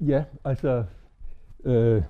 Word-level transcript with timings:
Ja, 0.00 0.24
altså, 0.44 0.84
øh, 1.64 2.02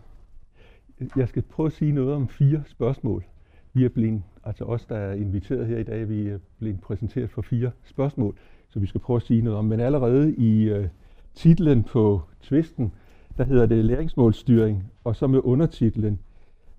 jeg 1.17 1.28
skal 1.28 1.43
prøve 1.43 1.67
at 1.67 1.73
sige 1.73 1.93
noget 1.93 2.15
om 2.15 2.28
fire 2.28 2.62
spørgsmål. 2.66 3.24
Vi 3.73 3.85
er 3.85 3.89
blevet, 3.89 4.22
altså 4.45 4.64
os, 4.64 4.85
der 4.85 4.96
er 4.96 5.12
inviteret 5.12 5.66
her 5.66 5.79
i 5.79 5.82
dag, 5.82 6.09
vi 6.09 6.29
er 6.29 6.38
blevet 6.59 6.80
præsenteret 6.80 7.30
for 7.30 7.43
fire 7.43 7.71
spørgsmål, 7.85 8.38
så 8.69 8.79
vi 8.79 8.87
skal 8.87 9.01
prøve 9.01 9.17
at 9.17 9.22
sige 9.22 9.43
noget 9.43 9.59
om. 9.59 9.64
Men 9.64 9.80
allerede 9.80 10.35
i 10.35 10.62
øh, 10.69 10.88
titlen 11.35 11.83
på 11.83 12.22
tvisten, 12.43 12.93
der 13.39 13.45
hedder 13.45 13.67
det 13.67 13.85
læringsmålstyring, 13.85 14.93
og 15.05 15.16
så 15.16 15.27
med 15.27 15.41
undertitlen 15.45 16.21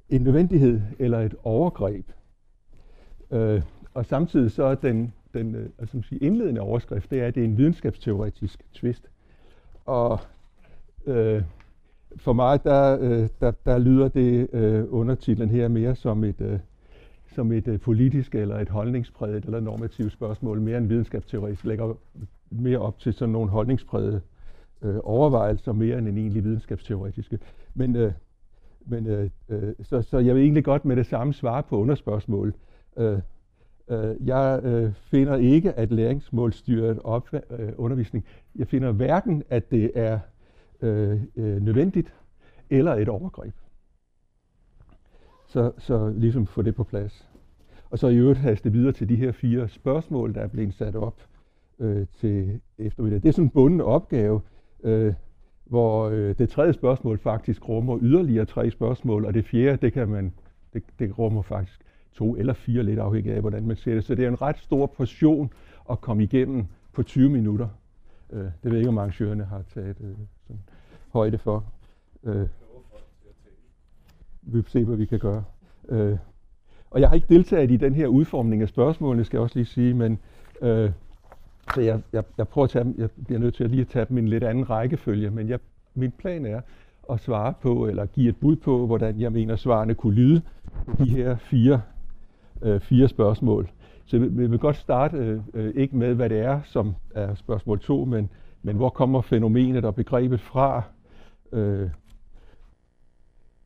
en 0.09 0.21
nødvendighed 0.21 0.81
eller 0.99 1.19
et 1.19 1.35
overgreb. 1.43 2.11
Øh, 3.31 3.61
og 3.93 4.05
samtidig 4.05 4.51
så 4.51 4.63
er 4.63 4.75
den, 4.75 5.13
den 5.33 5.55
øh, 5.55 5.69
altså, 5.79 6.01
indledende 6.21 6.61
overskrift, 6.61 7.11
det 7.11 7.21
er, 7.21 7.27
at 7.27 7.35
det 7.35 7.41
er 7.41 7.47
en 7.47 7.57
videnskabsteoretisk 7.57 8.65
tvist. 8.73 9.09
Og 9.85 10.19
øh, 11.07 11.41
for 12.17 12.33
mig, 12.33 12.63
der, 12.63 12.97
øh, 13.01 13.29
der, 13.41 13.51
der 13.65 13.77
lyder 13.77 14.07
det 14.07 14.47
øh, 14.53 14.85
undertitlen 14.89 15.49
her 15.49 15.67
mere 15.67 15.95
som 15.95 16.23
et, 16.23 16.41
øh, 16.41 16.59
som 17.35 17.51
et 17.51 17.67
øh, 17.67 17.79
politisk 17.79 18.35
eller 18.35 18.59
et 18.59 18.69
holdningspræget 18.69 19.45
eller 19.45 19.59
normativt 19.59 20.11
spørgsmål, 20.11 20.61
mere 20.61 20.77
end 20.77 20.87
videnskabsteoretisk, 20.87 21.65
lægger 21.65 21.93
mere 22.49 22.77
op 22.77 22.99
til 22.99 23.13
sådan 23.13 23.31
nogle 23.31 23.49
holdningsprægede 23.49 24.21
øh, 24.81 24.95
overvejelser, 25.03 25.73
mere 25.73 25.97
end 25.97 26.07
en 26.07 26.17
egentlig 26.17 26.43
videnskabsteoretiske. 26.43 27.39
Men, 27.73 27.95
øh, 27.95 28.11
men 28.85 29.07
øh, 29.07 29.29
øh, 29.49 29.73
så, 29.83 30.01
så 30.01 30.19
jeg 30.19 30.35
vil 30.35 30.43
egentlig 30.43 30.63
godt 30.63 30.85
med 30.85 30.95
det 30.95 31.05
samme 31.05 31.33
svare 31.33 31.63
på 31.63 31.77
underspørgsmålet. 31.77 32.55
Øh, 32.97 33.19
øh, 33.89 34.27
jeg 34.27 34.59
øh, 34.63 34.93
finder 34.93 35.35
ikke, 35.35 35.73
at 35.73 35.91
læringsmålstyret 35.91 36.99
op, 37.03 37.29
øh, 37.33 37.69
undervisning, 37.77 38.25
jeg 38.55 38.67
finder 38.67 38.91
hverken, 38.91 39.43
at 39.49 39.71
det 39.71 39.91
er 39.95 40.19
øh, 40.81 41.21
øh, 41.35 41.61
nødvendigt 41.61 42.13
eller 42.69 42.93
et 42.93 43.09
overgreb. 43.09 43.53
Så, 45.47 45.71
så 45.77 46.09
ligesom 46.09 46.47
få 46.47 46.61
det 46.61 46.75
på 46.75 46.83
plads. 46.83 47.29
Og 47.89 47.99
så 47.99 48.07
i 48.07 48.17
øvrigt 48.17 48.39
haste 48.39 48.71
videre 48.71 48.91
til 48.91 49.09
de 49.09 49.15
her 49.15 49.31
fire 49.31 49.69
spørgsmål, 49.69 50.33
der 50.33 50.41
er 50.41 50.47
blevet 50.47 50.73
sat 50.73 50.95
op 50.95 51.21
øh, 51.79 52.07
til 52.19 52.59
eftermiddag. 52.77 53.21
Det 53.23 53.29
er 53.29 53.33
sådan 53.33 53.45
en 53.45 53.49
bunden 53.49 53.81
opgave, 53.81 54.41
øh, 54.83 55.13
hvor 55.65 56.09
øh, 56.09 56.37
det 56.37 56.49
tredje 56.49 56.73
spørgsmål 56.73 57.17
faktisk 57.17 57.69
rummer 57.69 57.99
yderligere 58.01 58.45
tre 58.45 58.71
spørgsmål, 58.71 59.25
og 59.25 59.33
det 59.33 59.45
fjerde, 59.45 59.77
det 59.77 59.93
kan 59.93 60.07
man, 60.07 60.33
det, 60.73 60.83
det 60.99 61.19
rummer 61.19 61.41
faktisk 61.41 61.81
to 62.13 62.35
eller 62.35 62.53
fire, 62.53 62.83
lidt 62.83 62.99
afhængig 62.99 63.33
af, 63.33 63.41
hvordan 63.41 63.67
man 63.67 63.75
ser 63.75 63.93
det. 63.93 64.03
Så 64.03 64.15
det 64.15 64.25
er 64.25 64.29
en 64.29 64.41
ret 64.41 64.57
stor 64.57 64.85
portion 64.85 65.53
at 65.89 66.01
komme 66.01 66.23
igennem 66.23 66.65
på 66.93 67.03
20 67.03 67.29
minutter. 67.29 67.67
Øh, 68.33 68.39
det 68.39 68.51
ved 68.63 68.71
jeg 68.71 68.79
ikke, 68.79 68.89
om 68.89 68.97
arrangørerne 68.97 69.43
har 69.43 69.61
taget 69.73 69.97
øh, 70.01 70.15
sådan 70.47 70.61
højde 71.09 71.37
for. 71.37 71.63
Øh, 72.23 72.47
vi 74.41 74.57
vil 74.57 74.65
se, 74.67 74.83
hvad 74.83 74.95
vi 74.95 75.05
kan 75.05 75.19
gøre. 75.19 75.43
Øh, 75.89 76.17
og 76.91 77.01
jeg 77.01 77.09
har 77.09 77.15
ikke 77.15 77.33
deltaget 77.33 77.71
i 77.71 77.77
den 77.77 77.95
her 77.95 78.07
udformning 78.07 78.61
af 78.61 78.69
spørgsmålene, 78.69 79.23
skal 79.23 79.37
jeg 79.37 79.43
også 79.43 79.59
lige 79.59 79.65
sige, 79.65 79.93
men 79.93 80.19
øh, 80.61 80.91
så 81.73 81.81
jeg, 81.81 82.01
jeg, 82.13 82.23
jeg 82.37 82.47
prøver 82.47 82.63
at 82.63 82.69
tage 82.69 82.83
dem, 82.83 82.95
jeg 82.97 83.09
bliver 83.25 83.39
nødt 83.39 83.55
til 83.55 83.63
at 83.63 83.69
lige 83.69 83.81
at 83.81 83.87
tage 83.87 84.05
dem 84.09 84.17
i 84.17 84.21
en 84.21 84.27
lidt 84.27 84.43
anden 84.43 84.69
rækkefølge, 84.69 85.29
men 85.29 85.49
jeg, 85.49 85.59
min 85.95 86.11
plan 86.11 86.45
er 86.45 86.61
at 87.09 87.19
svare 87.19 87.53
på, 87.61 87.87
eller 87.87 88.05
give 88.05 88.29
et 88.29 88.37
bud 88.37 88.55
på, 88.55 88.85
hvordan 88.85 89.19
jeg 89.19 89.31
mener 89.31 89.55
svarene 89.55 89.93
kunne 89.93 90.15
lyde 90.15 90.41
på 90.85 91.05
de 91.05 91.09
her 91.09 91.37
fire, 91.37 91.81
øh, 92.61 92.79
fire 92.79 93.07
spørgsmål. 93.07 93.69
Så 94.05 94.19
vi, 94.19 94.47
vil 94.47 94.59
godt 94.59 94.75
starte 94.75 95.17
øh, 95.17 95.39
øh, 95.53 95.73
ikke 95.75 95.97
med, 95.97 96.13
hvad 96.13 96.29
det 96.29 96.39
er, 96.39 96.61
som 96.63 96.95
er 97.15 97.35
spørgsmål 97.35 97.79
2, 97.79 98.05
men, 98.05 98.29
men 98.67 98.75
hvor 98.75 98.89
kommer 98.89 99.21
fænomenet 99.21 99.85
og 99.85 99.95
begrebet 99.95 100.41
fra? 100.41 100.83
Øh, 101.51 101.89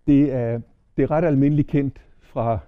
det, 0.07 0.33
er, 0.33 0.61
det 0.97 1.03
er 1.03 1.11
ret 1.11 1.25
almindeligt 1.25 1.67
kendt 1.67 2.01
fra 2.19 2.59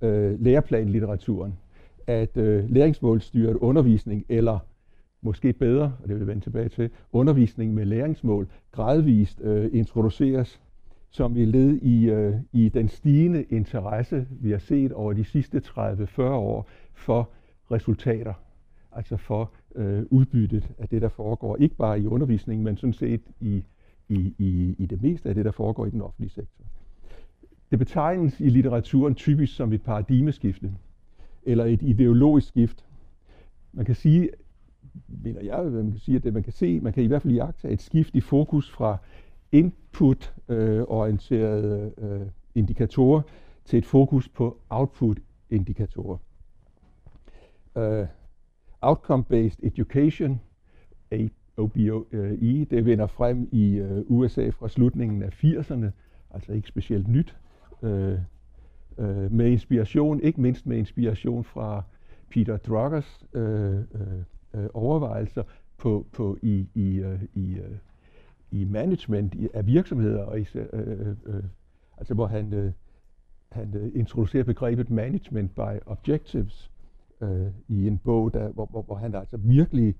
øh, 0.00 0.40
læreplanlitteraturen, 0.40 1.58
at 2.06 2.36
øh, 2.36 2.70
læringsmålstyret 2.70 3.56
undervisning, 3.56 4.24
eller 4.28 4.58
måske 5.22 5.52
bedre, 5.52 5.92
og 6.02 6.08
det 6.08 6.14
vil 6.14 6.20
vi 6.20 6.26
vende 6.26 6.44
tilbage 6.44 6.68
til, 6.68 6.90
undervisning 7.12 7.74
med 7.74 7.84
læringsmål, 7.84 8.48
gradvist 8.72 9.40
øh, 9.40 9.70
introduceres 9.72 10.60
som 11.10 11.36
i 11.36 11.44
led 11.44 11.76
i, 11.82 12.10
øh, 12.10 12.34
i 12.52 12.68
den 12.68 12.88
stigende 12.88 13.42
interesse, 13.42 14.26
vi 14.30 14.50
har 14.50 14.58
set 14.58 14.92
over 14.92 15.12
de 15.12 15.24
sidste 15.24 15.62
30-40 15.66 16.22
år 16.22 16.68
for 16.94 17.30
resultater, 17.70 18.34
altså 18.92 19.16
for 19.16 19.52
øh, 19.74 20.02
udbyttet 20.10 20.70
af 20.78 20.88
det, 20.88 21.02
der 21.02 21.08
foregår, 21.08 21.56
ikke 21.56 21.76
bare 21.76 22.00
i 22.00 22.06
undervisningen, 22.06 22.64
men 22.64 22.76
sådan 22.76 22.92
set 22.92 23.20
i, 23.40 23.64
i, 24.08 24.34
i, 24.38 24.74
i 24.78 24.86
det 24.86 25.02
meste 25.02 25.28
af 25.28 25.34
det, 25.34 25.44
der 25.44 25.50
foregår 25.50 25.86
i 25.86 25.90
den 25.90 26.00
offentlige 26.00 26.30
sektor. 26.30 26.64
Det 27.70 27.78
betegnes 27.78 28.40
i 28.40 28.48
litteraturen 28.48 29.14
typisk 29.14 29.56
som 29.56 29.72
et 29.72 29.82
paradigmeskifte, 29.82 30.72
eller 31.42 31.64
et 31.64 31.82
ideologisk 31.82 32.48
skift. 32.48 32.84
Man 33.72 33.84
kan 33.84 33.94
sige, 33.94 34.30
mener 35.08 35.40
jeg, 35.40 35.64
man 35.64 35.90
kan 35.90 36.00
sige, 36.00 36.16
at 36.16 36.24
det 36.24 36.34
man 36.34 36.42
kan 36.42 36.52
se, 36.52 36.80
man 36.80 36.92
kan 36.92 37.02
i 37.02 37.06
hvert 37.06 37.22
fald 37.22 37.34
jagte 37.34 37.68
et 37.68 37.82
skift 37.82 38.14
i 38.14 38.20
fokus 38.20 38.70
fra 38.70 38.96
input-orienterede 39.52 41.92
øh, 41.98 42.20
øh, 42.20 42.26
indikatorer 42.54 43.22
til 43.64 43.78
et 43.78 43.86
fokus 43.86 44.28
på 44.28 44.58
output-indikatorer. 44.70 46.18
Øh, 47.76 48.06
Outcome-based 48.82 49.58
education, 49.62 50.40
OBE, 51.56 52.64
det 52.70 52.84
vender 52.84 53.06
frem 53.06 53.48
i 53.52 53.74
øh, 53.74 54.04
USA 54.08 54.48
fra 54.48 54.68
slutningen 54.68 55.22
af 55.22 55.44
80'erne, 55.44 55.86
altså 56.30 56.52
ikke 56.52 56.68
specielt 56.68 57.08
nyt, 57.08 57.36
øh, 57.82 58.18
øh, 58.98 59.32
med 59.32 59.46
inspiration, 59.46 60.20
ikke 60.20 60.40
mindst 60.40 60.66
med 60.66 60.76
inspiration 60.76 61.44
fra 61.44 61.82
Peter 62.30 62.56
Druckers 62.56 63.26
øh, 63.34 63.74
øh, 63.74 63.82
øh 64.54 64.68
overvejelser 64.74 65.42
på, 65.76 66.06
på 66.12 66.38
i, 66.42 66.68
i, 66.74 66.96
øh, 66.96 67.22
i, 67.34 67.54
øh, 67.54 67.76
i 68.50 68.64
management 68.64 69.34
af 69.54 69.66
virksomheder, 69.66 70.24
og 70.24 70.40
især, 70.40 70.64
øh, 70.72 71.00
øh, 71.00 71.16
øh, 71.26 71.44
altså 71.98 72.14
hvor 72.14 72.26
han, 72.26 72.52
øh, 72.52 72.72
han 73.48 73.74
uh, 73.74 73.98
introducerer 73.98 74.44
begrebet 74.44 74.90
management 74.90 75.54
by 75.54 75.78
objectives, 75.86 76.70
øh, 77.22 77.46
i 77.68 77.86
en 77.86 77.98
bog, 77.98 78.34
der, 78.34 78.48
hvor, 78.48 78.66
hvor, 78.66 78.82
hvor 78.82 78.94
han 78.94 79.14
altså 79.14 79.36
virkelig 79.36 79.94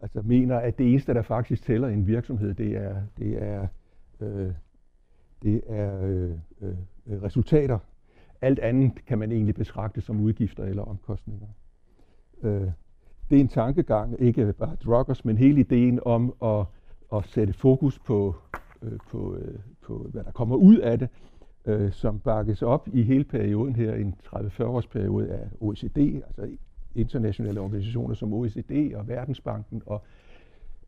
altså 0.00 0.22
mener, 0.22 0.56
at 0.56 0.78
det 0.78 0.90
eneste, 0.90 1.14
der 1.14 1.22
faktisk 1.22 1.62
tæller 1.62 1.88
i 1.88 1.92
en 1.92 2.06
virksomhed, 2.06 2.54
det 2.54 2.76
er, 2.76 3.02
det 3.18 3.42
er, 3.42 3.66
øh, 4.20 4.52
det 5.42 5.62
er 5.66 6.04
øh, 6.04 6.30
øh, 6.60 7.22
resultater. 7.22 7.78
Alt 8.40 8.58
andet 8.58 9.04
kan 9.06 9.18
man 9.18 9.32
egentlig 9.32 9.54
betragte 9.54 10.00
som 10.00 10.20
udgifter 10.20 10.64
eller 10.64 10.82
omkostninger. 10.82 11.46
Øh, 12.42 12.70
det 13.30 13.36
er 13.36 13.40
en 13.40 13.48
tankegang, 13.48 14.20
ikke 14.20 14.52
bare 14.52 14.76
druggers, 14.84 15.24
men 15.24 15.38
hele 15.38 15.60
ideen 15.60 16.00
om 16.04 16.34
at, 16.42 16.66
at 17.12 17.24
sætte 17.24 17.52
fokus 17.52 17.98
på, 17.98 18.34
øh, 18.82 18.98
på, 19.10 19.36
øh, 19.36 19.58
på, 19.80 20.06
hvad 20.12 20.24
der 20.24 20.30
kommer 20.30 20.56
ud 20.56 20.76
af 20.76 20.98
det, 20.98 21.08
øh, 21.66 21.92
som 21.92 22.18
bakkes 22.18 22.62
op 22.62 22.88
i 22.92 23.02
hele 23.02 23.24
perioden 23.24 23.76
her, 23.76 23.94
en 23.94 24.14
30-40 24.26 24.64
års 24.64 24.86
periode 24.86 25.28
af 25.28 25.48
OECD, 25.60 25.98
altså 25.98 26.48
internationale 26.94 27.60
organisationer 27.60 28.14
som 28.14 28.32
OECD 28.32 28.92
og 28.94 29.08
Verdensbanken, 29.08 29.82
og, 29.86 30.02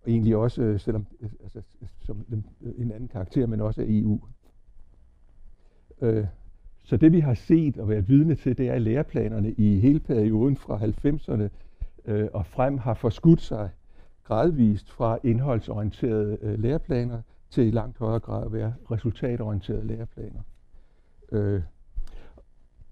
og 0.03 0.11
egentlig 0.11 0.37
også, 0.37 0.63
øh, 0.63 0.81
selvom 0.81 1.07
øh, 1.21 1.31
altså, 1.43 1.63
som 2.01 2.25
en 2.79 2.93
anden 2.93 3.09
karakter, 3.09 3.47
men 3.47 3.61
også 3.61 3.81
af 3.81 3.87
EU. 3.89 4.21
Øh, 6.01 6.27
så 6.85 6.97
det 6.97 7.13
vi 7.13 7.21
har 7.21 7.35
set 7.35 7.79
og 7.79 7.89
været 7.89 8.09
vidne 8.09 8.35
til, 8.35 8.59
det 8.59 8.69
er, 8.69 8.73
at 8.73 8.83
læreplanerne 8.83 9.53
i 9.53 9.79
hele 9.79 10.01
perioden 10.01 10.57
fra 10.57 10.79
90'erne 10.79 11.49
øh, 12.05 12.29
og 12.33 12.47
frem 12.47 12.79
har 12.79 12.95
forskudt 12.95 13.41
sig 13.41 13.71
gradvist 14.25 14.91
fra 14.91 15.19
indholdsorienterede 15.23 16.39
øh, 16.43 16.59
læreplaner 16.59 17.23
til 17.51 17.67
i 17.67 17.71
langt 17.71 17.99
højere 17.99 18.21
grad 18.21 18.47
at 18.47 18.53
være 18.53 18.75
resultatorienterede 18.91 19.87
læreplaner. 19.87 20.41
Øh, 21.33 21.63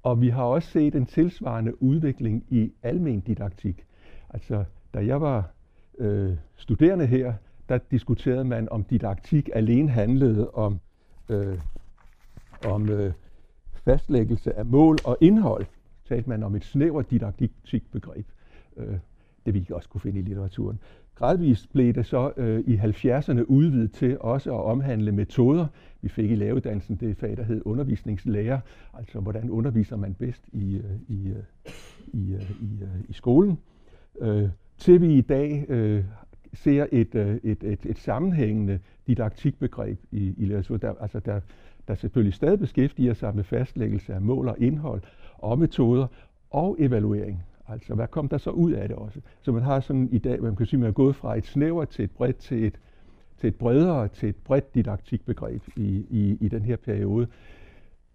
og 0.02 0.20
vi 0.20 0.28
har 0.28 0.42
også 0.42 0.70
set 0.70 0.94
en 0.94 1.06
tilsvarende 1.06 1.82
udvikling 1.82 2.44
i 2.48 2.72
almen 2.82 3.20
didaktik. 3.20 3.86
Altså, 4.30 4.64
da 4.94 5.06
jeg 5.06 5.20
var 5.20 5.50
øh, 5.98 6.36
studerende 6.56 7.06
her, 7.06 7.34
der 7.68 7.78
diskuterede 7.90 8.44
man, 8.44 8.68
om 8.68 8.84
didaktik 8.84 9.50
alene 9.54 9.90
handlede 9.90 10.50
om, 10.50 10.80
øh, 11.28 11.58
om 12.66 12.88
øh, 12.88 13.12
fastlæggelse 13.72 14.56
af 14.56 14.66
mål 14.66 14.98
og 15.04 15.16
indhold. 15.20 15.66
Talte 16.08 16.28
man 16.28 16.42
om 16.42 16.54
et 16.54 16.64
snævert 16.64 17.10
didaktikbegreb. 17.10 18.26
Øh, 18.76 18.98
det 19.46 19.54
vi 19.54 19.66
også 19.70 19.88
kunne 19.88 20.00
finde 20.00 20.20
i 20.20 20.22
litteraturen. 20.22 20.80
Gradvist 21.20 21.72
blev 21.72 21.92
det 21.92 22.06
så 22.06 22.32
øh, 22.36 22.60
i 22.66 22.76
70'erne 22.76 23.42
udvidet 23.42 23.92
til 23.92 24.18
også 24.20 24.54
at 24.54 24.64
omhandle 24.64 25.12
metoder. 25.12 25.66
Vi 26.02 26.08
fik 26.08 26.30
i 26.30 26.34
lavedansen 26.34 26.96
det 26.96 27.16
fag, 27.16 27.36
der 27.36 27.42
hed 27.42 27.62
undervisningslærer, 27.64 28.60
altså 28.94 29.20
hvordan 29.20 29.50
underviser 29.50 29.96
man 29.96 30.14
bedst 30.14 30.48
i, 30.52 30.76
øh, 30.76 30.84
i, 31.08 31.28
øh, 31.28 31.36
i, 32.12 32.34
øh, 32.34 32.50
i, 32.50 32.82
øh, 32.82 33.00
i 33.08 33.12
skolen. 33.12 33.58
Øh, 34.20 34.48
til 34.78 35.00
vi 35.00 35.14
i 35.14 35.20
dag 35.20 35.64
øh, 35.68 36.04
ser 36.52 36.86
et, 36.92 37.14
øh, 37.14 37.36
et, 37.42 37.62
et, 37.62 37.86
et 37.86 37.98
sammenhængende 37.98 38.78
didaktikbegreb 39.06 39.98
i, 40.10 40.34
i 40.36 40.44
litteratur, 40.44 40.76
der, 40.76 40.94
altså 41.00 41.20
der, 41.20 41.40
der 41.88 41.94
selvfølgelig 41.94 42.34
stadig 42.34 42.58
beskæftiger 42.58 43.14
sig 43.14 43.36
med 43.36 43.44
fastlæggelse 43.44 44.14
af 44.14 44.20
mål 44.20 44.48
og 44.48 44.56
indhold 44.58 45.02
og 45.38 45.58
metoder 45.58 46.06
og 46.50 46.76
evaluering. 46.78 47.42
Altså, 47.72 47.94
hvad 47.94 48.08
kom 48.08 48.28
der 48.28 48.38
så 48.38 48.50
ud 48.50 48.72
af 48.72 48.88
det 48.88 48.96
også? 48.96 49.20
Så 49.42 49.52
man 49.52 49.62
har 49.62 49.80
sådan 49.80 50.08
i 50.12 50.18
dag, 50.18 50.42
man 50.42 50.56
kan 50.56 50.66
sige, 50.66 50.80
man 50.80 50.88
er 50.88 50.92
gået 50.92 51.16
fra 51.16 51.36
et 51.38 51.46
snævert 51.46 51.88
til 51.88 52.04
et 52.04 52.10
bredt 52.10 52.36
til 52.36 52.64
et, 52.64 52.80
til 53.38 53.48
et 53.48 53.54
bredere, 53.54 54.08
til 54.08 54.28
et 54.28 54.36
bredt 54.36 54.74
didaktikbegreb 54.74 55.62
i, 55.76 56.06
i, 56.10 56.38
i 56.40 56.48
den 56.48 56.62
her 56.62 56.76
periode 56.76 57.26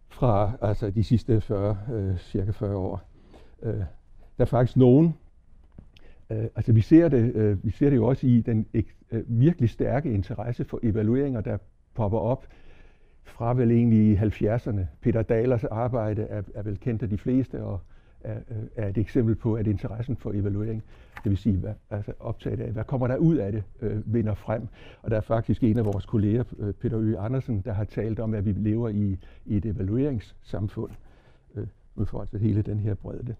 fra 0.07 0.51
altså 0.61 0.89
de 0.89 1.03
sidste 1.03 1.41
40, 1.41 1.77
øh, 1.93 2.17
cirka 2.17 2.51
40 2.51 2.75
år. 2.75 3.01
Øh, 3.63 3.73
der 4.37 4.43
er 4.43 4.45
faktisk 4.45 4.77
nogen, 4.77 5.15
øh, 6.29 6.45
altså 6.55 6.73
vi 6.73 6.81
ser, 6.81 7.09
det, 7.09 7.35
øh, 7.35 7.65
vi 7.65 7.71
ser 7.71 7.89
det 7.89 7.97
jo 7.97 8.05
også 8.05 8.27
i 8.27 8.41
den 8.41 8.67
øh, 8.73 9.23
virkelig 9.27 9.69
stærke 9.69 10.13
interesse 10.13 10.65
for 10.65 10.79
evalueringer, 10.83 11.41
der 11.41 11.57
popper 11.93 12.19
op 12.19 12.47
fra 13.23 13.53
vel 13.53 13.71
egentlig 13.71 14.11
i 14.11 14.15
70'erne. 14.15 14.81
Peter 15.01 15.21
Dahlers 15.21 15.63
arbejde 15.63 16.21
er, 16.21 16.41
er 16.55 16.63
vel 16.63 16.79
kendt 16.79 17.03
af 17.03 17.09
de 17.09 17.17
fleste, 17.17 17.63
og 17.63 17.79
er, 18.25 18.37
øh, 18.49 18.63
er 18.75 18.87
et 18.87 18.97
eksempel 18.97 19.35
på, 19.35 19.53
at 19.53 19.67
interessen 19.67 20.15
for 20.15 20.31
evaluering, 20.31 20.83
det 21.23 21.29
vil 21.29 21.37
sige 21.37 21.57
hvad, 21.57 21.73
altså 21.89 22.13
optaget 22.19 22.59
af, 22.59 22.71
hvad 22.71 22.83
kommer 22.83 23.07
der 23.07 23.17
ud 23.17 23.35
af 23.35 23.51
det, 23.51 23.63
øh, 23.81 24.13
vinder 24.13 24.33
frem. 24.33 24.67
Og 25.01 25.11
der 25.11 25.17
er 25.17 25.21
faktisk 25.21 25.63
en 25.63 25.77
af 25.77 25.85
vores 25.85 26.05
kolleger, 26.05 26.43
øh, 26.59 26.73
Peter 26.73 26.99
Øge 26.99 27.17
Andersen, 27.17 27.61
der 27.65 27.73
har 27.73 27.83
talt 27.83 28.19
om, 28.19 28.33
at 28.33 28.45
vi 28.45 28.51
lever 28.51 28.89
i, 28.89 29.17
i 29.45 29.57
et 29.57 29.65
evalueringssamfund, 29.65 30.91
øh, 31.55 31.67
ud 31.95 32.05
for 32.05 32.19
altså 32.21 32.37
hele 32.37 32.61
den 32.61 32.79
her 32.79 32.93
bredde. 32.93 33.35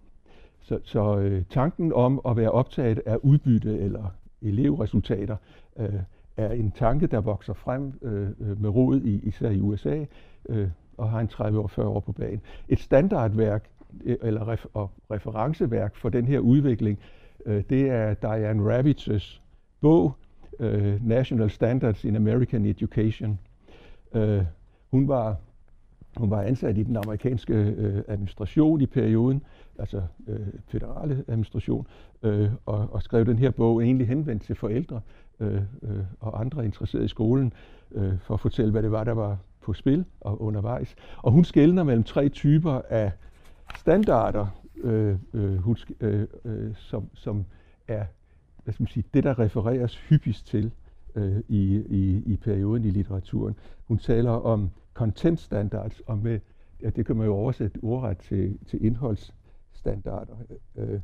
Så, 0.61 0.79
så 0.83 1.17
øh, 1.17 1.43
tanken 1.49 1.93
om 1.93 2.21
at 2.27 2.37
være 2.37 2.51
optaget 2.51 3.01
af 3.05 3.17
udbytte 3.23 3.79
eller 3.79 4.15
elevresultater 4.41 5.37
øh, 5.77 5.93
er 6.37 6.51
en 6.51 6.71
tanke, 6.71 7.07
der 7.07 7.21
vokser 7.21 7.53
frem 7.53 7.93
øh, 8.01 8.29
øh 8.39 8.61
med 8.61 8.69
rod 8.69 9.01
i, 9.01 9.19
især 9.23 9.49
i 9.49 9.61
USA, 9.61 10.05
øh, 10.49 10.69
og 10.97 11.09
har 11.09 11.19
en 11.19 11.27
30 11.27 11.59
år 11.59 11.67
40 11.67 11.87
år 11.87 11.99
på 11.99 12.11
banen. 12.11 12.41
Et 12.69 12.79
standardværk 12.79 13.69
eller 14.03 14.47
ref, 14.47 14.65
og 14.74 14.92
referenceværk 15.12 15.95
for 15.95 16.09
den 16.09 16.25
her 16.25 16.39
udvikling, 16.39 17.00
øh, 17.45 17.63
det 17.69 17.89
er 17.89 18.13
Diane 18.13 18.80
Ravitch's 18.80 19.39
bog, 19.81 20.13
øh, 20.59 21.07
National 21.07 21.50
Standards 21.50 22.03
in 22.03 22.15
American 22.15 22.65
Education. 22.65 23.39
Øh, 24.13 24.44
hun 24.92 25.07
var 25.07 25.36
hun 26.18 26.30
var 26.30 26.42
ansat 26.42 26.77
i 26.77 26.83
den 26.83 26.97
amerikanske 26.97 27.53
øh, 27.53 28.03
administration 28.07 28.81
i 28.81 28.86
perioden, 28.86 29.44
altså 29.80 30.01
øh, 30.27 30.39
federale 30.68 31.24
administration, 31.27 31.88
øh, 32.24 32.50
og, 32.65 32.88
og 32.92 33.03
skrev 33.03 33.25
den 33.25 33.39
her 33.39 33.51
bog 33.51 33.83
egentlig 33.83 34.07
henvendt 34.07 34.44
til 34.44 34.56
forældre 34.56 35.01
øh, 35.39 35.62
øh, 35.83 36.00
og 36.19 36.39
andre 36.39 36.65
interesserede 36.65 37.06
i 37.06 37.07
skolen, 37.07 37.53
øh, 37.92 38.13
for 38.19 38.33
at 38.33 38.39
fortælle, 38.39 38.71
hvad 38.71 38.83
det 38.83 38.92
var, 38.92 39.03
der 39.03 39.12
var 39.12 39.38
på 39.62 39.74
spil 39.74 40.06
og 40.21 40.42
undervejs. 40.42 40.95
Og 41.18 41.31
hun 41.31 41.44
skældner 41.44 41.83
mellem 41.83 42.03
tre 42.03 42.30
typer 42.30 42.81
af 42.89 43.12
standarder, 43.75 44.47
øh, 44.77 45.17
øh, 45.33 45.57
husk, 45.57 45.91
øh, 46.00 46.27
øh, 46.45 46.75
som, 46.75 47.09
som 47.13 47.45
er 47.88 48.06
hvad 48.65 48.73
skal 48.73 48.83
man 48.83 48.88
sige, 48.88 49.03
det, 49.13 49.23
der 49.23 49.39
refereres 49.39 49.97
hyppigst 49.97 50.47
til 50.47 50.71
øh, 51.15 51.39
i, 51.47 51.75
i, 51.89 52.23
i 52.25 52.38
perioden 52.38 52.85
i 52.85 52.89
litteraturen. 52.89 53.56
Hun 53.88 53.97
taler 53.97 54.31
om 54.31 54.69
content 54.94 55.39
standards, 55.39 56.00
og 56.00 56.17
med, 56.17 56.39
ja, 56.81 56.89
det 56.89 57.06
kan 57.06 57.15
man 57.15 57.25
jo 57.25 57.35
oversætte 57.35 57.79
ordret 57.83 58.17
til, 58.17 58.57
til 58.67 58.85
indholdsstandarder, 58.85 60.35
øh, 60.75 61.00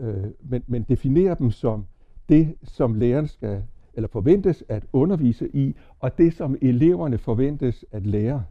øh, 0.00 0.24
men, 0.40 0.62
men 0.66 0.82
definerer 0.82 1.34
dem 1.34 1.50
som 1.50 1.86
det, 2.28 2.54
som 2.62 2.94
læreren 2.94 3.28
skal 3.28 3.64
eller 3.94 4.08
forventes 4.08 4.64
at 4.68 4.84
undervise 4.92 5.56
i, 5.56 5.76
og 5.98 6.18
det, 6.18 6.34
som 6.34 6.56
eleverne 6.62 7.18
forventes 7.18 7.84
at 7.92 8.06
lære. 8.06 8.44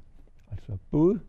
Altså 0.51 0.77
både 0.91 1.19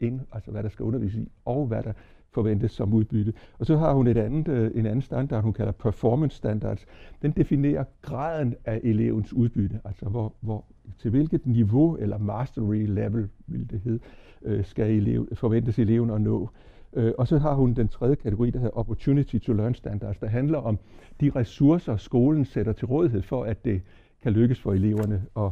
ind, 0.00 0.20
altså 0.32 0.50
hvad 0.50 0.62
der 0.62 0.68
skal 0.68 0.84
undervises 0.84 1.20
i, 1.20 1.30
og 1.44 1.66
hvad 1.66 1.82
der 1.82 1.92
forventes 2.30 2.72
som 2.72 2.92
udbytte. 2.92 3.32
Og 3.58 3.66
så 3.66 3.76
har 3.76 3.92
hun 3.92 4.06
et 4.06 4.16
andet, 4.16 4.48
øh, 4.48 4.70
en 4.74 4.86
anden 4.86 5.02
standard, 5.02 5.42
hun 5.42 5.52
kalder 5.52 5.72
performance 5.72 6.36
standards. 6.36 6.86
Den 7.22 7.30
definerer 7.30 7.84
graden 8.02 8.54
af 8.64 8.80
elevens 8.84 9.32
udbytte, 9.32 9.80
altså 9.84 10.04
hvor, 10.04 10.34
hvor, 10.40 10.64
til 10.98 11.10
hvilket 11.10 11.46
niveau, 11.46 11.96
eller 11.96 12.18
mastery 12.18 12.86
level, 12.86 13.28
vil 13.46 13.70
det 13.70 13.80
hedde, 13.80 13.98
øh, 14.42 14.64
skal 14.64 14.90
elev, 14.90 15.28
forventes 15.34 15.78
eleven 15.78 16.10
at 16.10 16.20
nå. 16.20 16.48
Øh, 16.92 17.12
og 17.18 17.28
så 17.28 17.38
har 17.38 17.54
hun 17.54 17.74
den 17.74 17.88
tredje 17.88 18.14
kategori, 18.14 18.50
der 18.50 18.58
hedder 18.58 18.78
Opportunity 18.78 19.38
to 19.38 19.52
Learn 19.52 19.74
Standards, 19.74 20.18
der 20.18 20.26
handler 20.26 20.58
om 20.58 20.78
de 21.20 21.30
ressourcer, 21.36 21.96
skolen 21.96 22.44
sætter 22.44 22.72
til 22.72 22.86
rådighed 22.86 23.22
for, 23.22 23.44
at 23.44 23.64
det 23.64 23.82
kan 24.22 24.32
lykkes 24.32 24.60
for 24.60 24.72
eleverne 24.72 25.22
at, 25.36 25.50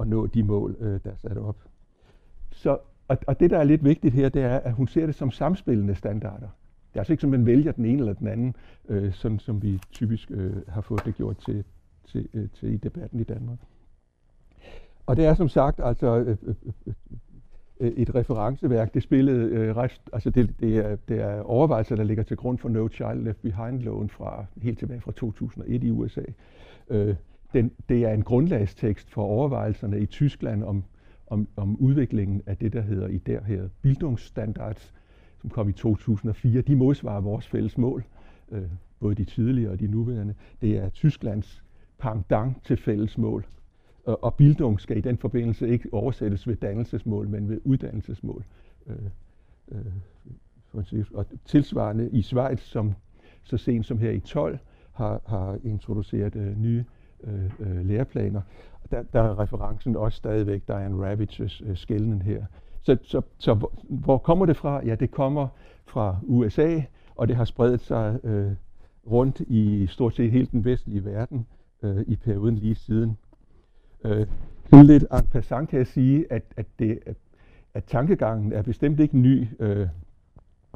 at 0.00 0.08
nå 0.08 0.26
de 0.26 0.42
mål, 0.42 0.76
der 0.80 1.10
er 1.10 1.16
sat 1.16 1.38
op. 1.38 1.56
Så 2.50 2.78
og, 3.08 3.18
og 3.26 3.40
det, 3.40 3.50
der 3.50 3.58
er 3.58 3.64
lidt 3.64 3.84
vigtigt 3.84 4.14
her, 4.14 4.28
det 4.28 4.42
er, 4.42 4.58
at 4.58 4.72
hun 4.72 4.88
ser 4.88 5.06
det 5.06 5.14
som 5.14 5.30
samspillende 5.30 5.94
standarder. 5.94 6.48
Det 6.94 6.98
er 6.98 7.00
altså 7.00 7.12
ikke 7.12 7.20
som, 7.20 7.30
man 7.30 7.46
vælger 7.46 7.72
den 7.72 7.84
ene 7.84 7.98
eller 7.98 8.12
den 8.12 8.26
anden, 8.26 8.56
øh, 8.88 9.12
sådan 9.12 9.38
som 9.38 9.62
vi 9.62 9.80
typisk 9.92 10.30
øh, 10.30 10.56
har 10.68 10.80
fået 10.80 11.04
det 11.04 11.14
gjort 11.14 11.36
til, 11.36 11.64
til, 12.06 12.28
øh, 12.34 12.48
til 12.54 12.74
i 12.74 12.76
debatten 12.76 13.20
i 13.20 13.24
Danmark. 13.24 13.58
Og 15.06 15.16
det 15.16 15.26
er 15.26 15.34
som 15.34 15.48
sagt 15.48 15.80
altså 15.84 16.16
øh, 16.16 16.28
øh, 16.28 16.54
øh, 16.86 16.94
øh 17.80 17.92
et 17.96 18.14
referenceværk. 18.14 18.94
Det 18.94 19.02
spillede 19.02 19.50
øh, 19.50 19.76
ret, 19.76 20.00
altså 20.12 20.30
det, 20.30 20.54
det, 20.60 20.76
er, 20.76 20.96
det 21.08 21.20
er 21.20 21.40
overvejelser, 21.40 21.96
der 21.96 22.04
ligger 22.04 22.22
til 22.22 22.36
grund 22.36 22.58
for 22.58 22.68
No 22.68 22.88
Child 22.88 23.22
Left 23.22 23.42
Behind-loven 23.42 24.08
fra 24.08 24.44
helt 24.62 24.78
tilbage 24.78 25.00
fra 25.00 25.12
2001 25.12 25.84
i 25.84 25.90
USA. 25.90 26.22
Øh, 26.90 27.14
den, 27.52 27.72
det 27.88 28.04
er 28.04 28.12
en 28.12 28.22
grundlagstekst 28.22 29.10
for 29.10 29.22
overvejelserne 29.22 30.00
i 30.00 30.06
Tyskland 30.06 30.64
om 30.64 30.84
om, 31.26 31.48
om 31.56 31.76
udviklingen 31.76 32.42
af 32.46 32.56
det, 32.56 32.72
der 32.72 32.80
hedder 32.80 33.08
i 33.08 33.18
der 33.18 33.44
her 33.44 33.68
Bildungsstandards, 33.82 34.94
som 35.40 35.50
kom 35.50 35.68
i 35.68 35.72
2004. 35.72 36.60
De 36.60 36.76
modsvarer 36.76 37.20
vores 37.20 37.46
fælles 37.46 37.78
mål, 37.78 38.04
øh, 38.52 38.62
både 39.00 39.14
de 39.14 39.24
tidligere 39.24 39.72
og 39.72 39.80
de 39.80 39.86
nuværende. 39.86 40.34
Det 40.60 40.78
er 40.78 40.88
Tysklands 40.88 41.64
pangdang 41.98 42.62
til 42.64 42.76
fælles 42.76 43.18
mål. 43.18 43.46
Og, 44.04 44.24
og 44.24 44.34
Bildung 44.34 44.80
skal 44.80 44.96
i 44.96 45.00
den 45.00 45.18
forbindelse 45.18 45.68
ikke 45.68 45.88
oversættes 45.92 46.48
ved 46.48 46.56
dannelsesmål, 46.56 47.28
men 47.28 47.48
ved 47.48 47.60
uddannelsesmål. 47.64 48.44
Øh, 48.86 48.96
øh, 49.72 49.92
og 51.14 51.26
tilsvarende 51.44 52.10
i 52.10 52.22
Schweiz, 52.22 52.60
som 52.60 52.94
så 53.42 53.56
sent 53.56 53.86
som 53.86 53.98
her 53.98 54.10
i 54.10 54.20
12 54.20 54.58
har, 54.92 55.20
har 55.26 55.58
introduceret 55.64 56.36
øh, 56.36 56.60
nye 56.60 56.84
øh, 57.24 57.50
øh, 57.60 57.86
læreplaner 57.86 58.40
der, 58.90 59.02
der 59.02 59.22
er 59.22 59.38
referencen 59.38 59.96
også 59.96 60.16
stadigvæk 60.16 60.62
Diane 60.68 61.12
Ravitch's 61.12 61.64
øh, 61.64 61.70
øh, 61.70 61.76
skældning 61.76 62.22
her. 62.22 62.44
Så, 62.82 62.96
så, 63.02 63.22
så 63.38 63.54
hvor, 63.54 63.72
hvor 63.88 64.18
kommer 64.18 64.46
det 64.46 64.56
fra? 64.56 64.86
Ja, 64.86 64.94
det 64.94 65.10
kommer 65.10 65.48
fra 65.86 66.16
USA, 66.22 66.80
og 67.16 67.28
det 67.28 67.36
har 67.36 67.44
spredt 67.44 67.80
sig 67.80 68.18
øh, 68.24 68.52
rundt 69.10 69.40
i 69.40 69.86
stort 69.86 70.14
set 70.14 70.30
hele 70.30 70.46
den 70.46 70.64
vestlige 70.64 71.04
verden 71.04 71.46
øh, 71.82 72.04
i 72.06 72.16
perioden 72.16 72.54
lige 72.54 72.74
siden. 72.74 73.16
Øh, 74.04 74.26
lidt 74.72 75.02
en 75.02 75.26
passant 75.32 75.68
kan 75.68 75.78
jeg 75.78 75.86
sige, 75.86 76.32
at, 76.32 76.42
at, 76.56 76.66
det, 76.78 76.98
at 77.74 77.84
tankegangen 77.84 78.52
er 78.52 78.62
bestemt 78.62 79.00
ikke 79.00 79.18
ny, 79.18 79.46
øh, 79.58 79.88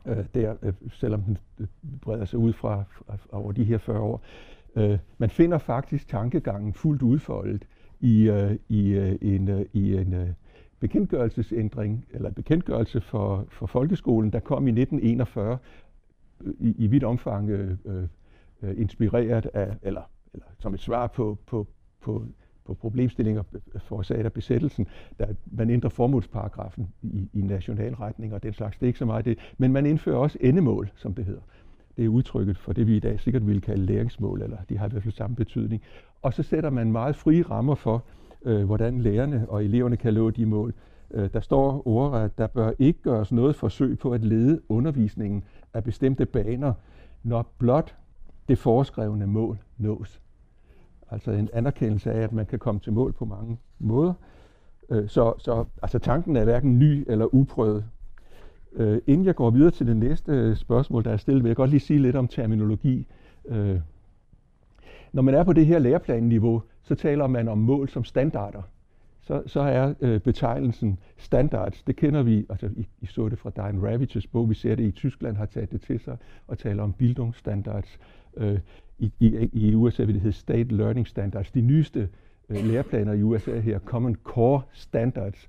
øh, 0.06 0.24
der, 0.34 0.54
øh, 0.62 0.72
selvom 0.92 1.22
den 1.22 1.38
øh, 1.58 1.66
breder 2.00 2.24
sig 2.24 2.38
ud 2.38 2.52
fra, 2.52 2.84
fra 2.90 3.16
over 3.32 3.52
de 3.52 3.64
her 3.64 3.78
40 3.78 4.00
år. 4.00 4.22
Øh, 4.76 4.98
man 5.18 5.30
finder 5.30 5.58
faktisk 5.58 6.08
tankegangen 6.08 6.74
fuldt 6.74 7.02
udfoldet 7.02 7.64
i, 8.00 8.30
uh, 8.30 8.52
i, 8.68 8.98
uh, 8.98 9.14
en, 9.20 9.48
uh, 9.48 9.60
i 9.72 9.96
en 9.96 10.14
uh, 10.14 10.28
bekendtgørelsesændring, 10.80 12.06
eller 12.10 12.30
bekendtgørelse 12.30 13.00
for, 13.00 13.46
for 13.48 13.66
folkeskolen, 13.66 14.32
der 14.32 14.40
kom 14.40 14.68
i 14.68 14.70
1941 14.70 15.58
i, 16.60 16.74
i 16.78 16.86
vidt 16.86 17.04
omfang 17.04 17.50
uh, 17.50 17.94
uh, 18.62 18.80
inspireret 18.80 19.46
af, 19.54 19.76
eller, 19.82 20.02
eller 20.34 20.46
som 20.58 20.74
et 20.74 20.80
svar 20.80 21.06
på, 21.06 21.38
på, 21.46 21.66
på, 22.00 22.24
på 22.64 22.74
problemstillinger 22.74 23.42
forårsaget 23.78 24.24
af 24.24 24.32
besættelsen, 24.32 24.86
der 25.18 25.26
man 25.46 25.70
ændrer 25.70 25.90
formålsparagrafen 25.90 26.88
i, 27.02 27.28
i 27.32 27.40
nationalretning 27.40 28.34
og 28.34 28.42
den 28.42 28.52
slags. 28.52 28.76
Det 28.76 28.82
er 28.82 28.86
ikke 28.86 28.98
så 28.98 29.04
meget 29.04 29.24
det. 29.24 29.38
Men 29.58 29.72
man 29.72 29.86
indfører 29.86 30.16
også 30.16 30.38
endemål, 30.40 30.90
som 30.94 31.14
det 31.14 31.24
hedder. 31.24 31.40
Det 31.96 32.04
er 32.04 32.08
udtrykket 32.08 32.58
for 32.58 32.72
det, 32.72 32.86
vi 32.86 32.96
i 32.96 33.00
dag 33.00 33.20
sikkert 33.20 33.46
ville 33.46 33.60
kalde 33.60 33.86
læringsmål, 33.86 34.42
eller 34.42 34.56
de 34.68 34.78
har 34.78 34.86
i 34.86 34.90
hvert 34.90 35.02
fald 35.02 35.14
samme 35.14 35.36
betydning. 35.36 35.82
Og 36.22 36.34
så 36.34 36.42
sætter 36.42 36.70
man 36.70 36.92
meget 36.92 37.16
frie 37.16 37.42
rammer 37.42 37.74
for, 37.74 38.04
øh, 38.44 38.64
hvordan 38.64 39.00
lærerne 39.00 39.46
og 39.48 39.64
eleverne 39.64 39.96
kan 39.96 40.14
nå 40.14 40.30
de 40.30 40.46
mål. 40.46 40.74
Øh, 41.10 41.32
der 41.32 41.40
står 41.40 41.88
ordret, 41.88 42.38
der 42.38 42.46
bør 42.46 42.72
ikke 42.78 43.02
gøres 43.02 43.32
noget 43.32 43.56
forsøg 43.56 43.98
på 43.98 44.12
at 44.12 44.24
lede 44.24 44.60
undervisningen 44.68 45.44
af 45.74 45.84
bestemte 45.84 46.26
baner, 46.26 46.72
når 47.22 47.52
blot 47.58 47.96
det 48.48 48.58
foreskrevne 48.58 49.26
mål 49.26 49.58
nås. 49.78 50.20
Altså 51.10 51.30
en 51.30 51.48
anerkendelse 51.52 52.12
af, 52.12 52.20
at 52.20 52.32
man 52.32 52.46
kan 52.46 52.58
komme 52.58 52.80
til 52.80 52.92
mål 52.92 53.12
på 53.12 53.24
mange 53.24 53.58
måder. 53.78 54.12
Øh, 54.90 55.08
så, 55.08 55.34
så 55.38 55.64
altså 55.82 55.98
tanken 55.98 56.36
er 56.36 56.44
hverken 56.44 56.78
ny 56.78 57.04
eller 57.06 57.34
uprøvet. 57.34 57.84
Øh, 58.72 59.00
inden 59.06 59.26
jeg 59.26 59.34
går 59.34 59.50
videre 59.50 59.70
til 59.70 59.86
det 59.86 59.96
næste 59.96 60.32
øh, 60.32 60.56
spørgsmål, 60.56 61.04
der 61.04 61.10
er 61.10 61.16
stillet, 61.16 61.44
vil 61.44 61.48
jeg 61.48 61.56
godt 61.56 61.70
lige 61.70 61.80
sige 61.80 61.98
lidt 61.98 62.16
om 62.16 62.28
terminologi. 62.28 63.06
Øh, 63.48 63.80
når 65.12 65.22
man 65.22 65.34
er 65.34 65.44
på 65.44 65.52
det 65.52 65.66
her 65.66 65.78
læreplanniveau, 65.78 66.62
så 66.82 66.94
taler 66.94 67.26
man 67.26 67.48
om 67.48 67.58
mål 67.58 67.88
som 67.88 68.04
standarder. 68.04 68.62
Så, 69.20 69.42
så 69.46 69.60
er 69.60 69.94
øh, 70.00 70.20
betegnelsen 70.20 70.98
standards, 71.16 71.82
det 71.82 71.96
kender 71.96 72.22
vi, 72.22 72.46
altså 72.50 72.66
I, 72.76 72.88
I 73.00 73.06
så 73.06 73.28
det 73.28 73.38
fra 73.38 73.50
Diane 73.56 73.88
Ravitches 73.88 74.26
bog, 74.26 74.50
vi 74.50 74.54
ser 74.54 74.74
det 74.74 74.84
i 74.84 74.90
Tyskland, 74.90 75.36
har 75.36 75.46
taget 75.46 75.72
det 75.72 75.80
til 75.80 76.00
sig 76.00 76.16
og 76.46 76.58
taler 76.58 76.82
om 76.82 76.92
Bildungsstandards. 76.92 77.98
Øh, 78.36 78.58
i, 78.98 79.12
i, 79.20 79.50
I 79.52 79.74
USA 79.74 80.04
vil 80.04 80.14
det 80.14 80.22
hedde 80.22 80.36
State 80.36 80.74
Learning 80.74 81.06
Standards. 81.06 81.50
De 81.50 81.60
nyeste 81.60 82.08
øh, 82.48 82.64
læreplaner 82.64 83.12
i 83.12 83.22
USA 83.22 83.58
her, 83.58 83.78
Common 83.78 84.16
Core 84.24 84.62
Standards, 84.72 85.48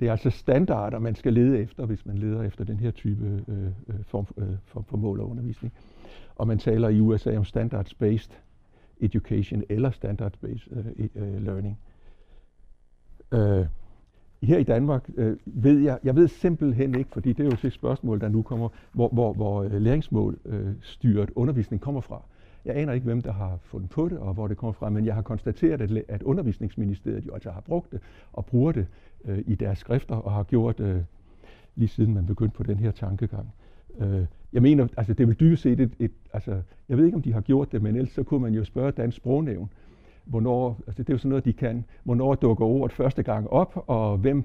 det 0.00 0.08
er 0.08 0.12
altså 0.12 0.30
standarder, 0.30 0.98
man 0.98 1.14
skal 1.14 1.32
lede 1.32 1.58
efter, 1.58 1.86
hvis 1.86 2.06
man 2.06 2.18
leder 2.18 2.42
efter 2.42 2.64
den 2.64 2.76
her 2.76 2.90
type 2.90 3.42
øh, 3.48 3.66
øh 3.66 4.04
form, 4.04 4.26
øh, 4.36 4.48
form 4.64 4.84
for 4.84 4.96
mål 4.96 5.20
og 5.20 5.30
undervisning. 5.30 5.72
Og 6.36 6.46
man 6.46 6.58
taler 6.58 6.88
i 6.88 7.00
USA 7.00 7.36
om 7.36 7.44
standards-based 7.44 8.32
education 9.00 9.64
eller 9.68 9.90
standards-based 9.90 10.78
øh, 10.78 10.86
e, 10.86 11.08
øh, 11.14 11.42
learning. 11.42 11.78
Øh, 13.32 13.66
her 14.42 14.58
i 14.58 14.62
Danmark 14.62 15.10
øh, 15.16 15.36
ved 15.44 15.78
jeg, 15.78 15.98
jeg 16.04 16.16
ved 16.16 16.28
simpelthen 16.28 16.94
ikke, 16.94 17.10
fordi 17.12 17.32
det 17.32 17.40
er 17.40 17.44
jo 17.44 17.68
et 17.68 17.72
spørgsmål, 17.72 18.20
der 18.20 18.28
nu 18.28 18.42
kommer, 18.42 18.68
hvor, 18.92 19.08
hvor, 19.08 19.32
hvor 19.32 19.62
øh, 19.62 19.72
læringsmål 19.72 20.38
øh, 20.44 20.74
styret 20.80 21.30
undervisning 21.34 21.82
kommer 21.82 22.00
fra. 22.00 22.22
Jeg 22.64 22.76
aner 22.76 22.92
ikke, 22.92 23.04
hvem 23.04 23.20
der 23.20 23.32
har 23.32 23.58
fundet 23.62 23.90
på 23.90 24.08
det, 24.08 24.18
og 24.18 24.34
hvor 24.34 24.48
det 24.48 24.56
kommer 24.56 24.72
fra, 24.72 24.90
men 24.90 25.06
jeg 25.06 25.14
har 25.14 25.22
konstateret, 25.22 25.80
at, 25.80 26.04
at 26.08 26.22
undervisningsministeriet 26.22 27.26
jo 27.26 27.34
altså 27.34 27.50
har 27.50 27.60
brugt 27.60 27.92
det, 27.92 28.00
og 28.32 28.46
bruger 28.46 28.72
det 28.72 28.86
øh, 29.24 29.44
i 29.46 29.54
deres 29.54 29.78
skrifter, 29.78 30.14
og 30.14 30.32
har 30.32 30.42
gjort 30.42 30.78
det 30.78 30.84
øh, 30.84 31.02
lige 31.74 31.88
siden 31.88 32.14
man 32.14 32.26
begyndte 32.26 32.56
på 32.56 32.62
den 32.62 32.78
her 32.78 32.90
tankegang. 32.90 33.52
Øh, 33.98 34.24
jeg 34.56 34.62
mener, 34.62 34.86
altså 34.96 35.14
det 35.14 35.28
vil 35.28 35.40
dybest 35.40 35.62
set 35.62 35.80
et, 35.80 35.92
et, 35.98 36.12
altså, 36.32 36.62
jeg 36.88 36.96
ved 36.96 37.04
ikke, 37.04 37.16
om 37.16 37.22
de 37.22 37.32
har 37.32 37.40
gjort 37.40 37.72
det, 37.72 37.82
men 37.82 37.96
ellers 37.96 38.12
så 38.12 38.22
kunne 38.22 38.42
man 38.42 38.54
jo 38.54 38.64
spørge 38.64 38.90
Dansk 38.90 39.16
Sprognævn, 39.16 39.70
hvornår, 40.24 40.80
altså 40.86 41.02
det 41.02 41.10
er 41.10 41.14
jo 41.14 41.18
sådan 41.18 41.28
noget, 41.28 41.44
de 41.44 41.52
kan, 41.52 41.84
hvornår 42.04 42.34
dukker 42.34 42.64
ordet 42.64 42.96
første 42.96 43.22
gang 43.22 43.50
op, 43.50 43.84
og 43.86 44.18
hvem, 44.18 44.44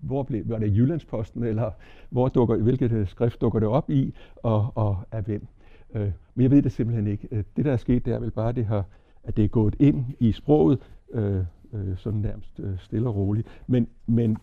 hvor 0.00 0.22
blev, 0.22 0.48
var 0.48 0.58
det 0.58 0.76
Jyllandsposten, 0.76 1.44
eller 1.44 1.70
hvor 2.10 2.28
dukker, 2.28 2.56
hvilket 2.56 2.92
øh, 2.92 3.08
skrift 3.08 3.40
dukker 3.40 3.60
det 3.60 3.68
op 3.68 3.90
i, 3.90 4.14
og, 4.36 4.72
og 4.74 4.98
af 5.12 5.22
hvem. 5.22 5.46
Øh, 5.94 6.10
men 6.34 6.42
jeg 6.42 6.50
ved 6.50 6.62
det 6.62 6.72
simpelthen 6.72 7.06
ikke. 7.06 7.28
Øh, 7.30 7.44
det, 7.56 7.64
der 7.64 7.72
er 7.72 7.76
sket, 7.76 8.04
det 8.04 8.14
er 8.14 8.18
vel 8.18 8.30
bare, 8.30 8.52
det 8.52 8.66
har, 8.66 8.84
at 9.24 9.36
det 9.36 9.44
er 9.44 9.48
gået 9.48 9.76
ind 9.78 10.04
i 10.20 10.32
sproget, 10.32 10.78
øh, 11.12 11.44
øh, 11.72 11.96
sådan 11.96 12.20
nærmest 12.20 12.60
øh, 12.60 12.78
stille 12.78 13.08
og 13.08 13.16
roligt. 13.16 13.48
Men, 13.66 13.88
men 14.06 14.36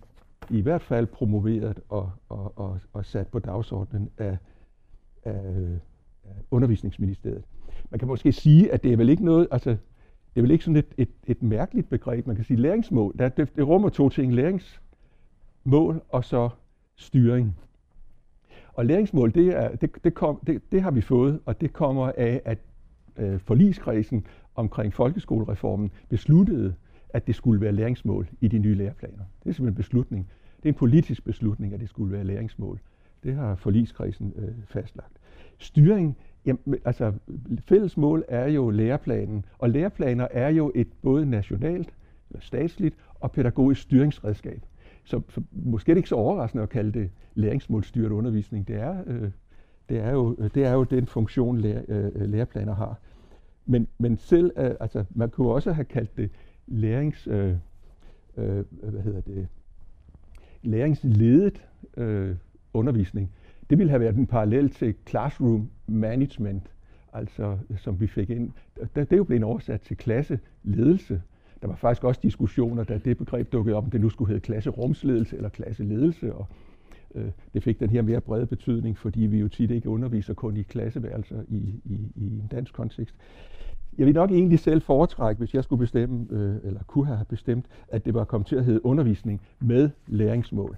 i 0.49 0.61
hvert 0.61 0.81
fald 0.81 1.05
promoveret 1.05 1.79
og, 1.89 2.11
og, 2.29 2.53
og, 2.55 2.79
og 2.93 3.05
sat 3.05 3.27
på 3.27 3.39
dagsordenen 3.39 4.09
af, 4.17 4.37
af, 5.25 5.79
undervisningsministeriet. 6.51 7.43
Man 7.89 7.99
kan 7.99 8.07
måske 8.07 8.31
sige, 8.31 8.71
at 8.71 8.83
det 8.83 8.93
er 8.93 8.97
vel 8.97 9.09
ikke 9.09 9.25
noget, 9.25 9.47
altså 9.51 9.69
det 9.69 10.39
er 10.39 10.41
vel 10.41 10.51
ikke 10.51 10.63
sådan 10.63 10.75
et, 10.75 10.93
et, 10.97 11.09
et 11.27 11.43
mærkeligt 11.43 11.89
begreb. 11.89 12.27
Man 12.27 12.35
kan 12.35 12.45
sige 12.45 12.57
læringsmål. 12.57 13.13
Det, 13.19 13.37
det, 13.37 13.55
det 13.55 13.67
rummer 13.67 13.89
to 13.89 14.09
ting. 14.09 14.33
Læringsmål 14.33 16.01
og 16.09 16.25
så 16.25 16.49
styring. 16.95 17.57
Og 18.73 18.85
læringsmål, 18.85 19.33
det, 19.33 19.47
er, 19.47 19.75
det, 19.75 19.91
det, 20.03 20.13
kom, 20.13 20.39
det, 20.47 20.71
det 20.71 20.81
har 20.81 20.91
vi 20.91 21.01
fået, 21.01 21.39
og 21.45 21.61
det 21.61 21.73
kommer 21.73 22.11
af, 22.17 22.41
at 22.45 22.57
øh, 23.17 23.39
forligskredsen 23.39 24.25
omkring 24.55 24.93
folkeskolereformen 24.93 25.91
besluttede, 26.09 26.75
at 27.09 27.27
det 27.27 27.35
skulle 27.35 27.61
være 27.61 27.71
læringsmål 27.71 28.29
i 28.41 28.47
de 28.47 28.59
nye 28.59 28.75
læreplaner. 28.75 29.23
Det 29.43 29.49
er 29.49 29.53
simpelthen 29.53 29.67
en 29.67 29.75
beslutning. 29.75 30.29
Det 30.57 30.65
er 30.65 30.73
en 30.73 30.77
politisk 30.77 31.25
beslutning, 31.25 31.73
at 31.73 31.79
det 31.79 31.89
skulle 31.89 32.11
være 32.11 32.23
læringsmål. 32.23 32.79
Det 33.23 33.35
har 33.35 33.55
forligskredsen 33.55 34.33
øh, 34.35 34.53
fastlagt. 34.65 35.17
Styring, 35.57 36.17
jamen, 36.45 36.75
altså 36.85 37.13
fælles 37.59 37.97
mål 37.97 38.25
er 38.27 38.47
jo 38.47 38.69
læreplanen, 38.69 39.45
og 39.57 39.69
læreplaner 39.69 40.27
er 40.31 40.49
jo 40.49 40.71
et 40.75 40.87
både 41.01 41.25
nationalt, 41.25 41.93
eller 42.29 42.41
statsligt 42.41 42.95
og 43.19 43.31
pædagogisk 43.31 43.81
styringsredskab. 43.81 44.61
Så, 45.03 45.21
så 45.29 45.41
måske 45.51 45.91
er 45.91 45.93
det 45.93 45.99
ikke 45.99 46.09
så 46.09 46.15
overraskende 46.15 46.63
at 46.63 46.69
kalde 46.69 46.99
det 46.99 47.09
læringsmålstyret 47.35 48.11
undervisning. 48.11 48.67
Det 48.67 48.75
er, 48.75 49.03
øh, 49.07 49.29
det 49.89 49.99
er, 49.99 50.11
jo, 50.11 50.35
det 50.35 50.65
er 50.65 50.73
jo 50.73 50.83
den 50.83 51.07
funktion, 51.07 51.57
lære, 51.57 51.83
øh, 51.87 52.29
læreplaner 52.29 52.75
har. 52.75 52.99
Men, 53.65 53.87
men 53.97 54.17
selv, 54.17 54.51
øh, 54.57 54.71
altså, 54.79 55.05
man 55.09 55.29
kunne 55.29 55.51
også 55.51 55.71
have 55.71 55.85
kaldt 55.85 56.17
det 56.17 56.29
lærings, 56.67 57.27
øh, 57.27 57.55
øh, 58.37 58.63
hvad 58.71 59.01
hedder 59.01 59.21
det, 59.21 59.47
læringsledet 60.63 61.65
øh, 61.97 62.35
undervisning. 62.73 63.31
Det 63.69 63.77
ville 63.77 63.89
have 63.89 63.99
været 63.99 64.15
en 64.15 64.27
parallel 64.27 64.69
til 64.69 64.95
classroom 65.07 65.69
management, 65.87 66.63
altså 67.13 67.57
som 67.77 67.99
vi 67.99 68.07
fik 68.07 68.29
ind. 68.29 68.51
Det 68.95 69.11
er 69.13 69.17
jo 69.17 69.23
blevet 69.23 69.43
oversat 69.43 69.81
til 69.81 69.97
klasseledelse. 69.97 71.21
Der 71.61 71.67
var 71.67 71.75
faktisk 71.75 72.03
også 72.03 72.19
diskussioner, 72.23 72.83
da 72.83 72.97
det 72.97 73.17
begreb 73.17 73.51
dukkede 73.51 73.75
op, 73.75 73.83
om 73.83 73.91
det 73.91 74.01
nu 74.01 74.09
skulle 74.09 74.27
hedde 74.27 74.41
klasserumsledelse 74.41 75.35
eller 75.35 75.49
klasseledelse. 75.49 76.33
Og, 76.33 76.47
øh, 77.15 77.31
det 77.53 77.63
fik 77.63 77.79
den 77.79 77.89
her 77.89 78.01
mere 78.01 78.21
brede 78.21 78.45
betydning, 78.45 78.97
fordi 78.97 79.21
vi 79.21 79.39
jo 79.39 79.47
tit 79.47 79.71
ikke 79.71 79.89
underviser 79.89 80.33
kun 80.33 80.57
i 80.57 80.61
klasseværelser 80.61 81.43
i, 81.47 81.81
i, 81.85 82.11
i 82.15 82.39
en 82.39 82.47
dansk 82.51 82.73
kontekst. 82.73 83.15
Jeg 83.97 84.05
vil 84.05 84.15
nok 84.15 84.31
egentlig 84.31 84.59
selv 84.59 84.81
foretrække, 84.81 85.39
hvis 85.39 85.53
jeg 85.53 85.63
skulle 85.63 85.79
bestemme, 85.79 86.27
øh, 86.29 86.55
eller 86.63 86.83
kunne 86.87 87.05
have 87.05 87.25
bestemt, 87.29 87.65
at 87.87 88.05
det 88.05 88.13
var 88.13 88.23
kommet 88.23 88.47
til 88.47 88.55
at 88.55 88.65
hedde 88.65 88.85
undervisning 88.85 89.41
med 89.59 89.89
læringsmål. 90.07 90.77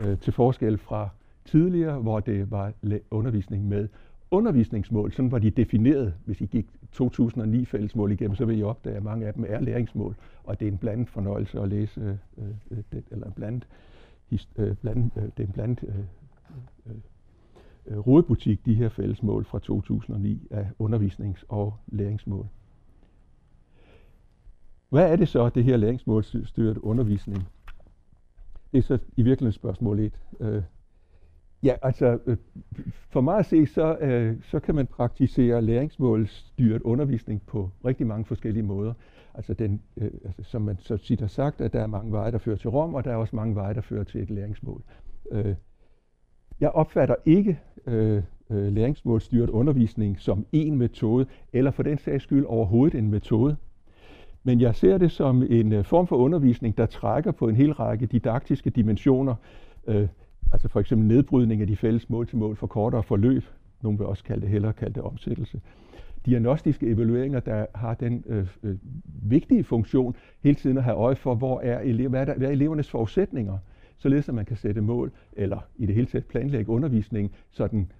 Øh, 0.00 0.18
til 0.18 0.32
forskel 0.32 0.78
fra 0.78 1.08
tidligere, 1.44 1.98
hvor 1.98 2.20
det 2.20 2.50
var 2.50 2.72
undervisning 3.10 3.68
med 3.68 3.88
undervisningsmål. 4.30 5.12
Sådan 5.12 5.32
var 5.32 5.38
de 5.38 5.50
defineret. 5.50 6.14
Hvis 6.24 6.40
I 6.40 6.46
gik 6.46 6.66
2009 6.92 7.64
fællesmål 7.64 8.12
igennem, 8.12 8.34
så 8.34 8.44
vil 8.44 8.58
I 8.58 8.62
opdage, 8.62 8.96
at 8.96 9.02
mange 9.02 9.26
af 9.26 9.34
dem 9.34 9.44
er 9.48 9.60
læringsmål, 9.60 10.16
og 10.44 10.60
det 10.60 10.68
er 10.68 10.72
en 10.72 10.78
blandet 10.78 11.08
fornøjelse 11.08 11.60
at 11.60 11.68
læse, 11.68 12.00
øh, 12.00 12.44
øh, 12.70 12.78
det, 12.92 13.04
eller 13.10 13.26
en 13.26 13.32
blandet, 13.32 13.66
øh, 14.58 14.76
blandet, 14.76 15.10
øh, 15.16 15.22
det 15.22 15.32
er 15.36 15.46
en 15.46 15.52
blandet 15.52 15.84
øh, 15.88 15.94
øh, 16.86 16.96
øh 17.86 17.98
rodebutik, 18.06 18.66
de 18.66 18.74
her 18.74 18.88
fællesmål 18.88 19.44
fra 19.44 19.58
2009 19.58 20.46
af 20.50 20.66
undervisnings- 20.78 21.44
og 21.48 21.74
læringsmål. 21.86 22.46
Hvad 24.88 25.12
er 25.12 25.16
det 25.16 25.28
så, 25.28 25.48
det 25.48 25.64
her 25.64 25.76
læringsmålstyret 25.76 26.78
undervisning? 26.78 27.48
Det 28.72 28.78
er 28.78 28.82
så 28.82 28.98
i 29.16 29.22
virkeligheden 29.22 29.52
spørgsmål 29.52 29.98
1. 29.98 30.12
Øh, 30.40 30.62
ja, 31.62 31.74
altså 31.82 32.18
øh, 32.26 32.36
for 33.10 33.20
mig 33.20 33.38
at 33.38 33.46
se, 33.46 33.66
så, 33.66 33.96
øh, 34.00 34.42
så 34.42 34.60
kan 34.60 34.74
man 34.74 34.86
praktisere 34.86 35.62
læringsmålstyret 35.62 36.82
undervisning 36.82 37.42
på 37.46 37.70
rigtig 37.84 38.06
mange 38.06 38.24
forskellige 38.24 38.62
måder. 38.62 38.94
Altså, 39.34 39.54
den, 39.54 39.82
øh, 39.96 40.10
altså 40.24 40.42
som 40.42 40.62
man 40.62 40.78
så 40.78 40.96
tit 40.96 41.20
har 41.20 41.26
sagt, 41.26 41.60
at 41.60 41.72
der 41.72 41.80
er 41.80 41.86
mange 41.86 42.12
veje, 42.12 42.32
der 42.32 42.38
fører 42.38 42.56
til 42.56 42.70
Rom, 42.70 42.94
og 42.94 43.04
der 43.04 43.10
er 43.10 43.16
også 43.16 43.36
mange 43.36 43.54
veje, 43.54 43.74
der 43.74 43.80
fører 43.80 44.04
til 44.04 44.22
et 44.22 44.30
læringsmål. 44.30 44.82
Øh, 45.32 45.54
jeg 46.60 46.70
opfatter 46.70 47.14
ikke 47.24 47.60
øh, 47.86 48.22
øh 48.50 48.72
læringsmålstyret 48.72 49.50
undervisning 49.50 50.20
som 50.20 50.46
en 50.52 50.76
metode, 50.76 51.26
eller 51.52 51.70
for 51.70 51.82
den 51.82 51.98
sags 51.98 52.24
skyld 52.24 52.44
overhovedet 52.44 52.98
en 52.98 53.10
metode. 53.10 53.56
Men 54.48 54.60
jeg 54.60 54.74
ser 54.74 54.98
det 54.98 55.10
som 55.10 55.42
en 55.42 55.72
øh, 55.72 55.84
form 55.84 56.06
for 56.06 56.16
undervisning, 56.16 56.78
der 56.78 56.86
trækker 56.86 57.32
på 57.32 57.48
en 57.48 57.56
hel 57.56 57.72
række 57.72 58.06
didaktiske 58.06 58.70
dimensioner, 58.70 59.34
øh, 59.86 60.08
altså 60.52 60.68
for 60.68 60.80
eksempel 60.80 61.08
nedbrydning 61.08 61.60
af 61.60 61.66
de 61.66 61.76
fælles 61.76 62.10
mål 62.10 62.26
til 62.26 62.38
mål 62.38 62.56
for 62.56 62.66
kortere 62.66 63.02
forløb, 63.02 63.44
nogle 63.82 63.98
vil 63.98 64.06
også 64.06 64.24
kalde 64.24 64.40
det 64.40 64.48
hellere 64.48 64.72
kalde 64.72 64.94
det 64.94 65.02
omsættelse. 65.02 65.60
Diagnostiske 66.26 66.86
evalueringer, 66.86 67.40
der 67.40 67.66
har 67.74 67.94
den 67.94 68.24
øh, 68.26 68.46
øh, 68.62 68.76
vigtige 69.22 69.64
funktion 69.64 70.16
hele 70.40 70.54
tiden 70.54 70.78
at 70.78 70.84
have 70.84 70.96
øje 70.96 71.16
for, 71.16 71.34
hvor 71.34 71.60
er 71.60 71.80
elever, 71.80 72.08
hvad, 72.08 72.20
er 72.20 72.24
der, 72.24 72.34
hvad 72.34 72.48
er 72.48 72.52
elevernes 72.52 72.90
forudsætninger 72.90 73.58
således 73.98 74.28
at 74.28 74.34
man 74.34 74.44
kan 74.44 74.56
sætte 74.56 74.80
mål, 74.80 75.12
eller 75.32 75.58
i 75.76 75.86
det 75.86 75.94
hele 75.94 76.06
taget 76.06 76.24
planlægge 76.24 76.72
undervisningen, 76.72 77.32
så 77.50 77.66
den 77.66 77.92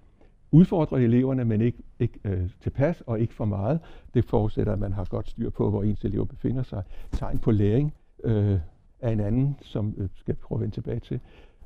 udfordrer 0.51 0.97
eleverne, 0.97 1.45
men 1.45 1.61
ikke, 1.61 1.77
ikke 1.99 2.19
øh, 2.23 2.49
tilpas 2.61 3.01
og 3.01 3.19
ikke 3.19 3.33
for 3.33 3.45
meget. 3.45 3.79
Det 4.13 4.25
forudsætter, 4.25 4.73
at 4.73 4.79
man 4.79 4.93
har 4.93 5.05
godt 5.05 5.29
styr 5.29 5.49
på, 5.49 5.69
hvor 5.69 5.83
ens 5.83 6.05
elever 6.05 6.25
befinder 6.25 6.63
sig. 6.63 6.83
Tegn 7.11 7.37
på 7.37 7.51
læring 7.51 7.93
øh, 8.23 8.59
er 8.99 9.09
en 9.09 9.19
anden, 9.19 9.55
som 9.61 9.93
øh, 9.97 10.09
skal 10.15 10.35
prøve 10.35 10.57
at 10.57 10.61
vende 10.61 10.75
tilbage 10.75 10.99
til. 10.99 11.19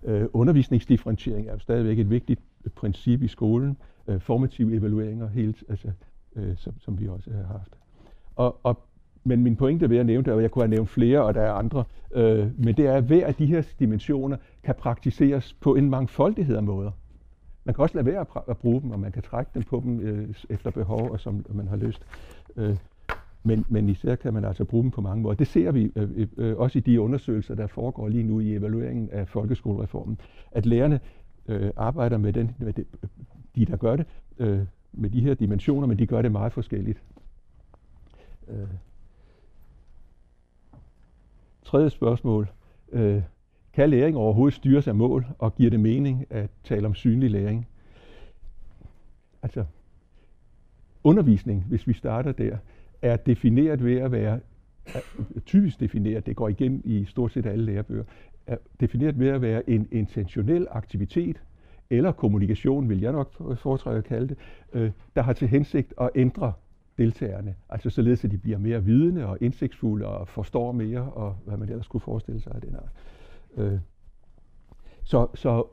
Øh, 0.04 0.26
undervisningsdifferentiering 0.34 1.48
er 1.48 1.54
jo 1.54 1.60
stadigvæk 1.60 2.00
et 2.00 2.10
vigtigt 2.10 2.40
øh, 2.66 2.72
princip 2.72 3.22
i 3.22 3.28
skolen. 3.28 3.78
Øh, 4.08 4.20
formative 4.20 4.76
evalueringer, 4.76 5.28
helt, 5.28 5.64
altså, 5.70 5.92
øh, 6.36 6.58
som, 6.58 6.74
som 6.80 7.00
vi 7.00 7.08
også 7.08 7.30
øh, 7.30 7.38
har 7.38 7.58
haft. 7.58 7.78
Og, 8.36 8.60
og 8.64 8.80
men 9.26 9.44
min 9.44 9.56
pointe 9.56 9.90
ved 9.90 9.98
at 9.98 10.06
nævne 10.06 10.26
det, 10.26 10.34
og 10.34 10.42
jeg 10.42 10.52
kunne 10.52 10.64
have 10.64 10.70
nævnt 10.70 10.90
flere, 10.90 11.24
og 11.24 11.34
der 11.34 11.42
er 11.42 11.52
andre, 11.52 11.84
øh, 12.16 12.48
men 12.58 12.78
det 12.78 12.88
er, 12.88 12.94
at 12.94 13.04
hver 13.04 13.28
af 13.28 13.36
de 13.36 13.46
her 13.46 13.64
dimensioner 13.80 14.38
kan 14.64 14.76
praktiseres 14.76 15.54
på 15.54 15.76
en 15.76 15.90
mangfoldighed 15.90 16.56
af 16.56 16.64
måder. 16.64 16.92
Man 17.66 17.76
kan 17.76 17.82
også 17.82 17.96
lade 17.96 18.06
være 18.06 18.26
at, 18.48 18.58
bruge 18.58 18.82
dem, 18.82 18.92
og 18.92 19.00
man 19.00 19.12
kan 19.12 19.24
trække 19.24 19.52
dem 19.54 19.64
på 19.64 19.82
dem 19.84 20.00
øh, 20.00 20.36
efter 20.50 20.72
behov, 20.72 21.12
og 21.12 21.20
som 21.20 21.46
man 21.50 21.68
har 21.68 21.76
lyst. 21.76 22.06
Øh, 22.56 22.78
men, 23.44 23.66
men 23.70 23.90
især 23.90 24.16
kan 24.16 24.34
man 24.34 24.46
altså 24.46 24.66
bruge 24.66 24.84
dem 24.84 24.92
på 24.92 25.02
mange 25.02 25.22
måder. 25.22 25.36
Det 25.36 25.48
ser 25.48 25.72
vi 25.72 25.92
øh, 25.96 26.10
øh, 26.16 26.28
øh 26.38 26.58
også 26.58 26.78
i 26.78 26.82
de 26.82 27.02
undersøgelser, 27.02 27.56
der 27.56 27.68
foregår 27.68 28.08
lige 28.08 28.24
nu 28.24 28.40
i 28.40 28.56
evalueringen 28.56 29.10
af 29.10 29.28
folkeskolereformen, 29.28 30.20
at 30.52 30.66
lærerne 30.66 31.00
øh, 31.48 31.72
arbejder 31.76 32.18
med, 32.18 32.34
den, 32.34 32.56
med 32.60 32.74
det, 32.74 32.86
de, 33.56 33.66
der 33.66 33.78
gør 33.78 33.96
det, 33.96 34.06
øh, 34.40 34.60
med 34.94 35.10
de 35.10 35.22
her 35.22 35.34
dimensioner, 35.34 35.88
men 35.88 36.00
de 36.00 36.08
gør 36.08 36.22
det 36.22 36.32
meget 36.32 36.54
forskelligt. 36.54 37.02
Øh. 38.48 38.68
Tredje 41.64 41.90
spørgsmål. 41.90 42.48
Øh, 42.92 43.22
kan 43.74 43.90
læring 43.90 44.18
overhovedet 44.18 44.54
styres 44.54 44.88
af 44.88 44.96
mål, 44.96 45.26
og 45.40 45.56
giver 45.56 45.70
det 45.70 45.80
mening 45.80 46.26
at 46.30 46.50
tale 46.64 46.88
om 46.88 46.94
synlig 46.94 47.32
læring? 47.32 47.68
Altså, 49.42 49.66
undervisning, 51.04 51.66
hvis 51.70 51.88
vi 51.88 51.94
starter 51.94 52.32
der, 52.32 52.58
er 53.02 53.16
defineret 53.16 53.84
ved 53.84 53.98
at 53.98 54.12
være, 54.12 54.40
er 54.86 55.00
typisk 55.46 55.80
defineret, 55.80 56.26
det 56.26 56.36
går 56.36 56.50
igen 56.50 56.82
i 56.86 57.06
stort 57.06 57.32
set 57.32 57.46
alle 57.46 57.66
lærebøger, 57.66 58.04
er 58.48 58.58
defineret 58.80 59.20
ved 59.20 59.28
at 59.28 59.42
være 59.42 59.70
en 59.70 59.88
intentionel 59.92 60.68
aktivitet, 60.72 61.44
eller 61.90 62.12
kommunikation, 62.12 62.90
vil 62.90 63.02
jeg 63.02 63.12
nok 63.12 63.58
foretrække 63.58 63.98
at 63.98 64.04
kalde 64.04 64.28
det, 64.28 64.38
øh, 64.74 64.92
der 65.16 65.22
har 65.22 65.34
til 65.34 65.48
hensigt 65.48 65.94
at 66.02 66.10
ændre 66.16 66.54
deltagerne. 66.98 67.56
Altså 67.70 67.90
således, 67.90 68.26
at 68.26 68.32
de 68.32 68.38
bliver 68.38 68.58
mere 68.58 68.84
vidende 68.84 69.26
og 69.26 69.38
indsigtsfulde 69.42 70.08
og 70.08 70.28
forstår 70.28 70.72
mere, 70.72 71.02
og 71.02 71.36
hvad 71.46 71.58
man 71.58 71.70
ellers 71.70 71.88
kunne 71.88 72.02
forestille 72.02 72.42
sig 72.42 72.52
af 72.56 72.62
den 72.62 72.76
art. 72.76 72.92
Øh, 73.58 73.80
så, 75.04 75.28
så, 75.36 75.64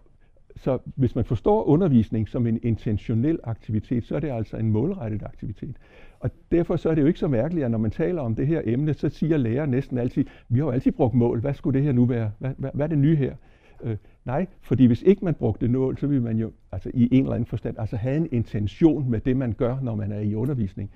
så 0.57 0.79
hvis 0.95 1.15
man 1.15 1.25
forstår 1.25 1.65
undervisning 1.65 2.29
som 2.29 2.47
en 2.47 2.61
intentionel 2.63 3.39
aktivitet, 3.45 4.05
så 4.05 4.17
er 4.17 4.21
det 4.21 4.31
altså 4.31 4.57
en 4.57 4.71
målrettet 4.71 5.23
aktivitet. 5.23 5.77
Og 6.21 6.31
derfor 6.53 6.77
så 6.77 6.91
er 6.91 6.95
det 6.95 7.03
jo 7.03 7.07
ikke 7.07 7.19
så 7.19 7.29
mærkeligt, 7.29 7.65
at 7.65 7.71
når 7.71 7.79
man 7.79 7.91
taler 7.91 8.23
om 8.23 8.35
det 8.35 8.47
her 8.47 8.63
emne, 8.65 8.95
så 8.95 9.09
siger 9.09 9.37
lærer 9.37 9.67
næsten 9.67 9.99
altid, 9.99 10.25
vi 10.49 10.59
har 10.59 10.67
jo 10.67 10.71
altid 10.71 10.93
brugt 10.93 11.15
mål, 11.15 11.41
hvad 11.41 11.55
skulle 11.55 11.79
det 11.79 11.87
her 11.87 11.93
nu 11.93 12.05
være? 12.05 12.31
Hvad, 12.39 12.51
hvad, 12.59 12.71
hvad 12.75 12.87
er 12.87 12.89
det 12.89 12.99
nye 12.99 13.17
her? 13.17 13.35
Øh, 13.83 13.97
nej, 14.25 14.47
fordi 14.63 14.87
hvis 14.87 15.03
ikke 15.03 15.25
man 15.25 15.35
brugte 15.35 15.69
mål, 15.69 15.99
så 15.99 16.07
ville 16.07 16.23
man 16.23 16.37
jo 16.37 16.53
altså 16.73 16.91
i 16.95 17.09
en 17.13 17.23
eller 17.23 17.35
anden 17.35 17.47
forstand 17.47 17.79
altså 17.79 17.97
have 17.97 18.17
en 18.17 18.29
intention 18.33 19.11
med 19.11 19.21
det, 19.21 19.37
man 19.37 19.53
gør, 19.53 19.81
når 19.83 19.95
man 19.95 20.13
er 20.13 20.21
i 20.21 20.35
undervisning. 20.35 20.91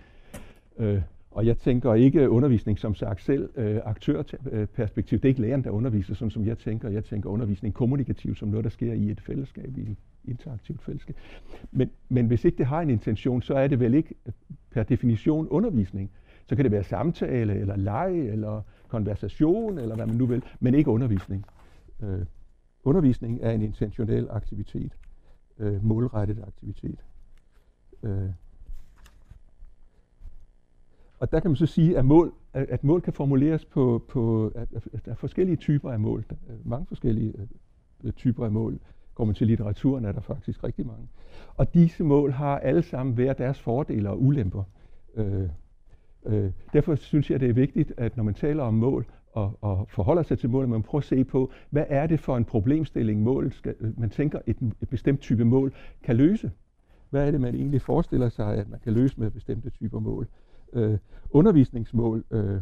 Øh, 0.78 1.00
og 1.34 1.46
jeg 1.46 1.58
tænker 1.58 1.94
ikke 1.94 2.30
undervisning 2.30 2.78
som 2.78 2.94
sagt 2.94 3.22
selv 3.22 3.50
øh, 3.56 3.80
aktørperspektiv. 3.84 5.18
Det 5.18 5.24
er 5.24 5.28
ikke 5.28 5.40
læreren, 5.40 5.64
der 5.64 5.70
underviser, 5.70 6.14
sådan 6.14 6.30
som 6.30 6.46
jeg 6.46 6.58
tænker. 6.58 6.88
Jeg 6.88 7.04
tænker 7.04 7.30
undervisning 7.30 7.74
kommunikativt 7.74 8.38
som 8.38 8.48
noget, 8.48 8.64
der 8.64 8.70
sker 8.70 8.92
i 8.92 9.10
et 9.10 9.20
fællesskab, 9.20 9.76
i 9.76 9.80
et 9.80 9.96
interaktivt 10.24 10.82
fællesskab. 10.82 11.16
Men, 11.70 11.90
men 12.08 12.26
hvis 12.26 12.44
ikke 12.44 12.58
det 12.58 12.66
har 12.66 12.80
en 12.80 12.90
intention, 12.90 13.42
så 13.42 13.54
er 13.54 13.66
det 13.66 13.80
vel 13.80 13.94
ikke 13.94 14.14
øh, 14.26 14.32
per 14.70 14.82
definition 14.82 15.48
undervisning. 15.48 16.10
Så 16.48 16.56
kan 16.56 16.64
det 16.64 16.72
være 16.72 16.84
samtale, 16.84 17.54
eller 17.54 17.76
leg, 17.76 18.28
eller 18.28 18.62
konversation, 18.88 19.78
eller 19.78 19.96
hvad 19.96 20.06
man 20.06 20.16
nu 20.16 20.26
vil, 20.26 20.42
men 20.60 20.74
ikke 20.74 20.90
undervisning. 20.90 21.44
Øh, 22.02 22.26
undervisning 22.84 23.38
er 23.42 23.50
en 23.50 23.62
intentionel 23.62 24.26
aktivitet, 24.30 24.92
øh, 25.58 25.84
målrettet 25.84 26.44
aktivitet. 26.46 26.98
Øh. 28.02 28.28
Og 31.24 31.32
der 31.32 31.40
kan 31.40 31.50
man 31.50 31.56
så 31.56 31.66
sige, 31.66 31.98
at 31.98 32.04
mål, 32.04 32.32
at 32.52 32.84
mål 32.84 33.00
kan 33.00 33.12
formuleres 33.12 33.64
på, 33.64 34.04
på 34.08 34.52
at, 34.54 34.68
at 34.92 35.04
der 35.04 35.10
er 35.10 35.16
forskellige 35.16 35.56
typer 35.56 35.90
af 35.90 36.00
mål. 36.00 36.24
Der 36.30 36.36
er 36.48 36.54
mange 36.64 36.86
forskellige 36.86 37.34
øh, 38.04 38.12
typer 38.12 38.44
af 38.44 38.50
mål. 38.50 38.78
Går 39.14 39.24
man 39.24 39.34
til 39.34 39.46
litteraturen, 39.46 40.04
er 40.04 40.12
der 40.12 40.20
faktisk 40.20 40.64
rigtig 40.64 40.86
mange. 40.86 41.08
Og 41.56 41.74
disse 41.74 42.04
mål 42.04 42.32
har 42.32 42.58
alle 42.58 42.82
sammen 42.82 43.14
hver 43.14 43.32
deres 43.32 43.60
fordele 43.60 44.10
og 44.10 44.22
ulemper. 44.22 44.62
Øh, 45.14 45.48
øh, 46.26 46.50
derfor 46.72 46.94
synes 46.94 47.30
jeg, 47.30 47.40
det 47.40 47.48
er 47.48 47.52
vigtigt, 47.52 47.92
at 47.96 48.16
når 48.16 48.24
man 48.24 48.34
taler 48.34 48.62
om 48.62 48.74
mål 48.74 49.06
og, 49.32 49.58
og 49.60 49.86
forholder 49.88 50.22
sig 50.22 50.38
til 50.38 50.50
målet, 50.50 50.68
man 50.68 50.82
prøver 50.82 51.00
at 51.00 51.06
se 51.06 51.24
på, 51.24 51.50
hvad 51.70 51.84
er 51.88 52.06
det 52.06 52.20
for 52.20 52.36
en 52.36 52.44
problemstilling, 52.44 53.22
mål 53.22 53.52
skal, 53.52 53.74
øh, 53.80 54.00
man 54.00 54.10
tænker, 54.10 54.38
et, 54.46 54.56
et 54.82 54.88
bestemt 54.88 55.20
type 55.20 55.44
mål 55.44 55.74
kan 56.02 56.16
løse. 56.16 56.50
Hvad 57.10 57.26
er 57.26 57.30
det, 57.30 57.40
man 57.40 57.54
egentlig 57.54 57.82
forestiller 57.82 58.28
sig, 58.28 58.54
at 58.56 58.68
man 58.68 58.80
kan 58.80 58.92
løse 58.92 59.20
med 59.20 59.30
bestemte 59.30 59.70
typer 59.70 60.00
mål? 60.00 60.28
Øh, 60.74 60.98
undervisningsmål, 61.30 62.24
øh, 62.30 62.60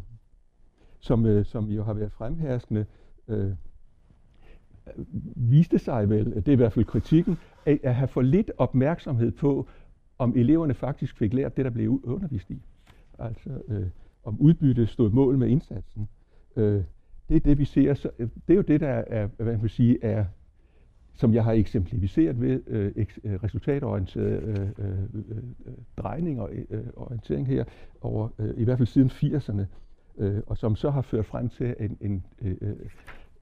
som, 1.00 1.26
øh, 1.26 1.45
som 1.45 1.64
jo 1.64 1.83
har 1.83 1.92
været 1.92 2.12
fremherskende, 2.12 2.87
øh, 3.28 3.50
viste 5.37 5.78
sig 5.78 6.11
vel, 6.11 6.34
det 6.34 6.49
er 6.49 6.52
i 6.52 6.56
hvert 6.56 6.73
fald 6.73 6.84
kritikken, 6.84 7.39
at, 7.67 7.78
at 7.82 7.95
have 7.95 8.08
for 8.08 8.23
lidt 8.23 8.50
opmærksomhed 8.58 9.30
på, 9.30 9.69
om 10.19 10.32
eleverne 10.37 10.75
faktisk 10.75 11.17
fik 11.17 11.34
lært 11.34 11.56
det, 11.56 11.65
der 11.65 11.71
blev 11.71 12.00
undervist 12.04 12.50
i. 12.50 12.63
Altså 13.19 13.63
øh, 13.69 13.87
om 14.25 14.41
udbytte 14.41 14.87
stod 14.87 15.10
mål 15.10 15.39
med 15.39 15.49
indsatsen. 15.49 16.08
Øh, 16.56 16.82
det 17.28 17.37
er 17.37 17.41
det, 17.41 17.58
vi 17.58 17.65
ser. 17.65 17.95
Så, 17.95 18.10
øh, 18.19 18.28
det 18.49 18.54
er 18.54 18.56
jo 18.56 18.63
det, 18.63 18.80
der 18.80 18.89
er, 18.89 19.26
hvad 19.26 19.47
man 19.47 19.63
vil 19.63 19.71
sige, 19.71 20.04
er 20.04 20.25
som 21.15 21.35
jeg 21.35 21.45
har 21.45 21.53
eksemplificeret 21.53 22.41
ved 22.41 22.61
øh, 22.67 22.93
eks, 22.97 23.19
øh, 23.25 23.33
øh, 23.33 24.61
øh, 24.79 24.99
øh, 25.15 25.43
drejning 25.97 26.41
og 26.41 26.51
øh, 26.71 26.85
orientering 26.97 27.47
her 27.47 27.65
over 28.01 28.29
øh, 28.39 28.55
i 28.57 28.65
hvert 28.65 28.79
fald 28.79 28.89
siden 28.89 29.11
80'erne, 29.11 29.63
øh, 30.19 30.41
og 30.47 30.59
som 30.59 30.77
så 30.77 30.91
har 30.91 31.03
ført 31.03 31.27
frem 31.27 31.49
til, 31.49 31.75
en, 31.81 31.97
en, 32.01 32.25
øh, 32.43 32.57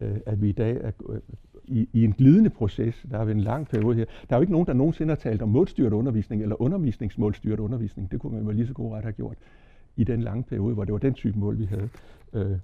øh, 0.01 0.17
at 0.27 0.43
vi 0.43 0.49
i 0.49 0.53
dag 0.53 0.77
er 0.81 0.91
øh, 1.09 1.21
i, 1.65 1.89
i 1.93 2.05
en 2.05 2.13
glidende 2.13 2.51
proces. 2.51 3.07
Der 3.11 3.17
har 3.17 3.25
været 3.25 3.37
en 3.37 3.43
lang 3.43 3.69
periode 3.69 3.97
her. 3.97 4.05
Der 4.05 4.35
er 4.35 4.37
jo 4.37 4.41
ikke 4.41 4.53
nogen, 4.53 4.67
der 4.67 4.73
nogensinde 4.73 5.11
har 5.11 5.17
talt 5.17 5.43
om 5.43 5.49
målstyret 5.49 5.93
undervisning 5.93 6.43
eller 6.43 6.63
undervisningsmålstyret 6.63 7.61
undervisning. 7.61 8.11
Det 8.11 8.21
kunne 8.21 8.33
man 8.33 8.45
jo 8.45 8.51
lige 8.51 8.67
så 8.67 8.73
god 8.73 8.93
ret 8.93 9.03
have 9.03 9.13
gjort 9.13 9.37
i 9.97 10.05
den 10.05 10.21
lange 10.21 10.43
periode, 10.43 10.75
hvor 10.75 10.85
det 10.85 10.93
var 10.93 10.99
den 10.99 11.15
type 11.15 11.39
mål, 11.39 11.59
vi 11.59 11.65
havde. 11.65 11.89
Øh, 12.33 12.59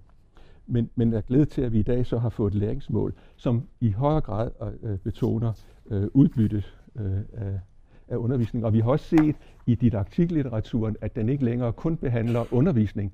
men, 0.67 0.91
men 0.95 1.13
er 1.13 1.21
glæde 1.21 1.45
til, 1.45 1.63
at 1.63 1.73
vi 1.73 1.79
i 1.79 1.83
dag 1.83 2.07
så 2.07 2.19
har 2.19 2.29
fået 2.29 2.51
et 2.51 2.59
læringsmål, 2.59 3.15
som 3.37 3.63
i 3.81 3.91
højere 3.91 4.21
grad 4.21 4.51
øh, 4.63 4.93
øh, 4.93 4.99
betoner 4.99 5.53
øh, 5.91 6.09
udbyttet 6.15 6.77
øh, 6.97 7.19
af, 7.33 7.61
af 8.09 8.17
undervisning. 8.17 8.65
Og 8.65 8.73
vi 8.73 8.81
har 8.81 8.91
også 8.91 9.05
set 9.05 9.37
i 9.67 9.75
didaktiklitteraturen, 9.75 10.97
at 11.01 11.17
den 11.17 11.29
ikke 11.29 11.45
længere 11.45 11.73
kun 11.73 11.97
behandler 11.97 12.45
undervisning. 12.55 13.13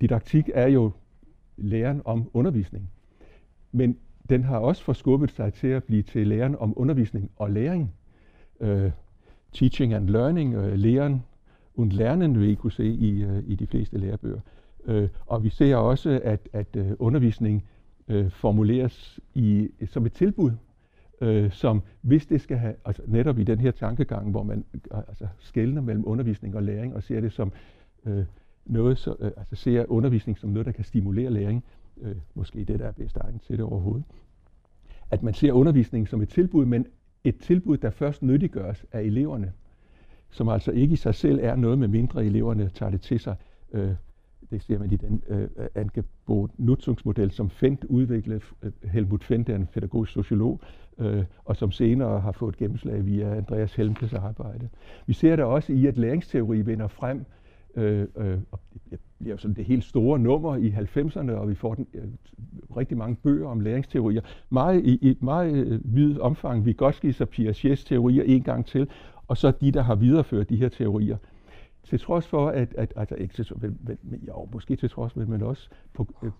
Didaktik 0.00 0.50
er 0.54 0.68
jo 0.68 0.90
læren 1.56 2.02
om 2.04 2.30
undervisning. 2.34 2.90
Men 3.72 3.98
den 4.28 4.44
har 4.44 4.58
også 4.58 4.82
forskubbet 4.82 5.30
sig 5.30 5.52
til 5.52 5.68
at 5.68 5.84
blive 5.84 6.02
til 6.02 6.26
læren 6.26 6.56
om 6.56 6.72
undervisning 6.76 7.30
og 7.36 7.50
læring. 7.50 7.92
Uh, 8.60 8.90
teaching 9.52 9.94
and 9.94 10.08
learning, 10.08 10.58
uh, 10.58 10.72
læren 10.72 11.22
und 11.74 11.92
lernen, 11.92 12.40
vil 12.40 12.48
I 12.48 12.54
kunne 12.54 12.72
se 12.72 12.86
i, 12.86 13.24
uh, 13.24 13.38
i 13.46 13.54
de 13.54 13.66
fleste 13.66 13.98
lærebøger. 13.98 14.40
Øh, 14.86 15.08
og 15.26 15.44
vi 15.44 15.48
ser 15.48 15.76
også, 15.76 16.20
at, 16.24 16.48
at 16.52 16.76
øh, 16.76 16.92
undervisning 16.98 17.64
øh, 18.08 18.30
formuleres 18.30 19.20
i, 19.34 19.68
som 19.86 20.06
et 20.06 20.12
tilbud, 20.12 20.52
øh, 21.20 21.50
som 21.52 21.82
hvis 22.00 22.26
det 22.26 22.40
skal 22.40 22.56
have, 22.56 22.74
altså 22.84 23.02
netop 23.06 23.38
i 23.38 23.44
den 23.44 23.60
her 23.60 23.70
tankegang, 23.70 24.30
hvor 24.30 24.42
man 24.42 24.64
altså, 24.90 25.26
skældner 25.38 25.82
mellem 25.82 26.04
undervisning 26.06 26.56
og 26.56 26.62
læring, 26.62 26.94
og 26.94 27.02
ser 27.02 27.20
det 27.20 27.32
som 27.32 27.52
øh, 28.06 28.24
noget, 28.66 28.98
så, 28.98 29.16
øh, 29.20 29.30
altså 29.36 29.56
ser 29.56 29.84
undervisning 29.88 30.38
som 30.38 30.50
noget, 30.50 30.66
der 30.66 30.72
kan 30.72 30.84
stimulere 30.84 31.30
læring, 31.30 31.64
øh, 32.00 32.16
måske 32.34 32.64
det, 32.64 32.78
der 32.78 32.86
er 32.86 32.92
bedst 32.92 33.16
egnet 33.16 33.42
til 33.42 33.56
det 33.56 33.64
overhovedet. 33.64 34.04
At 35.10 35.22
man 35.22 35.34
ser 35.34 35.52
undervisning 35.52 36.08
som 36.08 36.22
et 36.22 36.28
tilbud, 36.28 36.64
men 36.64 36.86
et 37.24 37.38
tilbud, 37.38 37.76
der 37.76 37.90
først 37.90 38.22
nyttiggøres 38.22 38.84
af 38.92 39.02
eleverne, 39.02 39.52
som 40.30 40.48
altså 40.48 40.70
ikke 40.70 40.92
i 40.92 40.96
sig 40.96 41.14
selv 41.14 41.38
er 41.42 41.56
noget, 41.56 41.78
med 41.78 41.88
mindre 41.88 42.24
eleverne 42.24 42.68
tager 42.68 42.90
det 42.90 43.00
til 43.00 43.20
sig. 43.20 43.36
Øh, 43.72 43.90
det 44.50 44.62
ser 44.62 44.78
man 44.78 44.92
i 44.92 44.96
den 44.96 45.22
øh, 45.28 45.48
Angebot 45.74 46.50
Nutzungsmodel, 46.58 47.30
som 47.30 47.50
Fendt 47.50 47.84
udviklede. 47.84 48.40
Øh, 48.62 48.72
Helmut 48.82 49.24
Fendt 49.24 49.48
er 49.48 49.56
en 49.56 49.66
pædagogisk 49.66 50.12
sociolog, 50.12 50.60
øh, 50.98 51.24
og 51.44 51.56
som 51.56 51.72
senere 51.72 52.20
har 52.20 52.32
fået 52.32 52.56
gennemslag 52.56 53.06
via 53.06 53.36
Andreas 53.36 53.74
Helmkes 53.74 54.12
arbejde. 54.12 54.68
Vi 55.06 55.12
ser 55.12 55.36
det 55.36 55.44
også 55.44 55.72
i, 55.72 55.86
at 55.86 55.98
læringsteori 55.98 56.62
vinder 56.62 56.88
frem, 56.88 57.24
øh, 57.76 58.06
øh, 58.16 58.38
og 58.50 58.60
det 58.90 59.00
bliver 59.18 59.34
jo 59.34 59.38
sådan 59.38 59.56
det 59.56 59.64
helt 59.64 59.84
store 59.84 60.18
nummer 60.18 60.56
i 60.56 60.68
90'erne, 60.70 61.32
og 61.32 61.48
vi 61.48 61.54
får 61.54 61.74
den, 61.74 61.86
øh, 61.94 62.04
rigtig 62.76 62.96
mange 62.96 63.16
bøger 63.16 63.48
om 63.48 63.60
læringsteorier. 63.60 64.20
Meget, 64.50 64.84
I, 64.84 64.98
i 65.02 65.10
et 65.10 65.22
meget 65.22 65.54
øh, 65.54 65.80
vidt 65.84 66.18
omfang 66.18 66.66
Vygotsky's 66.66 67.20
og 67.20 67.28
Piagets 67.28 67.84
teorier 67.84 68.22
en 68.22 68.42
gang 68.42 68.66
til, 68.66 68.88
og 69.28 69.36
så 69.36 69.50
de, 69.50 69.72
der 69.72 69.82
har 69.82 69.94
videreført 69.94 70.48
de 70.48 70.56
her 70.56 70.68
teorier 70.68 71.16
til 71.86 72.00
trods 72.00 72.26
for, 72.26 72.48
at, 72.48 72.74
at 72.74 72.92
altså 72.96 73.14
ikke 73.14 73.34
til, 73.34 73.46
men, 73.60 73.78
men, 74.02 74.22
jo, 74.28 74.48
måske 74.52 74.76
til 74.76 74.90
trods, 74.90 75.16
men, 75.16 75.30
men 75.30 75.42
også 75.42 75.68
på, 75.94 76.14
øh, 76.22 76.30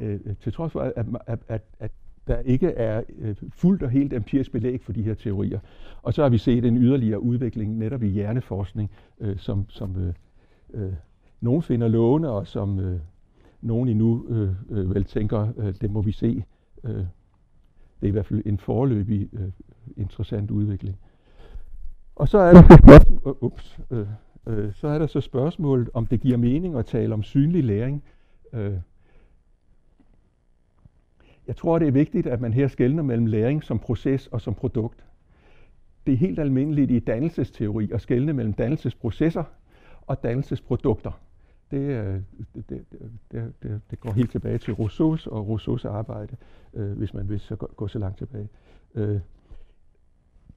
øh, 0.00 0.36
til 0.40 0.52
trods 0.52 0.72
for, 0.72 0.80
at, 0.80 1.06
at, 1.26 1.38
at, 1.48 1.62
at 1.78 1.90
der 2.28 2.38
ikke 2.38 2.68
er 2.68 3.02
øh, 3.18 3.36
fuldt 3.50 3.82
og 3.82 3.90
helt 3.90 4.12
empirisk 4.12 4.52
belæg 4.52 4.80
for 4.82 4.92
de 4.92 5.02
her 5.02 5.14
teorier. 5.14 5.60
Og 6.02 6.14
så 6.14 6.22
har 6.22 6.28
vi 6.28 6.38
set 6.38 6.64
en 6.64 6.76
yderligere 6.76 7.20
udvikling 7.20 7.78
netop 7.78 8.02
i 8.02 8.08
hjerneforskning, 8.08 8.90
øh, 9.20 9.38
som, 9.38 9.64
som 9.68 9.96
øh, 9.96 10.14
øh, 10.74 10.92
nogen 11.40 11.62
finder 11.62 11.88
lovende, 11.88 12.30
og 12.30 12.46
som 12.46 12.80
øh, 12.80 13.00
nogen 13.60 13.88
endnu 13.88 14.26
øh, 14.28 14.50
øh, 14.70 14.94
vel 14.94 15.04
tænker, 15.04 15.48
øh, 15.56 15.74
det 15.80 15.90
må 15.90 16.02
vi 16.02 16.12
se. 16.12 16.44
Øh, 16.84 17.04
det 18.00 18.06
er 18.06 18.08
i 18.08 18.10
hvert 18.10 18.26
fald 18.26 18.42
en 18.46 18.58
forløbig 18.58 19.28
øh, 19.32 19.48
interessant 19.96 20.50
udvikling. 20.50 20.96
Og 22.16 22.28
så 22.28 22.38
er 22.38 22.52
der 22.52 22.62
spørgsmål, 22.62 23.36
ups, 23.46 23.80
øh, 23.90 24.06
Øh, 24.48 24.72
så 24.74 24.88
er 24.88 24.98
der 24.98 25.06
så 25.06 25.20
spørgsmålet, 25.20 25.90
om 25.94 26.06
det 26.06 26.20
giver 26.20 26.36
mening 26.36 26.76
at 26.76 26.86
tale 26.86 27.14
om 27.14 27.22
synlig 27.22 27.64
læring. 27.64 28.04
Øh, 28.52 28.74
jeg 31.46 31.56
tror, 31.56 31.78
det 31.78 31.88
er 31.88 31.92
vigtigt, 31.92 32.26
at 32.26 32.40
man 32.40 32.52
her 32.52 32.68
skældner 32.68 33.02
mellem 33.02 33.26
læring 33.26 33.64
som 33.64 33.78
proces 33.78 34.26
og 34.26 34.40
som 34.40 34.54
produkt. 34.54 35.04
Det 36.06 36.14
er 36.14 36.18
helt 36.18 36.38
almindeligt 36.38 36.90
i 36.90 36.98
dannelsesteori 36.98 37.90
at 37.92 38.00
skælne 38.00 38.32
mellem 38.32 38.52
dannelsesprocesser 38.52 39.44
og 40.06 40.22
dannelsesprodukter. 40.22 41.20
det, 41.70 41.78
øh, 41.78 42.20
det, 42.54 42.70
det, 42.70 42.84
det, 43.32 43.52
det, 43.62 43.80
det 43.90 44.00
går 44.00 44.12
helt 44.12 44.30
tilbage 44.30 44.58
til 44.58 44.74
Rousseaus 44.74 45.26
og 45.26 45.48
Rousseaus 45.48 45.84
arbejde, 45.84 46.36
øh, 46.74 46.92
hvis 46.92 47.14
man 47.14 47.28
vil 47.28 47.40
så 47.40 47.56
gå, 47.56 47.66
gå 47.76 47.88
så 47.88 47.98
langt 47.98 48.18
tilbage. 48.18 48.48
Øh, 48.94 49.20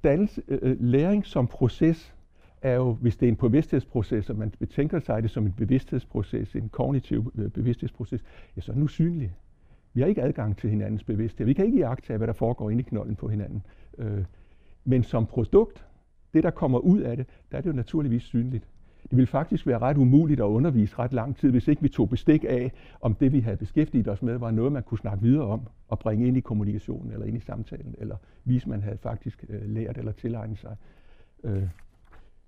dannelse, 0.03 0.41
øh, 0.47 0.59
øh, 0.61 0.77
læring 0.79 1.25
som 1.25 1.47
proces 1.47 2.15
er 2.61 2.75
jo, 2.75 2.93
hvis 2.93 3.17
det 3.17 3.25
er 3.25 3.29
en 3.29 3.35
bevidsthedsproces, 3.35 4.29
og 4.29 4.35
man 4.35 4.53
betænker 4.59 4.99
sig 4.99 5.23
det 5.23 5.31
som 5.31 5.45
en 5.45 5.53
bevidsthedsproces, 5.57 6.55
en 6.55 6.69
kognitiv 6.69 7.31
øh, 7.35 7.49
bevidsthedsproces, 7.49 8.23
ja, 8.55 8.61
så 8.61 8.71
er 8.71 8.73
den 8.73 8.83
usynlig. 8.83 9.33
Vi 9.93 10.01
har 10.01 10.07
ikke 10.07 10.21
adgang 10.21 10.57
til 10.57 10.69
hinandens 10.69 11.03
bevidsthed. 11.03 11.45
Vi 11.45 11.53
kan 11.53 11.65
ikke 11.65 11.77
iagtage, 11.77 12.17
hvad 12.17 12.27
der 12.27 12.33
foregår 12.33 12.69
inde 12.69 12.81
i 12.81 12.83
knolden 12.83 13.15
på 13.15 13.27
hinanden. 13.27 13.63
Øh, 13.97 14.23
men 14.85 15.03
som 15.03 15.25
produkt, 15.25 15.85
det 16.33 16.43
der 16.43 16.49
kommer 16.49 16.79
ud 16.79 16.99
af 16.99 17.17
det, 17.17 17.25
der 17.51 17.57
er 17.57 17.61
det 17.61 17.69
jo 17.69 17.75
naturligvis 17.75 18.23
synligt. 18.23 18.67
Det 19.03 19.17
ville 19.17 19.27
faktisk 19.27 19.67
være 19.67 19.79
ret 19.79 19.97
umuligt 19.97 20.39
at 20.39 20.45
undervise 20.45 20.95
ret 20.99 21.13
lang 21.13 21.37
tid, 21.37 21.51
hvis 21.51 21.67
ikke 21.67 21.81
vi 21.81 21.89
tog 21.89 22.09
bestik 22.09 22.45
af, 22.49 22.71
om 23.01 23.15
det 23.15 23.31
vi 23.31 23.39
havde 23.39 23.57
beskæftiget 23.57 24.07
os 24.07 24.21
med, 24.21 24.37
var 24.37 24.51
noget, 24.51 24.71
man 24.71 24.83
kunne 24.83 24.97
snakke 24.97 25.23
videre 25.23 25.45
om 25.45 25.67
og 25.87 25.99
bringe 25.99 26.27
ind 26.27 26.37
i 26.37 26.39
kommunikationen 26.39 27.11
eller 27.11 27.25
ind 27.25 27.37
i 27.37 27.39
samtalen, 27.39 27.95
eller 27.97 28.15
vise, 28.45 28.69
man 28.69 28.81
havde 28.81 28.97
faktisk 28.97 29.45
øh, 29.49 29.69
lært 29.69 29.97
eller 29.97 30.11
tilegnet 30.11 30.59
sig. 30.59 30.75
Øh, 31.43 31.63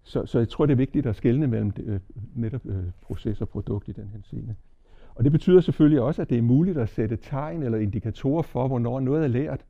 så, 0.04 0.26
så 0.26 0.39
jeg 0.39 0.50
tror, 0.50 0.66
det 0.66 0.74
er 0.74 0.78
vigtigt 0.78 1.06
at 1.06 1.16
skelne 1.16 1.48
mellem 1.48 1.72
det, 1.72 1.86
øh, 1.86 2.00
netop 2.36 2.66
øh, 2.66 2.84
proces 3.02 3.42
og 3.42 3.50
produkt 3.50 3.88
i 3.88 3.92
den 3.92 4.10
her 4.13 4.20
scene. 4.22 4.56
Og 5.16 5.24
det 5.24 5.32
betyder 5.32 5.62
selvfølgelig 5.62 6.02
også, 6.02 6.22
at 6.22 6.30
det 6.30 6.38
er 6.38 6.42
muligt 6.42 6.78
at 6.78 6.89
sætte 6.89 7.16
tegn 7.16 7.63
eller 7.63 7.78
indikatorer 7.78 8.42
for, 8.42 8.68
hvornår 8.68 9.00
noget 9.00 9.24
er 9.24 9.28
lært. 9.28 9.66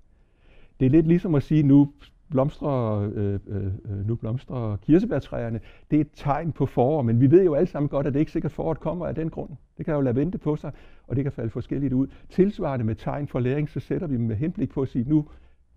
Det 0.79 0.85
er 0.85 0.89
lidt 0.89 1.07
ligesom 1.07 1.35
at 1.35 1.43
sige, 1.43 1.63
nu 1.63 1.91
blomstrer, 2.29 3.09
øh, 3.15 3.39
øh, 3.47 3.65
øh, 3.65 4.07
nu 4.07 4.15
blomstrer 4.15 4.75
kirsebærtræerne. 4.75 5.59
Det 5.91 5.97
er 5.97 6.01
et 6.01 6.09
tegn 6.13 6.51
på 6.51 6.65
forår, 6.65 7.01
men 7.01 7.21
vi 7.21 7.31
ved 7.31 7.43
jo 7.43 7.53
alle 7.53 7.67
sammen 7.67 7.89
godt, 7.89 8.07
at 8.07 8.13
det 8.13 8.19
ikke 8.19 8.31
sikkert 8.31 8.51
foråret 8.51 8.79
kommer 8.79 9.05
af 9.05 9.15
den 9.15 9.29
grund. 9.29 9.49
Det 9.77 9.85
kan 9.85 9.93
jo 9.93 10.01
lade 10.01 10.15
vente 10.15 10.37
på 10.37 10.55
sig, 10.55 10.71
og 11.07 11.15
det 11.15 11.23
kan 11.23 11.31
falde 11.31 11.49
forskelligt 11.49 11.93
ud. 11.93 12.07
Tilsvarende 12.29 12.85
med 12.85 12.95
tegn 12.95 13.27
for 13.27 13.39
læring, 13.39 13.69
så 13.69 13.79
sætter 13.79 14.07
vi 14.07 14.15
dem 14.15 14.25
med 14.25 14.35
henblik 14.35 14.69
på 14.69 14.81
at 14.81 14.87
sige, 14.87 15.09
nu 15.09 15.25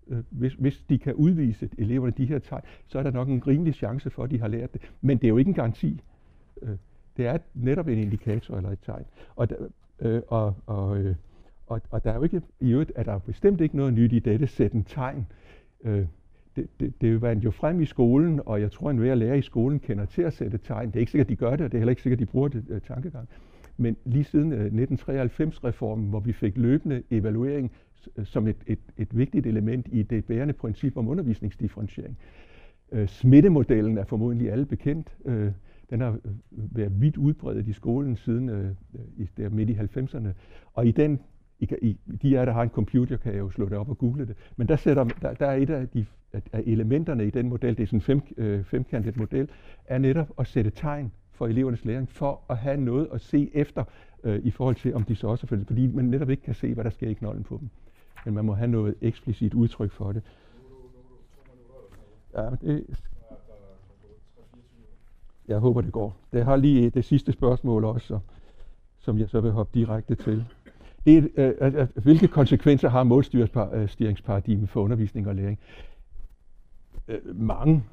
øh, 0.09 0.23
hvis, 0.29 0.53
hvis 0.53 0.83
de 0.89 0.97
kan 0.97 1.13
udvise 1.13 1.69
eleverne 1.77 2.13
de 2.17 2.25
her 2.25 2.39
tegn, 2.39 2.61
så 2.87 2.99
er 2.99 3.03
der 3.03 3.11
nok 3.11 3.27
en 3.27 3.47
rimelig 3.47 3.73
chance 3.73 4.09
for, 4.09 4.23
at 4.23 4.31
de 4.31 4.39
har 4.39 4.47
lært 4.47 4.73
det. 4.73 4.81
Men 5.01 5.17
det 5.17 5.23
er 5.23 5.29
jo 5.29 5.37
ikke 5.37 5.49
en 5.49 5.55
garanti. 5.55 6.01
Øh, 6.61 6.69
det 7.17 7.27
er 7.27 7.37
netop 7.53 7.87
en 7.87 7.97
indikator 7.97 8.57
eller 8.57 8.69
et 8.69 8.79
tegn. 8.85 9.05
Og, 9.35 9.47
øh, 9.99 10.21
og, 10.27 10.55
og, 10.65 10.97
øh, 10.97 11.15
og, 11.67 11.81
og 11.89 12.03
der 12.03 12.11
er 12.11 12.15
jo 12.15 12.23
ikke, 12.23 12.41
i 12.59 12.71
øvrigt 12.71 12.91
er 12.95 13.03
der 13.03 13.19
bestemt 13.19 13.61
ikke 13.61 13.77
noget 13.77 13.93
nyt 13.93 14.13
i 14.13 14.19
dette 14.19 14.47
sætten 14.47 14.83
tegn. 14.83 15.27
Øh, 15.83 16.05
det, 16.55 16.67
det, 16.79 17.01
det 17.01 17.21
vandt 17.21 17.43
jo 17.43 17.51
frem 17.51 17.81
i 17.81 17.85
skolen, 17.85 18.41
og 18.45 18.61
jeg 18.61 18.71
tror, 18.71 18.89
at 18.89 18.93
enhver 18.93 19.15
lærer 19.15 19.35
i 19.35 19.41
skolen 19.41 19.79
kender 19.79 20.05
til 20.05 20.21
at 20.21 20.33
sætte 20.33 20.57
tegn. 20.57 20.87
Det 20.87 20.95
er 20.95 20.99
ikke 20.99 21.11
sikkert, 21.11 21.25
at 21.25 21.29
de 21.29 21.35
gør 21.35 21.55
det, 21.55 21.61
og 21.61 21.71
det 21.71 21.77
er 21.77 21.79
heller 21.79 21.91
ikke 21.91 22.01
sikkert, 22.01 22.21
at 22.21 22.27
de 22.27 22.31
bruger 22.31 22.47
det 22.47 22.65
øh, 22.69 22.81
tankegang. 22.81 23.29
Men 23.77 23.97
lige 24.05 24.23
siden 24.23 24.53
øh, 24.53 24.87
1993-reformen, 24.89 26.09
hvor 26.09 26.19
vi 26.19 26.33
fik 26.33 26.57
løbende 26.57 27.03
evaluering 27.11 27.71
som 28.23 28.47
et, 28.47 28.57
et, 28.67 28.79
et 28.97 29.17
vigtigt 29.17 29.47
element 29.47 29.87
i 29.91 30.03
det 30.03 30.25
bærende 30.25 30.53
princip 30.53 30.97
om 30.97 31.07
undervisningsdifferentiering. 31.07 32.17
Øh, 32.91 33.07
smittemodellen 33.07 33.97
er 33.97 34.03
formodentlig 34.03 34.51
alle 34.51 34.65
bekendt. 34.65 35.17
Øh, 35.25 35.51
den 35.89 36.01
har 36.01 36.11
øh, 36.11 36.31
været 36.51 37.01
vidt 37.01 37.17
udbredt 37.17 37.67
i 37.67 37.73
skolen 37.73 38.15
siden 38.15 38.49
øh, 38.49 38.65
øh 38.65 39.01
i, 39.17 39.29
der 39.37 39.49
midt 39.49 39.69
i 39.69 39.73
90'erne. 39.73 40.29
Og 40.73 40.87
i 40.87 40.91
den 40.91 41.19
i, 41.59 41.67
i, 41.81 41.97
de 42.21 42.39
af 42.39 42.45
der 42.45 42.53
har 42.53 42.63
en 42.63 42.69
computer, 42.69 43.17
kan 43.17 43.33
jeg 43.33 43.39
jo 43.39 43.49
slå 43.49 43.69
det 43.69 43.77
op 43.77 43.89
og 43.89 43.97
google 43.97 44.25
det. 44.25 44.35
Men 44.57 44.67
der, 44.67 44.75
sætter, 44.75 45.03
der, 45.03 45.33
der 45.33 45.45
er 45.45 45.55
et 45.55 45.69
af, 45.69 45.89
de, 45.89 46.05
af 46.33 46.63
elementerne 46.65 47.27
i 47.27 47.29
den 47.29 47.49
model, 47.49 47.77
det 47.77 47.83
er 47.83 47.87
sådan 47.87 47.97
en 47.97 48.01
fem, 48.01 48.21
øh, 48.37 48.63
femkantet 48.63 49.17
model, 49.17 49.49
er 49.85 49.97
netop 49.97 50.33
at 50.39 50.47
sætte 50.47 50.69
tegn 50.69 51.11
for 51.31 51.47
elevernes 51.47 51.85
læring, 51.85 52.09
for 52.09 52.41
at 52.49 52.57
have 52.57 52.77
noget 52.77 53.07
at 53.13 53.21
se 53.21 53.51
efter, 53.53 53.83
øh, 54.23 54.39
i 54.43 54.51
forhold 54.51 54.75
til, 54.75 54.93
om 54.93 55.03
de 55.03 55.15
så 55.15 55.27
også 55.27 55.47
er 55.51 55.63
fordi 55.65 55.87
man 55.87 56.05
netop 56.05 56.29
ikke 56.29 56.43
kan 56.43 56.53
se, 56.53 56.73
hvad 56.73 56.83
der 56.83 56.89
sker 56.89 57.09
i 57.09 57.13
knolden 57.13 57.43
på 57.43 57.57
dem. 57.61 57.69
Men 58.25 58.33
man 58.33 58.45
må 58.45 58.53
have 58.53 58.67
noget 58.67 58.95
eksplicit 59.01 59.53
udtryk 59.53 59.91
for 59.91 60.11
det. 60.11 60.21
Ja, 62.33 62.49
det, 62.61 62.85
jeg 65.47 65.57
håber, 65.57 65.81
det 65.81 65.91
går. 65.91 66.15
Det 66.33 66.45
har 66.45 66.55
lige 66.55 66.89
det 66.89 67.05
sidste 67.05 67.31
spørgsmål 67.31 67.85
også, 67.85 68.19
som 68.99 69.17
jeg 69.17 69.29
så 69.29 69.41
vil 69.41 69.51
hoppe 69.51 69.79
direkte 69.79 70.15
til. 70.15 70.45
Det 71.05 71.17
er, 71.17 71.53
øh, 71.61 71.73
øh, 71.73 71.81
øh 71.81 71.87
hvilke 72.03 72.27
konsekvenser 72.27 72.89
har 72.89 73.03
målstyringsparadigmet 73.03 74.69
for 74.69 74.81
undervisning 74.81 75.27
og 75.27 75.35
læring? 75.35 75.59
Øh, 77.07 77.19
mange, 77.35 77.83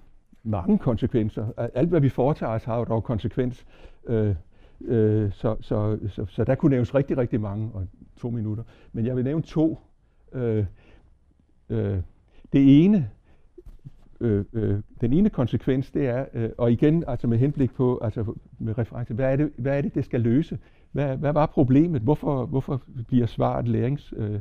mange 0.42 0.78
konsekvenser. 0.78 1.46
Alt, 1.74 1.88
hvad 1.88 2.00
vi 2.00 2.08
foretager 2.08 2.52
os, 2.52 2.64
har 2.64 2.78
jo 2.78 2.84
dog 2.84 3.04
konsekvens. 3.04 3.66
Øh, 4.06 4.34
øh, 4.80 5.32
så, 5.32 5.56
så, 5.60 5.98
så, 6.08 6.26
så 6.26 6.44
der 6.44 6.54
kunne 6.54 6.70
nævnes 6.70 6.94
rigtig, 6.94 7.18
rigtig 7.18 7.40
mange, 7.40 7.70
og 7.74 7.86
to 8.16 8.30
minutter. 8.30 8.64
Men 8.92 9.06
jeg 9.06 9.16
vil 9.16 9.24
nævne 9.24 9.42
to. 9.42 9.78
Øh, 10.34 10.64
øh, 11.68 11.98
det 12.52 12.84
ene, 12.84 13.10
øh, 14.20 14.44
øh, 14.52 14.80
den 15.00 15.12
ene 15.12 15.30
konsekvens, 15.30 15.90
det 15.90 16.06
er, 16.06 16.24
øh, 16.34 16.50
og 16.58 16.72
igen 16.72 17.04
altså 17.06 17.26
med 17.26 17.38
henblik 17.38 17.74
på, 17.74 17.98
altså 18.02 18.34
med 18.58 18.78
reference, 18.78 19.14
hvad 19.14 19.32
er 19.32 19.36
det, 19.36 19.50
hvad 19.56 19.78
er 19.78 19.80
det, 19.80 19.94
det 19.94 20.04
skal 20.04 20.20
løse? 20.20 20.58
Hvad, 20.92 21.16
hvad 21.16 21.32
var 21.32 21.46
problemet? 21.46 22.02
Hvorfor, 22.02 22.46
hvorfor 22.46 22.82
bliver 23.06 23.26
svaret 23.26 23.68
lærings, 23.68 24.14
øh, 24.16 24.40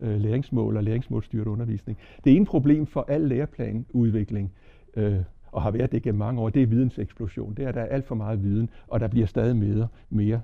øh, 0.00 0.20
læringsmål 0.20 0.76
og 0.76 0.84
læringsmålstyret 0.84 1.46
undervisning? 1.46 1.98
Det 2.24 2.36
ene 2.36 2.46
problem 2.46 2.86
for 2.86 3.04
al 3.08 3.20
læreplanudvikling, 3.20 4.52
øh, 4.96 5.18
og 5.52 5.62
har 5.62 5.70
været 5.70 5.92
det 5.92 6.02
gennem 6.02 6.18
mange 6.18 6.40
år, 6.40 6.48
det 6.48 6.62
er 6.62 6.66
videnseksplosion. 6.66 7.54
Det 7.54 7.64
er, 7.64 7.68
at 7.68 7.74
der 7.74 7.80
er 7.80 7.86
alt 7.86 8.06
for 8.06 8.14
meget 8.14 8.42
viden, 8.42 8.70
og 8.88 9.00
der 9.00 9.08
bliver 9.08 9.26
stadig 9.26 9.56
mere. 9.56 9.88
mere. 10.10 10.40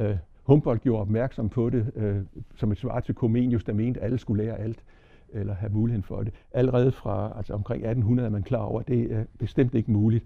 Øh, 0.00 0.16
Humboldt 0.46 0.82
gjorde 0.82 1.00
opmærksom 1.00 1.48
på 1.48 1.70
det 1.70 1.92
øh, 1.96 2.16
som 2.56 2.72
et 2.72 2.78
svar 2.78 3.00
til 3.00 3.14
Comenius, 3.14 3.64
der 3.64 3.72
mente, 3.72 4.00
at 4.00 4.06
alle 4.06 4.18
skulle 4.18 4.44
lære 4.44 4.58
alt 4.58 4.84
eller 5.28 5.54
have 5.54 5.72
muligheden 5.72 6.02
for 6.02 6.22
det. 6.22 6.32
Allerede 6.52 6.92
fra 6.92 7.32
altså 7.36 7.52
omkring 7.52 7.84
1800 7.84 8.26
er 8.26 8.30
man 8.30 8.42
klar 8.42 8.62
over, 8.62 8.80
at 8.80 8.88
det 8.88 9.12
er 9.12 9.24
bestemt 9.38 9.74
ikke 9.74 9.90
muligt. 9.90 10.24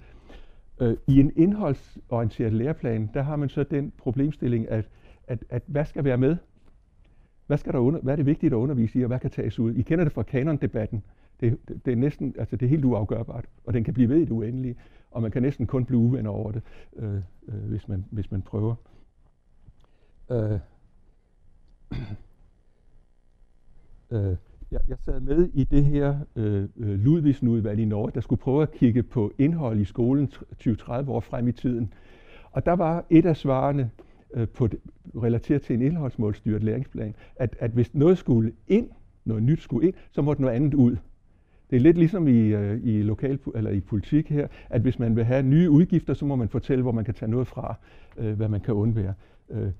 Øh, 0.80 0.96
I 1.06 1.20
en 1.20 1.32
indholdsorienteret 1.36 2.52
læreplan, 2.52 3.10
der 3.14 3.22
har 3.22 3.36
man 3.36 3.48
så 3.48 3.62
den 3.62 3.92
problemstilling, 3.98 4.68
at, 4.68 4.88
at, 5.26 5.44
at 5.48 5.62
hvad 5.66 5.84
skal 5.84 6.04
være 6.04 6.18
med? 6.18 6.36
Hvad, 7.46 7.58
skal 7.58 7.72
der 7.72 7.78
under, 7.78 8.00
hvad 8.00 8.12
er 8.12 8.16
det 8.16 8.26
vigtigt 8.26 8.52
at 8.52 8.56
undervise 8.56 8.98
i, 8.98 9.02
og 9.02 9.08
hvad 9.08 9.18
kan 9.18 9.30
tages 9.30 9.58
ud? 9.58 9.74
I 9.74 9.82
kender 9.82 10.04
det 10.04 10.12
fra 10.12 10.22
kanondebatten. 10.22 11.02
Det, 11.40 11.58
det, 11.68 11.84
det 11.84 11.92
er 11.92 11.96
næsten, 11.96 12.34
altså 12.38 12.56
det 12.56 12.66
er 12.66 12.70
helt 12.70 12.84
uafgørbart, 12.84 13.44
og 13.64 13.74
den 13.74 13.84
kan 13.84 13.94
blive 13.94 14.08
ved 14.08 14.16
i 14.16 14.24
det 14.24 14.30
uendelige, 14.30 14.76
og 15.10 15.22
man 15.22 15.30
kan 15.30 15.42
næsten 15.42 15.66
kun 15.66 15.84
blive 15.84 15.98
uvenner 15.98 16.30
over 16.30 16.52
det, 16.52 16.62
øh, 16.96 17.14
øh, 17.48 17.54
hvis, 17.68 17.88
man, 17.88 18.04
hvis 18.10 18.30
man 18.30 18.42
prøver. 18.42 18.74
Øh, 20.30 20.58
øh, 24.10 24.36
jeg, 24.70 24.80
jeg 24.88 24.98
sad 24.98 25.20
med 25.20 25.48
i 25.54 25.64
det 25.64 25.84
her 25.84 26.18
øh, 26.36 26.68
øh, 26.76 26.98
Ludvigsen-udvalg 27.00 27.80
i 27.80 27.84
Norge, 27.84 28.10
der 28.14 28.20
skulle 28.20 28.40
prøve 28.40 28.62
at 28.62 28.72
kigge 28.72 29.02
på 29.02 29.32
indhold 29.38 29.80
i 29.80 29.84
skolen 29.84 30.32
20-30 30.62 31.10
år 31.10 31.20
frem 31.20 31.48
i 31.48 31.52
tiden. 31.52 31.92
Og 32.52 32.66
der 32.66 32.72
var 32.72 33.04
et 33.10 33.26
af 33.26 33.36
svarene 33.36 33.90
øh, 34.34 34.48
på 34.48 34.66
det, 34.66 34.80
relateret 35.22 35.62
til 35.62 35.74
en 35.74 35.82
indholdsmålstyret 35.82 36.62
læringsplan, 36.62 37.14
at, 37.36 37.56
at 37.58 37.70
hvis 37.70 37.94
noget 37.94 38.18
skulle 38.18 38.52
ind, 38.68 38.90
noget 39.24 39.42
nyt 39.42 39.60
skulle 39.60 39.86
ind, 39.86 39.94
så 40.10 40.22
måtte 40.22 40.42
noget 40.42 40.54
andet 40.54 40.74
ud. 40.74 40.96
Det 41.70 41.76
er 41.76 41.80
lidt 41.80 41.98
ligesom 41.98 42.28
i, 42.28 42.38
øh, 42.40 42.80
i, 42.84 43.02
lokal, 43.02 43.38
eller 43.54 43.70
i 43.70 43.80
politik 43.80 44.28
her, 44.28 44.46
at 44.70 44.80
hvis 44.80 44.98
man 44.98 45.16
vil 45.16 45.24
have 45.24 45.42
nye 45.42 45.70
udgifter, 45.70 46.14
så 46.14 46.24
må 46.24 46.36
man 46.36 46.48
fortælle, 46.48 46.82
hvor 46.82 46.92
man 46.92 47.04
kan 47.04 47.14
tage 47.14 47.30
noget 47.30 47.46
fra, 47.46 47.74
øh, 48.16 48.32
hvad 48.32 48.48
man 48.48 48.60
kan 48.60 48.74
undvære. 48.74 49.14
Øh, 49.50 49.70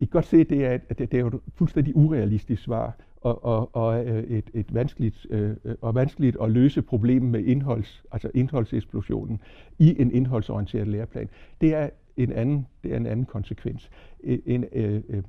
i 0.00 0.04
kan 0.04 0.10
godt 0.10 0.26
se, 0.26 0.36
at 0.36 0.50
det 0.50 0.64
er, 0.64 0.78
at 0.88 0.98
det, 0.98 1.12
det 1.12 1.20
er 1.20 1.26
et 1.26 1.40
fuldstændig 1.54 1.96
urealistisk 1.96 2.62
svar, 2.62 2.96
og, 3.20 3.44
og, 3.44 3.76
og 3.76 4.08
et, 4.08 4.50
et 4.54 4.74
vanskeligt, 4.74 5.26
øh, 5.30 5.56
og 5.80 5.94
vanskeligt 5.94 6.36
at 6.42 6.50
løse 6.50 6.82
problemet 6.82 7.30
med 7.30 7.44
indholds, 7.44 8.04
altså 8.12 8.30
indholdseksplosionen 8.34 9.40
i 9.78 10.00
en 10.02 10.12
indholdsorienteret 10.12 10.88
læreplan. 10.88 11.28
Det 11.60 11.74
er 11.74 11.90
en 12.16 12.32
anden, 12.32 12.66
det 12.82 12.92
er 12.92 12.96
en 12.96 13.06
anden 13.06 13.26
konsekvens. 13.26 13.90
E, 14.24 14.40
en, 14.46 14.64
øh, 14.72 15.02
øh, 15.08 15.22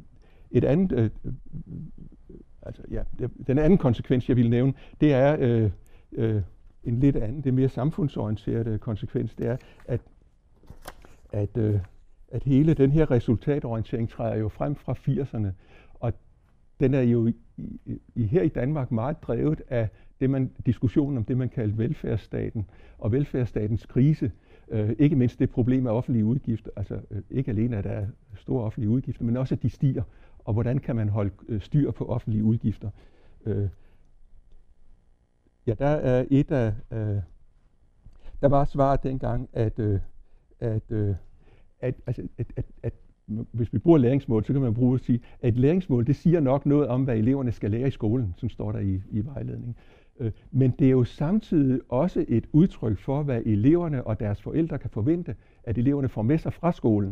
et 0.51 0.63
andet, 0.63 0.91
øh, 0.91 1.09
øh, 1.25 1.33
altså 2.61 2.81
ja, 2.91 3.03
den 3.47 3.57
anden 3.57 3.77
konsekvens, 3.77 4.29
jeg 4.29 4.37
vil 4.37 4.49
nævne, 4.49 4.73
det 5.01 5.13
er 5.13 5.37
øh, 5.39 5.71
øh, 6.11 6.41
en 6.83 6.99
lidt 6.99 7.15
anden, 7.15 7.37
det 7.37 7.49
er 7.49 7.53
mere 7.53 7.69
samfundsorienterede 7.69 8.77
konsekvens, 8.77 9.35
det 9.35 9.47
er, 9.47 9.57
at, 9.85 10.01
at, 11.31 11.57
øh, 11.57 11.79
at 12.31 12.43
hele 12.43 12.73
den 12.73 12.91
her 12.91 13.11
resultatorientering 13.11 14.09
træder 14.09 14.35
jo 14.35 14.49
frem 14.49 14.75
fra 14.75 14.93
80'erne, 14.93 15.47
og 15.93 16.13
den 16.79 16.93
er 16.93 17.01
jo 17.01 17.27
i, 17.27 17.33
i, 18.15 18.23
her 18.23 18.41
i 18.41 18.47
Danmark 18.47 18.91
meget 18.91 19.23
drevet 19.23 19.61
af 19.69 19.89
det 20.19 20.29
man, 20.29 20.51
diskussionen 20.65 21.17
om 21.17 21.23
det, 21.23 21.37
man 21.37 21.49
kaldte 21.49 21.77
velfærdsstaten 21.77 22.65
og 22.97 23.11
velfærdsstatens 23.11 23.85
krise. 23.85 24.31
Øh, 24.69 24.95
ikke 24.99 25.15
mindst 25.15 25.39
det 25.39 25.49
problem 25.49 25.87
af 25.87 25.91
offentlige 25.91 26.25
udgifter, 26.25 26.71
altså 26.75 26.99
øh, 27.11 27.21
ikke 27.29 27.51
alene 27.51 27.77
at 27.77 27.83
der 27.83 27.89
er 27.89 28.07
store 28.35 28.63
offentlige 28.63 28.89
udgifter, 28.89 29.23
men 29.23 29.37
også 29.37 29.55
at 29.55 29.63
de 29.63 29.69
stiger, 29.69 30.03
og 30.39 30.53
hvordan 30.53 30.77
kan 30.77 30.95
man 30.95 31.09
holde 31.09 31.31
øh, 31.47 31.61
styr 31.61 31.91
på 31.91 32.05
offentlige 32.05 32.43
udgifter. 32.43 32.89
Øh, 33.45 33.69
ja, 35.67 35.73
der 35.73 35.87
er 35.87 36.25
et 36.31 36.51
af, 36.51 36.73
øh, 36.91 37.21
der 38.41 38.47
var 38.47 38.65
svaret 38.65 39.03
dengang, 39.03 39.49
at, 39.53 39.79
øh, 39.79 39.99
at, 40.59 40.91
øh, 40.91 41.15
at, 41.81 41.95
altså, 42.07 42.27
at, 42.37 42.47
at, 42.55 42.65
at 42.83 42.93
hvis 43.51 43.73
vi 43.73 43.77
bruger 43.77 43.97
læringsmål, 43.97 44.45
så 44.45 44.53
kan 44.53 44.61
man 44.61 44.73
bruge 44.73 44.95
at 44.95 45.01
sige, 45.01 45.21
at 45.41 45.49
et 45.53 45.59
læringsmål, 45.59 46.07
det 46.07 46.15
siger 46.15 46.39
nok 46.39 46.65
noget 46.65 46.87
om, 46.87 47.03
hvad 47.03 47.17
eleverne 47.17 47.51
skal 47.51 47.71
lære 47.71 47.87
i 47.87 47.91
skolen, 47.91 48.33
som 48.37 48.49
står 48.49 48.71
der 48.71 48.79
i, 48.79 49.01
i 49.11 49.25
vejledningen. 49.25 49.75
Øh, 50.19 50.31
men 50.51 50.71
det 50.79 50.87
er 50.87 50.91
jo 50.91 51.03
samtidig 51.03 51.81
også 51.89 52.25
et 52.27 52.47
udtryk 52.51 52.99
for, 52.99 53.23
hvad 53.23 53.41
eleverne 53.45 54.03
og 54.03 54.19
deres 54.19 54.41
forældre 54.41 54.77
kan 54.77 54.89
forvente, 54.89 55.35
at 55.63 55.77
eleverne 55.77 56.09
får 56.09 56.21
med 56.21 56.37
sig 56.37 56.53
fra 56.53 56.71
skolen. 56.71 57.09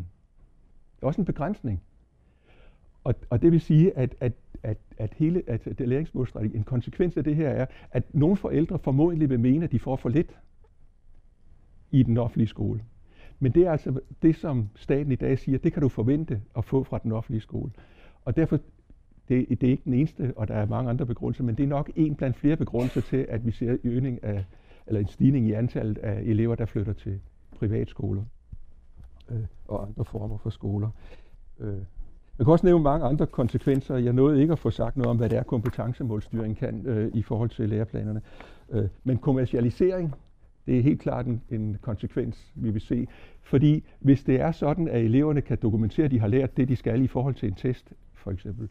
Det 0.95 1.03
er 1.03 1.07
også 1.07 1.21
en 1.21 1.25
begrænsning. 1.25 1.81
Og, 3.03 3.15
og 3.29 3.41
det 3.41 3.51
vil 3.51 3.61
sige, 3.61 3.97
at, 3.97 4.15
at, 4.19 4.33
at, 4.63 4.77
at 4.97 5.13
hele 5.13 5.43
at 5.47 5.65
det 5.65 5.87
læringsmålstrategi, 5.87 6.57
en 6.57 6.63
konsekvens 6.63 7.17
af 7.17 7.23
det 7.23 7.35
her 7.35 7.49
er, 7.49 7.65
at 7.91 8.03
nogle 8.13 8.37
forældre 8.37 8.79
formodentlig 8.79 9.29
vil 9.29 9.39
mene, 9.39 9.63
at 9.63 9.71
de 9.71 9.79
får 9.79 9.95
for 9.95 10.09
lidt 10.09 10.37
i 11.91 12.03
den 12.03 12.17
offentlige 12.17 12.47
skole. 12.47 12.81
Men 13.39 13.51
det 13.51 13.63
er 13.63 13.71
altså 13.71 13.99
det, 14.21 14.35
som 14.35 14.69
staten 14.75 15.11
i 15.11 15.15
dag 15.15 15.39
siger, 15.39 15.57
det 15.57 15.73
kan 15.73 15.81
du 15.81 15.89
forvente 15.89 16.41
at 16.57 16.65
få 16.65 16.83
fra 16.83 16.99
den 17.03 17.11
offentlige 17.11 17.41
skole. 17.41 17.71
Og 18.25 18.35
derfor, 18.35 18.59
det, 19.29 19.49
det 19.49 19.63
er 19.63 19.71
ikke 19.71 19.83
den 19.85 19.93
eneste, 19.93 20.33
og 20.35 20.47
der 20.47 20.53
er 20.53 20.65
mange 20.65 20.89
andre 20.89 21.05
begrundelser, 21.05 21.43
men 21.43 21.55
det 21.55 21.63
er 21.63 21.67
nok 21.67 21.91
en 21.95 22.15
blandt 22.15 22.37
flere 22.37 22.55
begrundelser 22.55 23.01
til, 23.01 23.25
at 23.29 23.45
vi 23.45 23.51
ser 23.51 23.77
øgning 23.83 24.23
af, 24.23 24.45
eller 24.87 24.99
en 24.99 25.07
stigning 25.07 25.47
i 25.47 25.51
antallet 25.51 25.97
af 25.97 26.21
elever, 26.21 26.55
der 26.55 26.65
flytter 26.65 26.93
til 26.93 27.19
privatskoler 27.51 28.23
øh, 29.29 29.43
og 29.67 29.83
andre 29.87 30.05
former 30.05 30.37
for 30.37 30.49
skoler. 30.49 30.89
Øh. 31.59 31.77
Jeg 32.37 32.45
kan 32.45 32.51
også 32.51 32.65
nævne 32.65 32.83
mange 32.83 33.05
andre 33.05 33.27
konsekvenser. 33.27 33.97
Jeg 33.97 34.13
nåede 34.13 34.41
ikke 34.41 34.53
at 34.53 34.59
få 34.59 34.69
sagt 34.69 34.97
noget 34.97 35.09
om, 35.09 35.17
hvad 35.17 35.29
det 35.29 35.37
er, 35.37 35.43
kompetencemålstyring 35.43 36.57
kan 36.57 36.85
øh, 36.85 37.11
i 37.13 37.21
forhold 37.21 37.49
til 37.49 37.69
læreplanerne. 37.69 38.21
Øh, 38.69 38.87
men 39.03 39.17
kommercialisering 39.17 40.15
det 40.67 40.77
er 40.77 40.83
helt 40.83 41.01
klart 41.01 41.25
en, 41.25 41.41
en 41.49 41.77
konsekvens, 41.81 42.51
vi 42.55 42.69
vil 42.69 42.81
se. 42.81 43.07
Fordi 43.41 43.83
hvis 43.99 44.23
det 44.23 44.41
er 44.41 44.51
sådan, 44.51 44.87
at 44.87 45.01
eleverne 45.01 45.41
kan 45.41 45.57
dokumentere, 45.61 46.05
at 46.05 46.11
de 46.11 46.19
har 46.19 46.27
lært 46.27 46.57
det, 46.57 46.67
de 46.67 46.75
skal 46.75 47.01
i 47.01 47.07
forhold 47.07 47.35
til 47.35 47.49
en 47.49 47.55
test, 47.55 47.93
for 48.13 48.31
eksempel, 48.31 48.69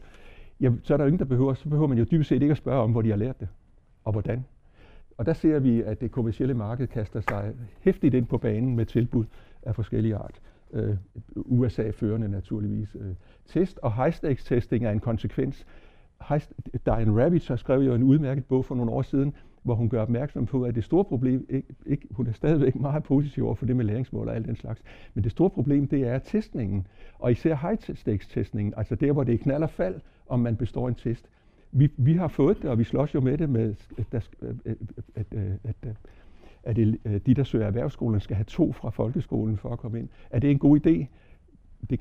ja, 0.59 0.71
så 0.83 0.93
er 0.93 0.97
der 0.97 1.05
ingen, 1.05 1.19
der 1.19 1.25
behøver, 1.25 1.53
så 1.53 1.69
behøver 1.69 1.87
man 1.87 1.97
jo 1.97 2.05
dybest 2.11 2.29
set 2.29 2.41
ikke 2.41 2.51
at 2.51 2.57
spørge 2.57 2.81
om, 2.81 2.91
hvor 2.91 3.01
de 3.01 3.09
har 3.09 3.17
lært 3.17 3.39
det, 3.39 3.47
og 4.03 4.11
hvordan. 4.11 4.45
Og 5.17 5.25
der 5.25 5.33
ser 5.33 5.59
vi, 5.59 5.81
at 5.81 6.01
det 6.01 6.11
kommercielle 6.11 6.53
marked 6.53 6.87
kaster 6.87 7.21
sig 7.21 7.53
hæftigt 7.79 8.13
ind 8.13 8.25
på 8.25 8.37
banen 8.37 8.75
med 8.75 8.85
tilbud 8.85 9.25
af 9.61 9.75
forskellige 9.75 10.15
art. 10.15 10.41
Øh, 10.73 10.95
USA 11.35 11.89
førende 11.89 12.27
naturligvis. 12.27 12.95
Øh, 12.99 13.15
test 13.45 13.79
og 13.81 13.93
high-stakes 14.05 14.45
testing 14.45 14.85
er 14.85 14.91
en 14.91 14.99
konsekvens. 14.99 15.65
Diane 16.85 17.23
Rabbit 17.23 17.47
har 17.47 17.55
skrevet 17.55 17.85
jo 17.85 17.93
en 17.93 18.03
udmærket 18.03 18.45
bog 18.45 18.65
for 18.65 18.75
nogle 18.75 18.91
år 18.91 19.01
siden, 19.01 19.33
hvor 19.67 19.75
hun 19.75 19.89
gør 19.89 20.01
opmærksom 20.01 20.45
på, 20.45 20.63
at 20.63 20.75
det 20.75 20.83
store 20.83 21.05
problem, 21.05 21.45
ikke, 21.49 21.67
ikke, 21.85 22.07
hun 22.11 22.27
er 22.27 22.31
stadigvæk 22.31 22.75
meget 22.75 23.03
positiv 23.03 23.45
over 23.45 23.55
for 23.55 23.65
det 23.65 23.75
med 23.75 23.85
læringsmål 23.85 24.27
og 24.27 24.35
alt 24.35 24.45
den 24.45 24.55
slags, 24.55 24.81
men 25.13 25.23
det 25.23 25.31
store 25.31 25.49
problem, 25.49 25.87
det 25.87 26.07
er 26.07 26.19
testningen, 26.19 26.87
og 27.19 27.31
især 27.31 27.55
high-stakes-testningen, 27.55 28.73
altså 28.77 28.95
der, 28.95 29.11
hvor 29.11 29.23
det 29.23 29.33
er 29.33 29.37
knald 29.37 29.63
og 29.63 29.69
fald, 29.69 29.95
om 30.27 30.39
man 30.39 30.55
består 30.55 30.87
en 30.87 30.95
test. 30.95 31.29
Vi, 31.71 31.89
vi 31.97 32.13
har 32.13 32.27
fået 32.27 32.57
det, 32.61 32.69
og 32.69 32.79
vi 32.79 32.83
slås 32.83 33.13
jo 33.15 33.21
med 33.21 33.37
det, 33.37 33.49
med, 33.49 33.75
at, 33.97 34.29
øh, 34.41 34.49
øh, 34.49 34.55
øh, 34.65 34.75
at, 35.15 35.25
at, 35.31 35.59
at, 35.63 35.95
at, 36.65 36.95
at 37.03 37.25
de, 37.25 37.33
der 37.33 37.43
søger 37.43 37.65
erhvervsskolen, 37.65 38.19
skal 38.19 38.35
have 38.35 38.45
to 38.45 38.71
fra 38.71 38.89
folkeskolen 38.89 39.57
for 39.57 39.69
at 39.69 39.79
komme 39.79 39.99
ind. 39.99 40.09
Er 40.29 40.39
det 40.39 40.51
en 40.51 40.59
god 40.59 40.77
idé? 40.77 41.05
Det, 41.89 41.99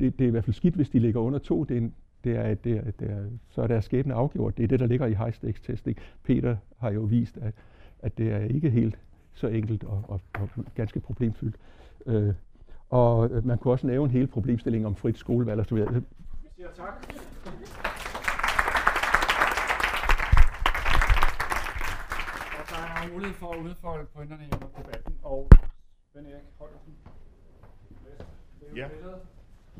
det, 0.00 0.18
det 0.18 0.20
er 0.20 0.28
i 0.28 0.30
hvert 0.30 0.44
fald 0.44 0.54
skidt, 0.54 0.74
hvis 0.74 0.90
de 0.90 0.98
ligger 0.98 1.20
under 1.20 1.38
to. 1.38 1.64
Det 1.64 1.76
er 1.76 1.80
en, 1.80 1.94
det 2.24 2.36
er, 2.36 2.54
det 2.54 2.76
er, 2.76 2.90
det 2.90 3.10
er, 3.10 3.24
så 3.48 3.62
er 3.62 3.66
deres 3.66 3.84
skæbne 3.84 4.14
afgjort. 4.14 4.56
Det 4.56 4.64
er 4.64 4.68
det, 4.68 4.80
der 4.80 4.86
ligger 4.86 5.06
i 5.06 5.14
high 5.14 5.32
stakes 5.32 5.60
testing. 5.60 5.98
Peter 6.24 6.56
har 6.78 6.90
jo 6.90 7.00
vist, 7.00 7.36
at, 7.36 7.54
at 7.98 8.18
det 8.18 8.32
er 8.32 8.38
ikke 8.38 8.70
helt 8.70 8.98
så 9.34 9.46
enkelt 9.46 9.84
og, 9.84 10.04
og, 10.08 10.20
og 10.34 10.48
ganske 10.74 11.00
problemfyldt. 11.00 11.56
Øh, 12.06 12.34
og 12.90 13.30
man 13.44 13.58
kunne 13.58 13.72
også 13.72 13.86
nævne 13.86 14.04
en 14.04 14.10
hel 14.10 14.26
problemstilling 14.26 14.86
om 14.86 14.96
frit 14.96 15.18
skolevalg 15.18 15.60
osv. 15.60 15.76
Vi 15.76 15.82
siger 16.56 16.68
tak. 16.76 17.14
Og 22.58 22.64
der 22.70 22.76
er 22.76 23.12
mulighed 23.12 23.34
for 23.34 23.52
at 23.52 23.58
udfolde 23.58 24.06
pointerne 24.14 24.44
i 24.44 24.48
debatten. 24.48 25.14
Og 25.22 25.50
Svend 26.12 26.26
Erik 26.26 26.42
Holgersen. 26.58 26.92
Ja. 28.76 28.88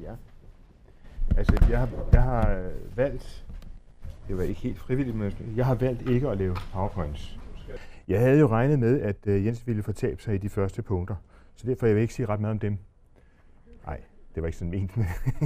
Ja. 0.02 0.14
Altså, 1.38 1.66
jeg 1.70 1.78
har, 1.78 1.88
jeg 2.12 2.22
har 2.22 2.54
øh, 2.54 2.96
valgt, 2.96 3.46
det 4.28 4.36
var 4.36 4.42
ikke 4.42 4.60
helt 4.60 4.78
frivilligt, 4.78 5.16
men 5.16 5.32
jeg 5.56 5.66
har 5.66 5.74
valgt 5.74 6.10
ikke 6.10 6.28
at 6.28 6.38
lave 6.38 6.56
powerpoints. 6.72 7.38
Jeg 8.08 8.20
havde 8.20 8.38
jo 8.38 8.46
regnet 8.46 8.78
med, 8.78 9.00
at 9.00 9.26
øh, 9.26 9.46
Jens 9.46 9.66
ville 9.66 9.82
fortabe 9.82 10.22
sig 10.22 10.34
i 10.34 10.38
de 10.38 10.48
første 10.48 10.82
punkter, 10.82 11.16
så 11.54 11.66
derfor 11.66 11.86
jeg 11.86 11.94
vil 11.94 12.02
ikke 12.02 12.14
sige 12.14 12.26
ret 12.26 12.40
meget 12.40 12.52
om 12.52 12.58
dem. 12.58 12.78
Nej, 13.86 14.00
det 14.34 14.42
var 14.42 14.46
ikke 14.46 14.58
sådan 14.58 14.70
ment, 14.70 14.96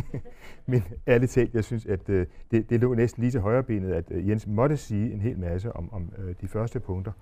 men, 0.66 0.85
ærligt 1.09 1.33
talt, 1.33 1.55
jeg 1.55 1.64
synes, 1.64 1.87
at 1.87 2.09
øh, 2.09 2.26
det, 2.50 2.70
det 2.70 2.81
lå 2.81 2.94
næsten 2.94 3.20
lige 3.20 3.31
til 3.31 3.40
højrebenet, 3.40 3.92
at 3.92 4.05
Jens 4.11 4.46
måtte 4.46 4.76
sige 4.76 5.12
en 5.12 5.20
hel 5.20 5.38
masse 5.38 5.72
om, 5.72 5.92
om 5.92 6.12
de 6.40 6.48
første 6.48 6.81
punkter. 6.81 7.12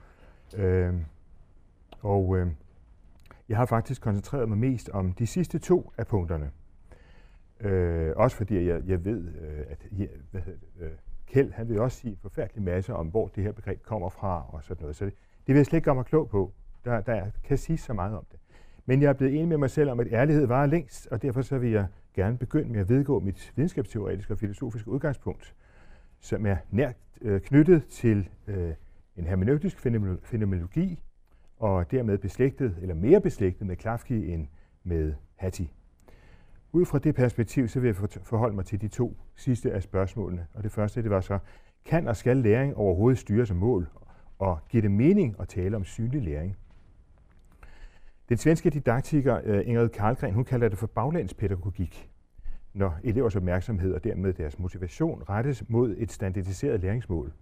Uh, 0.58 0.94
og 2.00 2.28
uh, 2.28 2.46
jeg 3.48 3.56
har 3.56 3.66
faktisk 3.66 4.02
koncentreret 4.02 4.48
mig 4.48 4.58
mest 4.58 4.88
om 4.88 5.12
de 5.12 5.26
sidste 5.26 5.58
to 5.58 5.92
af 5.98 6.06
punkterne. 6.06 6.50
Øh, 7.60 8.12
også 8.16 8.36
fordi 8.36 8.66
jeg, 8.66 8.82
jeg 8.86 9.04
ved, 9.04 9.24
øh, 9.40 9.64
at 9.68 9.86
ja, 9.98 10.06
hvad 10.30 10.40
hedder, 10.40 10.58
øh, 10.80 10.90
Kjeld 11.26 11.52
han 11.52 11.68
vil 11.68 11.80
også 11.80 11.98
sige 11.98 12.10
en 12.10 12.18
forfærdelig 12.22 12.62
masse 12.62 12.94
om, 12.94 13.06
hvor 13.06 13.28
det 13.28 13.44
her 13.44 13.52
begreb 13.52 13.82
kommer 13.82 14.08
fra 14.08 14.44
og 14.48 14.64
sådan 14.64 14.82
noget. 14.82 14.96
Så 14.96 15.04
det, 15.04 15.14
det 15.46 15.54
vil 15.54 15.56
jeg 15.56 15.66
slet 15.66 15.76
ikke 15.76 15.84
gøre 15.84 15.94
mig 15.94 16.04
klog 16.04 16.28
på. 16.28 16.52
Der, 16.84 17.00
der 17.00 17.30
kan 17.44 17.58
sige 17.58 17.78
så 17.78 17.92
meget 17.92 18.16
om 18.16 18.24
det. 18.30 18.40
Men 18.86 19.02
jeg 19.02 19.08
er 19.08 19.12
blevet 19.12 19.34
enig 19.34 19.48
med 19.48 19.56
mig 19.56 19.70
selv 19.70 19.90
om, 19.90 20.00
at 20.00 20.06
ærlighed 20.12 20.46
varer 20.46 20.66
længst, 20.66 21.06
og 21.06 21.22
derfor 21.22 21.42
så 21.42 21.58
vil 21.58 21.70
jeg 21.70 21.86
gerne 22.14 22.38
begynde 22.38 22.72
med 22.72 22.80
at 22.80 22.88
vedgå 22.88 23.20
mit 23.20 23.52
videnskabsteoretiske 23.56 24.34
og 24.34 24.38
filosofiske 24.38 24.88
udgangspunkt, 24.88 25.54
som 26.20 26.46
er 26.46 26.56
nært 26.70 26.96
øh, 27.20 27.40
knyttet 27.40 27.86
til 27.86 28.28
øh, 28.46 28.72
en 29.16 29.26
hermeneutisk 29.26 29.80
fænomenologi, 30.22 31.02
og 31.58 31.90
dermed 31.90 32.18
beslægtet, 32.18 32.76
eller 32.80 32.94
mere 32.94 33.20
beslægtet 33.20 33.66
med 33.66 33.76
Klafki 33.76 34.32
end 34.32 34.46
med 34.84 35.14
Hattie. 35.36 35.68
Ud 36.72 36.84
fra 36.84 36.98
det 36.98 37.14
perspektiv, 37.14 37.68
så 37.68 37.80
vil 37.80 37.86
jeg 37.86 37.96
forholde 38.22 38.54
mig 38.54 38.64
til 38.64 38.80
de 38.80 38.88
to 38.88 39.16
sidste 39.36 39.72
af 39.72 39.82
spørgsmålene. 39.82 40.46
Og 40.54 40.62
det 40.62 40.72
første, 40.72 41.02
det 41.02 41.10
var 41.10 41.20
så, 41.20 41.38
kan 41.84 42.08
og 42.08 42.16
skal 42.16 42.36
læring 42.36 42.76
overhovedet 42.76 43.18
styre 43.18 43.46
som 43.46 43.56
mål? 43.56 43.88
Og 44.38 44.58
giver 44.68 44.82
det 44.82 44.90
mening 44.90 45.36
at 45.40 45.48
tale 45.48 45.76
om 45.76 45.84
synlig 45.84 46.22
læring? 46.22 46.56
Den 48.28 48.36
svenske 48.36 48.70
didaktiker 48.70 49.40
øh, 49.44 49.62
Ingrid 49.66 49.88
Karlgren, 49.88 50.34
hun 50.34 50.44
kalder 50.44 50.68
det 50.68 50.78
for 50.78 50.86
baglandspædagogik, 50.86 52.10
når 52.72 52.98
elevers 53.04 53.36
opmærksomhed 53.36 53.94
og 53.94 54.04
dermed 54.04 54.32
deres 54.32 54.58
motivation 54.58 55.22
rettes 55.28 55.68
mod 55.68 55.94
et 55.98 56.12
standardiseret 56.12 56.80
læringsmål, 56.80 57.32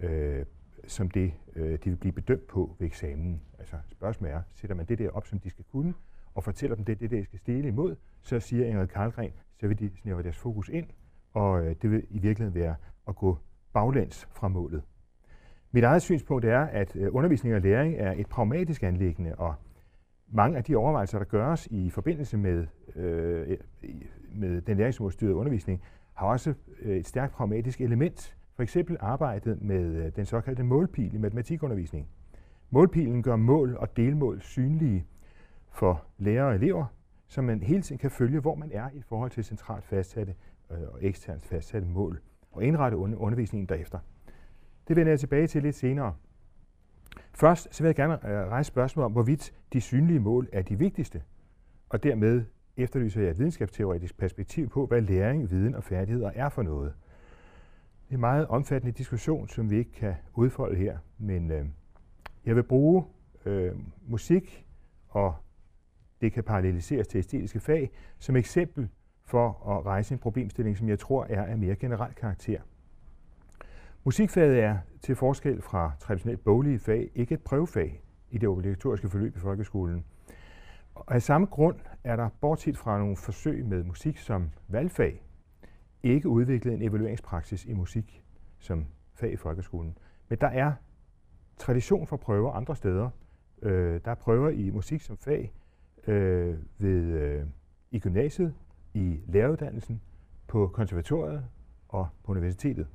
øh, 0.00 0.44
som 0.86 1.10
det, 1.10 1.32
øh, 1.56 1.78
de 1.84 1.90
vil 1.90 1.96
blive 1.96 2.12
bedømt 2.12 2.46
på 2.46 2.76
ved 2.78 2.86
eksamen. 2.86 3.40
Altså 3.58 3.76
spørgsmålet 3.88 4.34
er, 4.34 4.42
sætter 4.54 4.76
man 4.76 4.86
det 4.86 4.98
der 4.98 5.10
op, 5.10 5.26
som 5.26 5.38
de 5.38 5.50
skal 5.50 5.64
kunne, 5.72 5.94
og 6.34 6.44
fortæller 6.44 6.76
dem, 6.76 6.84
det 6.84 6.92
er 6.92 6.96
det, 6.96 7.10
de 7.10 7.24
skal 7.24 7.38
stille 7.38 7.68
imod, 7.68 7.96
så 8.22 8.40
siger 8.40 8.66
Ingrid 8.66 8.86
Karlgren, 8.86 9.32
så 9.60 9.68
vil 9.68 9.78
de 9.78 9.90
snævre 9.96 10.22
deres 10.22 10.38
fokus 10.38 10.68
ind, 10.68 10.86
og 11.32 11.64
øh, 11.64 11.76
det 11.82 11.90
vil 11.90 12.06
i 12.10 12.18
virkeligheden 12.18 12.54
være 12.54 12.74
at 13.08 13.16
gå 13.16 13.38
baglæns 13.72 14.28
fra 14.30 14.48
målet. 14.48 14.82
Mit 15.72 15.84
eget 15.84 16.02
synspunkt 16.02 16.44
er, 16.44 16.60
at 16.60 16.96
øh, 16.96 17.14
undervisning 17.14 17.54
og 17.54 17.60
læring 17.60 17.94
er 17.96 18.12
et 18.12 18.26
pragmatisk 18.26 18.82
anlæggende, 18.82 19.34
og 19.34 19.54
mange 20.28 20.56
af 20.58 20.64
de 20.64 20.76
overvejelser, 20.76 21.18
der 21.18 21.24
gøres 21.24 21.66
i 21.66 21.90
forbindelse 21.90 22.36
med, 22.36 22.66
øh, 22.96 23.58
med 24.34 24.60
den 24.60 24.76
læringsmålstyrede 24.76 25.34
undervisning, 25.34 25.82
har 26.14 26.26
også 26.26 26.54
øh, 26.82 26.96
et 26.96 27.06
stærkt 27.06 27.32
pragmatisk 27.32 27.80
element. 27.80 28.36
For 28.54 28.62
eksempel 28.62 28.96
arbejdet 29.00 29.62
med 29.62 30.10
den 30.10 30.24
såkaldte 30.24 30.62
målpil 30.62 31.14
i 31.14 31.18
matematikundervisning. 31.18 32.08
Målpilen 32.70 33.22
gør 33.22 33.36
mål 33.36 33.76
og 33.76 33.96
delmål 33.96 34.40
synlige 34.40 35.06
for 35.70 36.04
lærere 36.18 36.48
og 36.48 36.54
elever, 36.54 36.86
så 37.32 37.42
man 37.42 37.62
hele 37.62 37.82
tiden 37.82 37.98
kan 37.98 38.10
følge, 38.10 38.40
hvor 38.40 38.54
man 38.54 38.70
er 38.72 38.90
i 38.94 39.02
forhold 39.02 39.30
til 39.30 39.44
centralt 39.44 39.84
fastsatte 39.84 40.34
øh, 40.70 40.78
og 40.92 41.04
eksternt 41.04 41.42
fastsatte 41.42 41.88
mål, 41.88 42.20
og 42.50 42.64
indrette 42.64 42.96
undervisningen 42.96 43.68
derefter. 43.68 43.98
Det 44.88 44.96
vender 44.96 45.12
jeg 45.12 45.20
tilbage 45.20 45.46
til 45.46 45.62
lidt 45.62 45.76
senere. 45.76 46.14
Først 47.34 47.74
så 47.74 47.82
vil 47.82 47.88
jeg 47.88 47.96
gerne 47.96 48.14
øh, 48.14 48.48
rejse 48.48 48.68
spørgsmålet 48.68 49.04
om, 49.04 49.12
hvorvidt 49.12 49.54
de 49.72 49.80
synlige 49.80 50.20
mål 50.20 50.48
er 50.52 50.62
de 50.62 50.78
vigtigste, 50.78 51.22
og 51.88 52.02
dermed 52.02 52.44
efterlyser 52.76 53.20
jeg 53.20 53.30
et 53.30 53.38
videnskabsteoretisk 53.38 54.18
perspektiv 54.18 54.68
på, 54.68 54.86
hvad 54.86 55.00
læring, 55.00 55.50
viden 55.50 55.74
og 55.74 55.84
færdigheder 55.84 56.30
er 56.34 56.48
for 56.48 56.62
noget. 56.62 56.92
Det 58.04 58.10
er 58.10 58.14
en 58.14 58.20
meget 58.20 58.46
omfattende 58.46 58.92
diskussion, 58.92 59.48
som 59.48 59.70
vi 59.70 59.78
ikke 59.78 59.92
kan 59.92 60.14
udfolde 60.34 60.76
her, 60.76 60.98
men 61.18 61.50
øh, 61.50 61.64
jeg 62.46 62.56
vil 62.56 62.62
bruge 62.62 63.04
øh, 63.44 63.72
musik 64.06 64.66
og 65.08 65.34
det 66.22 66.32
kan 66.32 66.44
paralleliseres 66.44 67.08
til 67.08 67.18
æstetiske 67.18 67.60
fag, 67.60 67.90
som 68.18 68.36
eksempel 68.36 68.88
for 69.24 69.78
at 69.78 69.86
rejse 69.86 70.14
en 70.14 70.18
problemstilling, 70.18 70.78
som 70.78 70.88
jeg 70.88 70.98
tror 70.98 71.26
er 71.28 71.44
af 71.44 71.58
mere 71.58 71.76
generel 71.76 72.14
karakter. 72.14 72.60
Musikfaget 74.04 74.60
er 74.60 74.78
til 75.00 75.16
forskel 75.16 75.62
fra 75.62 75.92
traditionelt 76.00 76.44
boglige 76.44 76.78
fag 76.78 77.10
ikke 77.14 77.34
et 77.34 77.40
prøvefag 77.40 78.02
i 78.30 78.38
det 78.38 78.48
obligatoriske 78.48 79.08
forløb 79.08 79.36
i 79.36 79.40
folkeskolen. 79.40 80.04
Og 80.94 81.14
af 81.14 81.22
samme 81.22 81.46
grund 81.46 81.76
er 82.04 82.16
der, 82.16 82.28
bortset 82.40 82.78
fra 82.78 82.98
nogle 82.98 83.16
forsøg 83.16 83.66
med 83.66 83.84
musik 83.84 84.18
som 84.18 84.50
valgfag, 84.68 85.22
ikke 86.02 86.28
udviklet 86.28 86.74
en 86.74 86.82
evalueringspraksis 86.82 87.64
i 87.64 87.72
musik 87.72 88.24
som 88.58 88.86
fag 89.14 89.32
i 89.32 89.36
folkeskolen. 89.36 89.98
Men 90.28 90.38
der 90.38 90.46
er 90.46 90.72
tradition 91.56 92.06
for 92.06 92.16
prøver 92.16 92.52
andre 92.52 92.76
steder. 92.76 93.10
Øh, 93.62 94.00
der 94.04 94.10
er 94.10 94.14
prøver 94.14 94.50
i 94.50 94.70
musik 94.70 95.00
som 95.00 95.16
fag 95.16 95.52
øh, 96.06 96.58
ved, 96.78 97.02
øh, 97.02 97.46
i 97.90 97.98
gymnasiet, 97.98 98.54
i 98.94 99.20
læreruddannelsen, 99.26 100.00
på 100.46 100.66
konservatoriet 100.66 101.44
og 101.88 102.08
på 102.24 102.32
universitetet. 102.32 102.86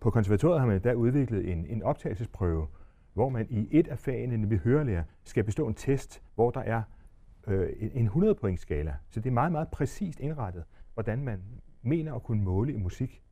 På 0.00 0.10
konservatoriet 0.10 0.60
har 0.60 0.66
man 0.66 0.80
da 0.80 0.92
udviklet 0.92 1.52
en, 1.52 1.66
en 1.66 1.82
optagelsesprøve, 1.82 2.66
hvor 3.12 3.28
man 3.28 3.46
i 3.50 3.68
et 3.70 3.88
af 3.88 3.98
fagene, 3.98 4.36
nemlig 4.36 4.58
hørelærer, 4.58 5.04
skal 5.24 5.44
bestå 5.44 5.68
en 5.68 5.74
test, 5.74 6.22
hvor 6.34 6.50
der 6.50 6.60
er 6.60 6.82
øh, 7.46 7.68
en 7.80 8.04
100 8.04 8.34
point 8.34 8.60
skala. 8.60 8.96
Så 9.10 9.20
det 9.20 9.26
er 9.30 9.34
meget, 9.34 9.52
meget 9.52 9.68
præcist 9.68 10.20
indrettet, 10.20 10.64
hvordan 10.94 11.24
man 11.24 11.42
mener 11.82 12.14
at 12.14 12.22
kunne 12.22 12.42
måle 12.42 12.72
i 12.72 12.76
musik. 12.76 13.22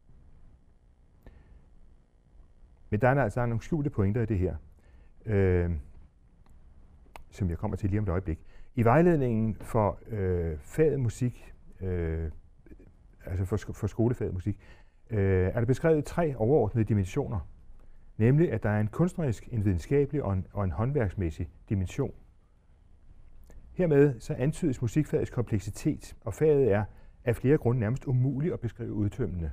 Men 2.90 3.00
der 3.00 3.08
er 3.08 3.22
altså 3.22 3.46
nogle 3.46 3.62
skjulte 3.62 3.90
pointer 3.90 4.22
i 4.22 4.26
det 4.26 4.38
her, 4.38 4.56
øh, 5.26 5.70
som 7.30 7.50
jeg 7.50 7.58
kommer 7.58 7.76
til 7.76 7.90
lige 7.90 7.98
om 7.98 8.04
et 8.04 8.08
øjeblik. 8.08 8.38
I 8.74 8.82
vejledningen 8.82 9.56
for 9.60 9.98
øh, 10.08 10.58
faget 10.58 11.00
musik, 11.00 11.54
øh, 11.80 12.30
altså 13.26 13.44
for, 13.44 13.72
for 13.72 13.86
skolefaget 13.86 14.34
musik, 14.34 14.58
øh, 15.10 15.46
er 15.46 15.58
der 15.58 15.64
beskrevet 15.64 16.04
tre 16.04 16.36
overordnede 16.36 16.84
dimensioner. 16.84 17.48
Nemlig, 18.16 18.52
at 18.52 18.62
der 18.62 18.70
er 18.70 18.80
en 18.80 18.86
kunstnerisk, 18.86 19.48
en 19.52 19.64
videnskabelig 19.64 20.22
og 20.22 20.32
en, 20.32 20.46
og 20.52 20.64
en 20.64 20.70
håndværksmæssig 20.70 21.48
dimension. 21.68 22.12
Hermed 23.72 24.20
så 24.20 24.34
antydes 24.34 24.82
musikfagets 24.82 25.30
kompleksitet, 25.30 26.16
og 26.20 26.34
faget 26.34 26.72
er 26.72 26.84
af 27.24 27.36
flere 27.36 27.58
grunde 27.58 27.80
nærmest 27.80 28.04
umuligt 28.04 28.54
at 28.54 28.60
beskrive 28.60 28.92
udtømmende. 28.92 29.50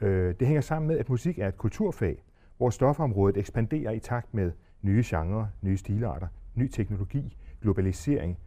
Øh, 0.00 0.34
det 0.40 0.46
hænger 0.46 0.60
sammen 0.60 0.88
med, 0.88 0.98
at 0.98 1.08
musik 1.08 1.38
er 1.38 1.48
et 1.48 1.56
kulturfag, 1.56 2.24
hvor 2.56 2.70
stofområdet 2.70 3.36
ekspanderer 3.36 3.92
i 3.92 3.98
takt 3.98 4.34
med 4.34 4.52
nye 4.82 5.02
genrer, 5.06 5.46
nye 5.62 5.76
stilarter, 5.76 6.26
ny 6.58 6.68
teknologi, 6.68 7.36
globalisering 7.62 8.38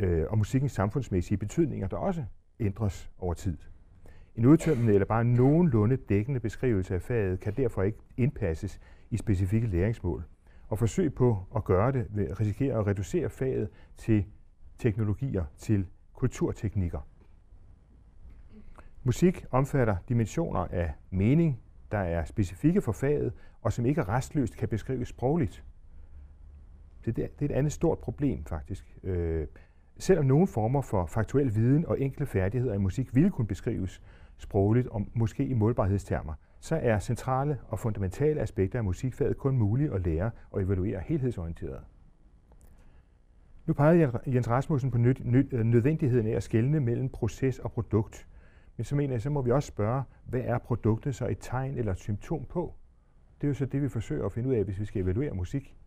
øh, 0.00 0.26
og 0.30 0.38
musikkens 0.38 0.72
samfundsmæssige 0.72 1.38
betydninger, 1.38 1.88
der 1.88 1.96
også 1.96 2.24
ændres 2.60 3.10
over 3.18 3.34
tid. 3.34 3.58
En 4.36 4.46
udtømmende 4.46 4.94
eller 4.94 5.06
bare 5.06 5.24
nogenlunde 5.24 5.96
dækkende 5.96 6.40
beskrivelse 6.40 6.94
af 6.94 7.02
faget 7.02 7.40
kan 7.40 7.52
derfor 7.56 7.82
ikke 7.82 7.98
indpasses 8.16 8.80
i 9.10 9.16
specifikke 9.16 9.66
læringsmål. 9.66 10.24
Og 10.68 10.78
forsøg 10.78 11.14
på 11.14 11.38
at 11.56 11.64
gøre 11.64 11.92
det 11.92 12.06
vil 12.10 12.34
risikere 12.34 12.78
at 12.78 12.86
reducere 12.86 13.30
faget 13.30 13.68
til 13.96 14.24
teknologier, 14.78 15.44
til 15.56 15.86
kulturteknikker. 16.12 17.08
Musik 19.04 19.44
omfatter 19.50 19.96
dimensioner 20.08 20.60
af 20.60 20.92
mening, 21.10 21.60
der 21.92 21.98
er 21.98 22.24
specifikke 22.24 22.80
for 22.80 22.92
faget, 22.92 23.32
og 23.62 23.72
som 23.72 23.86
ikke 23.86 24.02
restløst 24.02 24.56
kan 24.56 24.68
beskrives 24.68 25.08
sprogligt. 25.08 25.64
Det, 27.04 27.16
det 27.16 27.24
er 27.40 27.44
et 27.44 27.52
andet 27.52 27.72
stort 27.72 27.98
problem, 27.98 28.44
faktisk. 28.44 28.96
Øh, 29.02 29.46
selvom 29.98 30.26
nogle 30.26 30.46
former 30.46 30.80
for 30.80 31.06
faktuel 31.06 31.54
viden 31.54 31.86
og 31.86 32.00
enkle 32.00 32.26
færdigheder 32.26 32.74
i 32.74 32.78
musik 32.78 33.14
ville 33.14 33.30
kunne 33.30 33.46
beskrives 33.46 34.02
sprogligt 34.38 34.86
og 34.86 35.06
måske 35.14 35.46
i 35.46 35.54
målbarhedstermer, 35.54 36.34
så 36.60 36.76
er 36.76 36.98
centrale 36.98 37.58
og 37.68 37.78
fundamentale 37.78 38.40
aspekter 38.40 38.78
af 38.78 38.84
musikfaget 38.84 39.36
kun 39.36 39.56
mulige 39.56 39.92
at 39.92 40.06
lære 40.06 40.30
og 40.50 40.62
evaluere 40.62 41.00
helhedsorienteret. 41.00 41.80
Nu 43.66 43.74
pegede 43.74 44.20
Jens 44.26 44.48
Rasmussen 44.48 44.90
på 44.90 44.98
øh, 44.98 45.64
nødvendigheden 45.64 46.26
af 46.26 46.36
at 46.36 46.42
skelne 46.42 46.80
mellem 46.80 47.08
proces 47.08 47.58
og 47.58 47.72
produkt. 47.72 48.26
Men 48.76 48.84
så 48.84 48.96
mener 48.96 49.14
jeg, 49.14 49.22
så 49.22 49.30
må 49.30 49.42
vi 49.42 49.50
også 49.50 49.66
spørge, 49.66 50.02
hvad 50.24 50.40
er 50.40 50.58
produktet 50.58 51.14
så 51.14 51.26
et 51.26 51.38
tegn 51.40 51.78
eller 51.78 51.92
et 51.92 51.98
symptom 51.98 52.44
på? 52.44 52.74
Det 53.40 53.46
er 53.46 53.48
jo 53.48 53.54
så 53.54 53.66
det, 53.66 53.82
vi 53.82 53.88
forsøger 53.88 54.26
at 54.26 54.32
finde 54.32 54.48
ud 54.48 54.54
af, 54.54 54.64
hvis 54.64 54.80
vi 54.80 54.84
skal 54.84 55.02
evaluere 55.02 55.34
musik. 55.34 55.77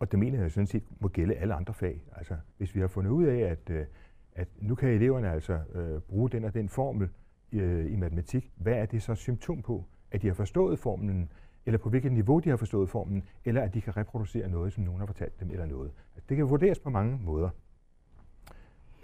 Og 0.00 0.10
det 0.10 0.18
mener 0.18 0.40
jeg 0.40 0.50
sådan 0.50 0.66
set 0.66 0.82
må 1.00 1.08
gælde 1.08 1.34
alle 1.34 1.54
andre 1.54 1.74
fag. 1.74 2.02
Altså, 2.16 2.36
hvis 2.58 2.74
vi 2.74 2.80
har 2.80 2.88
fundet 2.88 3.10
ud 3.10 3.24
af, 3.24 3.38
at, 3.38 3.70
øh, 3.70 3.86
at 4.34 4.48
nu 4.60 4.74
kan 4.74 4.88
eleverne 4.88 5.30
altså 5.30 5.60
øh, 5.74 6.00
bruge 6.00 6.30
den 6.30 6.44
og 6.44 6.54
den 6.54 6.68
formel 6.68 7.08
øh, 7.52 7.92
i 7.92 7.96
matematik, 7.96 8.52
hvad 8.56 8.72
er 8.72 8.86
det 8.86 9.02
så 9.02 9.14
symptom 9.14 9.62
på? 9.62 9.84
At 10.10 10.22
de 10.22 10.26
har 10.26 10.34
forstået 10.34 10.78
formlen, 10.78 11.32
eller 11.66 11.78
på 11.78 11.90
hvilket 11.90 12.12
niveau 12.12 12.38
de 12.38 12.48
har 12.48 12.56
forstået 12.56 12.88
formlen, 12.88 13.24
eller 13.44 13.62
at 13.62 13.74
de 13.74 13.80
kan 13.80 13.96
reproducere 13.96 14.48
noget, 14.48 14.72
som 14.72 14.84
nogen 14.84 15.00
har 15.00 15.06
fortalt 15.06 15.40
dem, 15.40 15.50
eller 15.50 15.66
noget. 15.66 15.90
Det 16.28 16.36
kan 16.36 16.50
vurderes 16.50 16.78
på 16.78 16.90
mange 16.90 17.18
måder. 17.22 17.50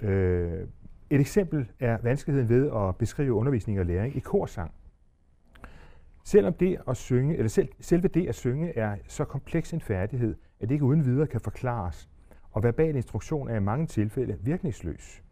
Øh, 0.02 0.68
et 1.10 1.20
eksempel 1.20 1.70
er 1.80 1.98
vanskeligheden 2.02 2.48
ved 2.48 2.70
at 2.72 2.96
beskrive 2.96 3.32
undervisning 3.32 3.80
og 3.80 3.86
læring 3.86 4.16
i 4.16 4.20
korsang. 4.20 4.72
Selvom 6.24 6.52
det 6.54 6.78
at 6.88 6.96
synge, 6.96 7.36
eller 7.36 7.48
selv, 7.48 7.68
selve 7.80 8.08
det 8.08 8.28
at 8.28 8.34
synge 8.34 8.78
er 8.78 8.96
så 9.06 9.24
kompleks 9.24 9.72
en 9.72 9.80
færdighed, 9.80 10.34
at 10.60 10.68
det 10.68 10.74
ikke 10.74 10.84
uden 10.84 11.04
videre 11.04 11.26
kan 11.26 11.40
forklares, 11.40 12.10
og 12.50 12.62
verbal 12.62 12.96
instruktion 12.96 13.48
er 13.48 13.56
i 13.56 13.60
mange 13.60 13.86
tilfælde 13.86 14.38
virkningsløs. 14.40 15.22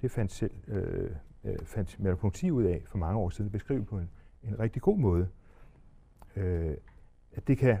Det 0.00 0.10
fandt 0.10 0.32
selv 0.32 0.54
øh, 0.68 1.10
øh 1.44 1.58
fandt 1.64 1.98
Merleau-Ponty 2.00 2.50
ud 2.50 2.64
af 2.64 2.82
for 2.86 2.98
mange 2.98 3.18
år 3.18 3.30
siden, 3.30 3.50
beskrevet 3.50 3.86
på 3.86 3.98
en, 3.98 4.10
en 4.42 4.58
rigtig 4.58 4.82
god 4.82 4.98
måde. 4.98 5.28
Øh, 6.36 6.74
at 7.32 7.48
det 7.48 7.58
kan 7.58 7.78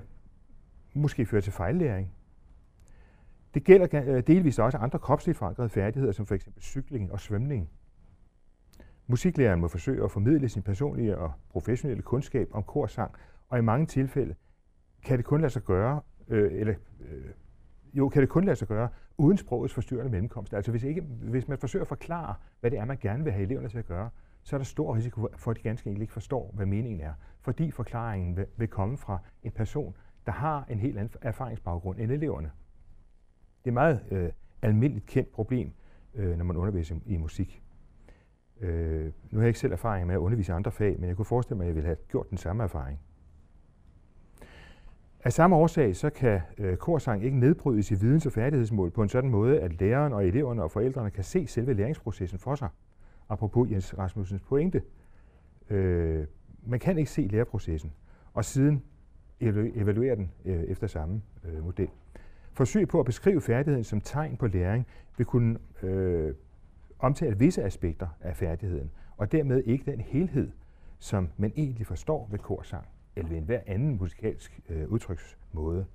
måske 0.94 1.26
føre 1.26 1.40
til 1.40 1.52
fejllæring, 1.52 2.14
det 3.54 3.64
gælder 3.64 3.86
øh, 3.92 4.26
delvis 4.26 4.58
også 4.58 4.78
andre 4.78 4.98
kropsligt 4.98 5.38
forankrede 5.38 5.68
færdigheder, 5.68 6.12
som 6.12 6.26
f.eks. 6.26 6.48
cykling 6.60 7.12
og 7.12 7.20
svømning. 7.20 7.70
Musiklæreren 9.06 9.60
må 9.60 9.68
forsøge 9.68 10.04
at 10.04 10.10
formidle 10.10 10.48
sin 10.48 10.62
personlige 10.62 11.18
og 11.18 11.32
professionelle 11.48 12.02
kundskab 12.02 12.48
om 12.52 12.62
korsang, 12.62 13.14
og 13.48 13.58
i 13.58 13.62
mange 13.62 13.86
tilfælde 13.86 14.34
kan 15.04 15.18
det 15.18 15.24
kun 15.24 15.40
lade 15.40 15.52
sig 15.52 15.62
gøre, 15.62 16.00
øh, 16.28 16.52
eller 16.52 16.74
øh, 17.00 17.24
jo, 17.92 18.08
kan 18.08 18.22
det 18.22 18.28
kun 18.28 18.44
lade 18.44 18.56
sig 18.56 18.68
gøre 18.68 18.88
uden 19.18 19.38
sprogets 19.38 19.74
forstyrrende 19.74 20.10
mellemkomst. 20.10 20.54
Altså 20.54 20.70
hvis, 20.70 20.82
ikke, 20.82 21.00
hvis 21.00 21.48
man 21.48 21.58
forsøger 21.58 21.82
at 21.82 21.88
forklare, 21.88 22.34
hvad 22.60 22.70
det 22.70 22.78
er, 22.78 22.84
man 22.84 22.98
gerne 23.00 23.24
vil 23.24 23.32
have 23.32 23.42
eleverne 23.42 23.68
til 23.68 23.78
at 23.78 23.86
gøre, 23.86 24.10
så 24.42 24.56
er 24.56 24.58
der 24.58 24.64
stor 24.64 24.96
risiko 24.96 25.28
for, 25.36 25.50
at 25.50 25.56
de 25.56 25.62
ganske 25.62 25.88
enkelt 25.88 26.02
ikke 26.02 26.12
forstår, 26.12 26.50
hvad 26.54 26.66
meningen 26.66 27.00
er. 27.00 27.12
Fordi 27.40 27.70
forklaringen 27.70 28.36
vil, 28.36 28.46
vil 28.56 28.68
komme 28.68 28.96
fra 28.96 29.18
en 29.42 29.50
person, 29.52 29.96
der 30.26 30.32
har 30.32 30.66
en 30.68 30.78
helt 30.78 30.98
anden 30.98 31.14
erfaringsbaggrund 31.22 32.00
end 32.00 32.12
eleverne. 32.12 32.50
Det 33.64 33.66
er 33.66 33.70
et 33.70 33.74
meget 33.74 34.00
øh, 34.10 34.32
almindeligt 34.62 35.06
kendt 35.06 35.32
problem, 35.32 35.72
øh, 36.14 36.36
når 36.36 36.44
man 36.44 36.56
underviser 36.56 36.96
i, 37.06 37.14
i 37.14 37.16
musik. 37.16 37.62
Øh, 38.60 39.12
nu 39.30 39.38
har 39.38 39.40
jeg 39.40 39.48
ikke 39.48 39.58
selv 39.58 39.72
erfaring 39.72 40.06
med 40.06 40.14
at 40.14 40.18
undervise 40.18 40.52
i 40.52 40.54
andre 40.54 40.72
fag, 40.72 41.00
men 41.00 41.08
jeg 41.08 41.16
kunne 41.16 41.24
forestille 41.24 41.56
mig, 41.56 41.64
at 41.64 41.68
jeg 41.68 41.74
ville 41.74 41.86
have 41.86 41.96
gjort 42.08 42.30
den 42.30 42.38
samme 42.38 42.62
erfaring. 42.62 43.00
Af 45.24 45.32
samme 45.32 45.56
årsag 45.56 45.96
så 45.96 46.10
kan 46.10 46.40
øh, 46.58 46.76
korsang 46.76 47.24
ikke 47.24 47.38
nedbrydes 47.38 47.90
i 47.90 47.94
videns- 47.94 48.26
og 48.26 48.32
færdighedsmål 48.32 48.90
på 48.90 49.02
en 49.02 49.08
sådan 49.08 49.30
måde, 49.30 49.60
at 49.60 49.80
læreren 49.80 50.12
og 50.12 50.26
eleverne 50.26 50.62
og 50.62 50.70
forældrene 50.70 51.10
kan 51.10 51.24
se 51.24 51.46
selve 51.46 51.74
læringsprocessen 51.74 52.38
for 52.38 52.54
sig. 52.54 52.68
Apropos 53.28 53.70
Jens 53.70 53.98
Rasmussens 53.98 54.42
pointe. 54.42 54.82
Øh, 55.70 56.26
man 56.66 56.80
kan 56.80 56.98
ikke 56.98 57.10
se 57.10 57.22
læreprocessen, 57.22 57.92
og 58.34 58.44
siden 58.44 58.82
evaluere 59.40 60.16
den 60.16 60.30
øh, 60.44 60.62
efter 60.62 60.86
samme 60.86 61.22
øh, 61.44 61.64
model. 61.64 61.88
Forsøg 62.52 62.88
på 62.88 63.00
at 63.00 63.06
beskrive 63.06 63.40
færdigheden 63.40 63.84
som 63.84 64.00
tegn 64.00 64.36
på 64.36 64.46
læring 64.46 64.86
vil 65.16 65.26
kunne 65.26 65.58
øh, 65.82 66.34
omtale 66.98 67.38
visse 67.38 67.62
aspekter 67.62 68.08
af 68.20 68.36
færdigheden, 68.36 68.90
og 69.16 69.32
dermed 69.32 69.62
ikke 69.66 69.90
den 69.90 70.00
helhed, 70.00 70.50
som 70.98 71.28
man 71.36 71.52
egentlig 71.56 71.86
forstår 71.86 72.28
ved 72.30 72.38
korsang 72.38 72.86
eller 73.16 73.28
ved 73.28 73.38
enhver 73.38 73.60
anden 73.66 73.98
musikalsk 73.98 74.60
øh, 74.68 74.88
udtryksmåde. 74.88 75.86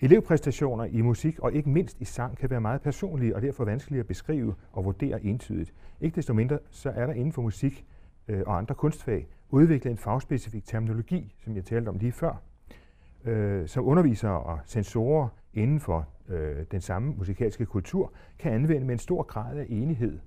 Elevpræstationer 0.00 0.84
i 0.84 1.00
musik 1.00 1.38
og 1.38 1.52
ikke 1.52 1.70
mindst 1.70 2.00
i 2.00 2.04
sang 2.04 2.36
kan 2.36 2.50
være 2.50 2.60
meget 2.60 2.80
personlige 2.82 3.36
og 3.36 3.42
derfor 3.42 3.64
vanskelige 3.64 4.00
at 4.00 4.06
beskrive 4.06 4.54
og 4.72 4.84
vurdere 4.84 5.24
entydigt. 5.24 5.74
Ikke 6.00 6.16
desto 6.16 6.34
mindre 6.34 6.58
så 6.70 6.90
er 6.90 7.06
der 7.06 7.12
inden 7.12 7.32
for 7.32 7.42
musik 7.42 7.84
øh, 8.28 8.42
og 8.46 8.58
andre 8.58 8.74
kunstfag 8.74 9.28
udviklet 9.50 9.90
en 9.90 9.98
fagspecifik 9.98 10.64
terminologi, 10.64 11.34
som 11.44 11.56
jeg 11.56 11.64
talte 11.64 11.88
om 11.88 11.98
lige 11.98 12.12
før, 12.12 12.42
øh, 13.24 13.68
som 13.68 13.86
undervisere 13.86 14.40
og 14.40 14.58
sensorer 14.64 15.28
inden 15.54 15.80
for 15.80 16.08
øh, 16.28 16.64
den 16.70 16.80
samme 16.80 17.14
musikalske 17.18 17.66
kultur 17.66 18.12
kan 18.38 18.52
anvende 18.52 18.86
med 18.86 18.94
en 18.94 18.98
stor 18.98 19.22
grad 19.22 19.56
af 19.58 19.66
enighed, 19.68 20.18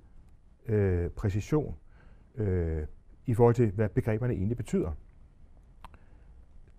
øh, 0.66 1.10
præcision, 1.10 1.74
øh, 2.36 2.86
i 3.26 3.34
forhold 3.34 3.54
til, 3.54 3.70
hvad 3.70 3.88
begreberne 3.88 4.34
egentlig 4.34 4.56
betyder. 4.56 4.92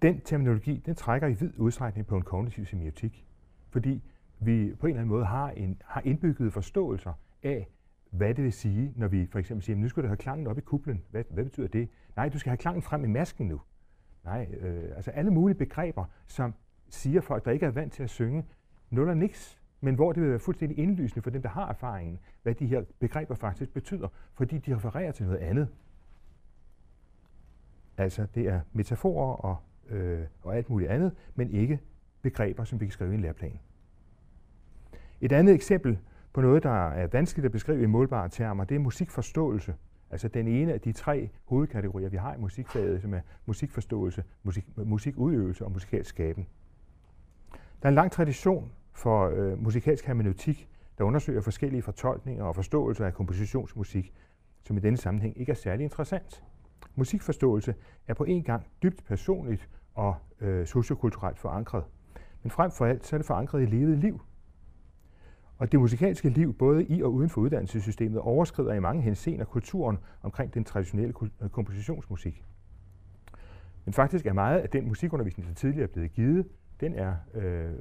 Den 0.01 0.21
terminologi, 0.21 0.81
den 0.85 0.95
trækker 0.95 1.27
i 1.27 1.33
vid 1.33 1.51
udstrækning 1.57 2.07
på 2.07 2.17
en 2.17 2.21
kognitiv 2.21 2.65
semiotik, 2.65 3.25
fordi 3.69 4.03
vi 4.39 4.75
på 4.79 4.87
en 4.87 4.91
eller 4.91 5.01
anden 5.01 5.09
måde 5.09 5.25
har, 5.25 5.49
en, 5.49 5.81
har 5.85 6.01
indbygget 6.01 6.53
forståelser 6.53 7.13
af, 7.43 7.69
hvad 8.11 8.33
det 8.33 8.43
vil 8.43 8.53
sige, 8.53 8.93
når 8.95 9.07
vi 9.07 9.27
for 9.31 9.39
eksempel 9.39 9.63
siger, 9.63 9.77
nu 9.77 9.89
skal 9.89 10.03
du 10.03 10.07
have 10.07 10.17
klangen 10.17 10.47
op 10.47 10.57
i 10.57 10.61
kuplen. 10.61 11.03
Hvad, 11.11 11.23
hvad 11.29 11.43
betyder 11.43 11.67
det? 11.67 11.89
Nej, 12.15 12.29
du 12.29 12.39
skal 12.39 12.49
have 12.49 12.57
klangen 12.57 12.81
frem 12.81 13.03
i 13.03 13.07
masken 13.07 13.47
nu. 13.47 13.61
Nej, 14.23 14.47
øh, 14.59 14.95
altså 14.95 15.11
alle 15.11 15.31
mulige 15.31 15.57
begreber, 15.57 16.05
som 16.27 16.53
siger 16.89 17.21
folk, 17.21 17.45
der 17.45 17.51
ikke 17.51 17.65
er 17.65 17.71
vant 17.71 17.93
til 17.93 18.03
at 18.03 18.09
synge, 18.09 18.45
nul 18.89 19.09
og 19.09 19.17
niks, 19.17 19.61
men 19.81 19.95
hvor 19.95 20.11
det 20.11 20.23
vil 20.23 20.29
være 20.29 20.39
fuldstændig 20.39 20.77
indlysende 20.77 21.21
for 21.21 21.29
dem, 21.29 21.41
der 21.41 21.49
har 21.49 21.69
erfaringen, 21.69 22.19
hvad 22.43 22.55
de 22.55 22.67
her 22.67 22.83
begreber 22.99 23.35
faktisk 23.35 23.73
betyder, 23.73 24.07
fordi 24.33 24.57
de 24.57 24.75
refererer 24.75 25.11
til 25.11 25.25
noget 25.25 25.39
andet. 25.39 25.67
Altså, 27.97 28.27
det 28.35 28.47
er 28.47 28.61
metaforer 28.73 29.35
og, 29.35 29.57
øh, 29.91 30.19
og 30.41 30.57
alt 30.57 30.69
muligt 30.69 30.91
andet, 30.91 31.11
men 31.35 31.51
ikke 31.51 31.79
begreber, 32.21 32.63
som 32.63 32.79
vi 32.79 32.85
kan 32.85 32.91
skrive 32.91 33.11
i 33.11 33.15
en 33.15 33.21
læreplan. 33.21 33.59
Et 35.21 35.31
andet 35.31 35.55
eksempel 35.55 35.99
på 36.33 36.41
noget, 36.41 36.63
der 36.63 36.89
er 36.89 37.07
vanskeligt 37.07 37.45
at 37.45 37.51
beskrive 37.51 37.83
i 37.83 37.85
målbare 37.85 38.29
termer, 38.29 38.63
det 38.63 38.75
er 38.75 38.79
musikforståelse. 38.79 39.75
Altså 40.11 40.27
den 40.27 40.47
ene 40.47 40.73
af 40.73 40.81
de 40.81 40.91
tre 40.91 41.29
hovedkategorier, 41.45 42.09
vi 42.09 42.17
har 42.17 42.35
i 42.35 42.37
musikfaget, 42.37 43.01
som 43.01 43.13
er 43.13 43.21
musikforståelse, 43.45 44.23
musik, 44.43 44.65
musikudøvelse 44.77 45.65
og 45.65 45.71
musikalsk 45.71 46.09
skaben. 46.09 46.47
Der 47.51 47.85
er 47.85 47.89
en 47.89 47.95
lang 47.95 48.11
tradition 48.11 48.71
for 48.93 49.29
øh, 49.29 49.63
musikalsk 49.63 50.05
hermeneutik, 50.05 50.69
der 50.97 51.03
undersøger 51.03 51.41
forskellige 51.41 51.81
fortolkninger 51.81 52.43
og 52.43 52.55
forståelser 52.55 53.05
af 53.05 53.13
kompositionsmusik, 53.13 54.13
som 54.63 54.77
i 54.77 54.79
denne 54.79 54.97
sammenhæng 54.97 55.39
ikke 55.39 55.51
er 55.51 55.55
særlig 55.55 55.83
interessant. 55.83 56.43
Musikforståelse 56.95 57.75
er 58.07 58.13
på 58.13 58.23
en 58.23 58.43
gang 58.43 58.67
dybt 58.83 59.05
personligt 59.05 59.69
og 59.93 60.15
øh, 60.41 60.67
sociokulturelt 60.67 61.39
forankret. 61.39 61.83
Men 62.43 62.51
frem 62.51 62.71
for 62.71 62.85
alt 62.85 63.05
så 63.05 63.15
er 63.15 63.17
det 63.17 63.25
forankret 63.25 63.61
i 63.61 63.65
levet 63.65 63.97
liv. 63.97 64.21
Og 65.57 65.71
det 65.71 65.79
musikalske 65.79 66.29
liv, 66.29 66.53
både 66.53 66.85
i 66.85 67.03
og 67.03 67.13
uden 67.13 67.29
for 67.29 67.41
uddannelsessystemet, 67.41 68.19
overskrider 68.19 68.73
i 68.73 68.79
mange 68.79 69.01
henseender 69.01 69.45
kulturen 69.45 69.97
omkring 70.21 70.53
den 70.53 70.63
traditionelle 70.63 71.13
øh, 71.41 71.49
kompositionsmusik. 71.49 72.43
Men 73.85 73.93
faktisk 73.93 74.25
er 74.25 74.33
meget 74.33 74.59
af 74.59 74.69
den 74.69 74.87
musikundervisning, 74.87 75.49
der 75.49 75.55
tidligere 75.55 75.83
er 75.83 75.93
blevet 75.93 76.11
givet, 76.11 76.47
den 76.79 76.95
er 76.95 77.15
øh, 77.33 77.71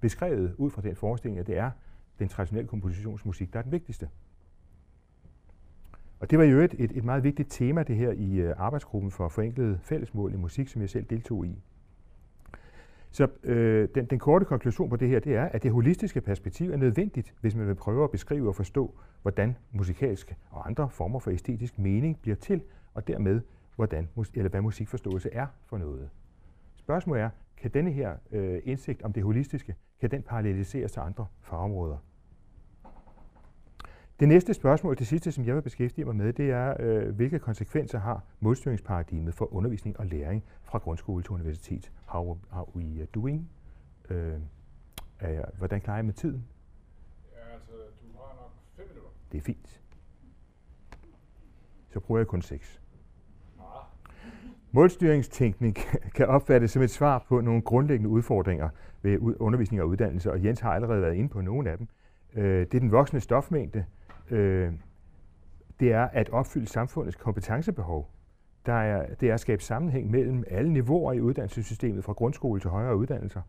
beskrevet 0.00 0.54
ud 0.58 0.70
fra 0.70 0.82
den 0.82 0.96
forestilling, 0.96 1.38
at 1.38 1.46
det 1.46 1.56
er 1.56 1.70
den 2.18 2.28
traditionelle 2.28 2.68
kompositionsmusik, 2.68 3.52
der 3.52 3.58
er 3.58 3.62
den 3.62 3.72
vigtigste. 3.72 4.08
Og 6.20 6.30
det 6.30 6.38
var 6.38 6.44
jo 6.44 6.58
et, 6.58 6.74
et, 6.78 6.92
et 6.94 7.04
meget 7.04 7.24
vigtigt 7.24 7.50
tema, 7.50 7.82
det 7.82 7.96
her 7.96 8.12
i 8.12 8.36
øh, 8.36 8.54
arbejdsgruppen 8.56 9.10
for 9.10 9.28
forenklede 9.28 9.78
fællesmål 9.82 10.32
i 10.32 10.36
musik, 10.36 10.68
som 10.68 10.82
jeg 10.82 10.90
selv 10.90 11.04
deltog 11.04 11.46
i. 11.46 11.62
Så 13.10 13.28
øh, 13.44 13.88
den, 13.94 14.06
den 14.06 14.18
korte 14.18 14.44
konklusion 14.44 14.90
på 14.90 14.96
det 14.96 15.08
her, 15.08 15.20
det 15.20 15.36
er, 15.36 15.44
at 15.44 15.62
det 15.62 15.72
holistiske 15.72 16.20
perspektiv 16.20 16.70
er 16.70 16.76
nødvendigt, 16.76 17.34
hvis 17.40 17.54
man 17.54 17.66
vil 17.66 17.74
prøve 17.74 18.04
at 18.04 18.10
beskrive 18.10 18.48
og 18.48 18.54
forstå, 18.54 18.94
hvordan 19.22 19.56
musikalsk 19.72 20.36
og 20.50 20.66
andre 20.66 20.90
former 20.90 21.18
for 21.18 21.30
æstetisk 21.30 21.78
mening 21.78 22.18
bliver 22.22 22.36
til, 22.36 22.62
og 22.94 23.08
dermed, 23.08 23.40
hvordan, 23.76 24.08
eller 24.34 24.50
hvad 24.50 24.60
musikforståelse 24.60 25.28
er 25.32 25.46
for 25.66 25.78
noget. 25.78 26.10
Spørgsmålet 26.76 27.22
er, 27.22 27.30
kan 27.56 27.70
denne 27.70 27.92
her 27.92 28.16
øh, 28.32 28.60
indsigt 28.64 29.02
om 29.02 29.12
det 29.12 29.22
holistiske, 29.22 29.74
kan 30.00 30.10
den 30.10 30.22
paralleliseres 30.22 30.92
til 30.92 31.00
andre 31.00 31.26
fagområder? 31.40 31.96
Det 34.20 34.28
næste 34.28 34.54
spørgsmål, 34.54 34.98
det 34.98 35.06
sidste, 35.06 35.32
som 35.32 35.44
jeg 35.44 35.54
vil 35.54 35.62
beskæftige 35.62 36.04
mig 36.04 36.16
med, 36.16 36.32
det 36.32 36.50
er, 36.50 36.74
øh, 36.80 37.14
hvilke 37.14 37.38
konsekvenser 37.38 37.98
har 37.98 38.24
målstyringsparadigmet 38.40 39.34
for 39.34 39.54
undervisning 39.54 40.00
og 40.00 40.06
læring 40.06 40.44
fra 40.62 40.78
grundskole 40.78 41.22
til 41.22 41.30
universitet? 41.30 41.92
How 42.06 42.38
are 42.52 42.76
we 42.76 43.06
doing? 43.14 43.50
Øh, 44.10 44.32
er 45.20 45.44
hvordan 45.58 45.80
klarer 45.80 45.98
jeg 45.98 46.04
med 46.04 46.14
tiden? 46.14 46.44
Ja, 47.32 47.54
altså, 47.54 47.72
du 47.72 48.18
har 48.18 48.36
nok 48.40 48.52
fem 48.76 48.88
minutter. 48.88 49.10
Det 49.32 49.38
er 49.38 49.42
fint. 49.42 49.80
Så 51.88 52.00
bruger 52.00 52.18
jeg 52.18 52.26
kun 52.26 52.42
seks. 52.42 52.80
Målstyringstænkning 54.72 55.76
kan 56.16 56.26
opfattes 56.26 56.70
som 56.70 56.82
et 56.82 56.90
svar 56.90 57.24
på 57.28 57.40
nogle 57.40 57.62
grundlæggende 57.62 58.10
udfordringer 58.10 58.68
ved 59.02 59.18
undervisning 59.40 59.82
og 59.82 59.88
uddannelse, 59.88 60.32
og 60.32 60.44
Jens 60.44 60.60
har 60.60 60.74
allerede 60.74 61.02
været 61.02 61.14
inde 61.14 61.28
på 61.28 61.40
nogle 61.40 61.70
af 61.70 61.78
dem. 61.78 61.88
Øh, 62.34 62.60
det 62.60 62.74
er 62.74 62.80
den 62.80 62.92
voksne 62.92 63.20
stofmængde. 63.20 63.84
Øh, 64.30 64.72
det 65.80 65.92
er 65.92 66.04
at 66.04 66.30
opfylde 66.30 66.66
samfundets 66.66 67.16
kompetencebehov. 67.16 68.10
Der 68.66 68.72
er, 68.72 69.14
det 69.14 69.30
er 69.30 69.34
at 69.34 69.40
skabe 69.40 69.62
sammenhæng 69.62 70.10
mellem 70.10 70.44
alle 70.50 70.72
niveauer 70.72 71.12
i 71.12 71.20
uddannelsessystemet, 71.20 72.04
fra 72.04 72.12
grundskole 72.12 72.60
til 72.60 72.70
højere 72.70 72.96
uddannelser. 72.96 73.40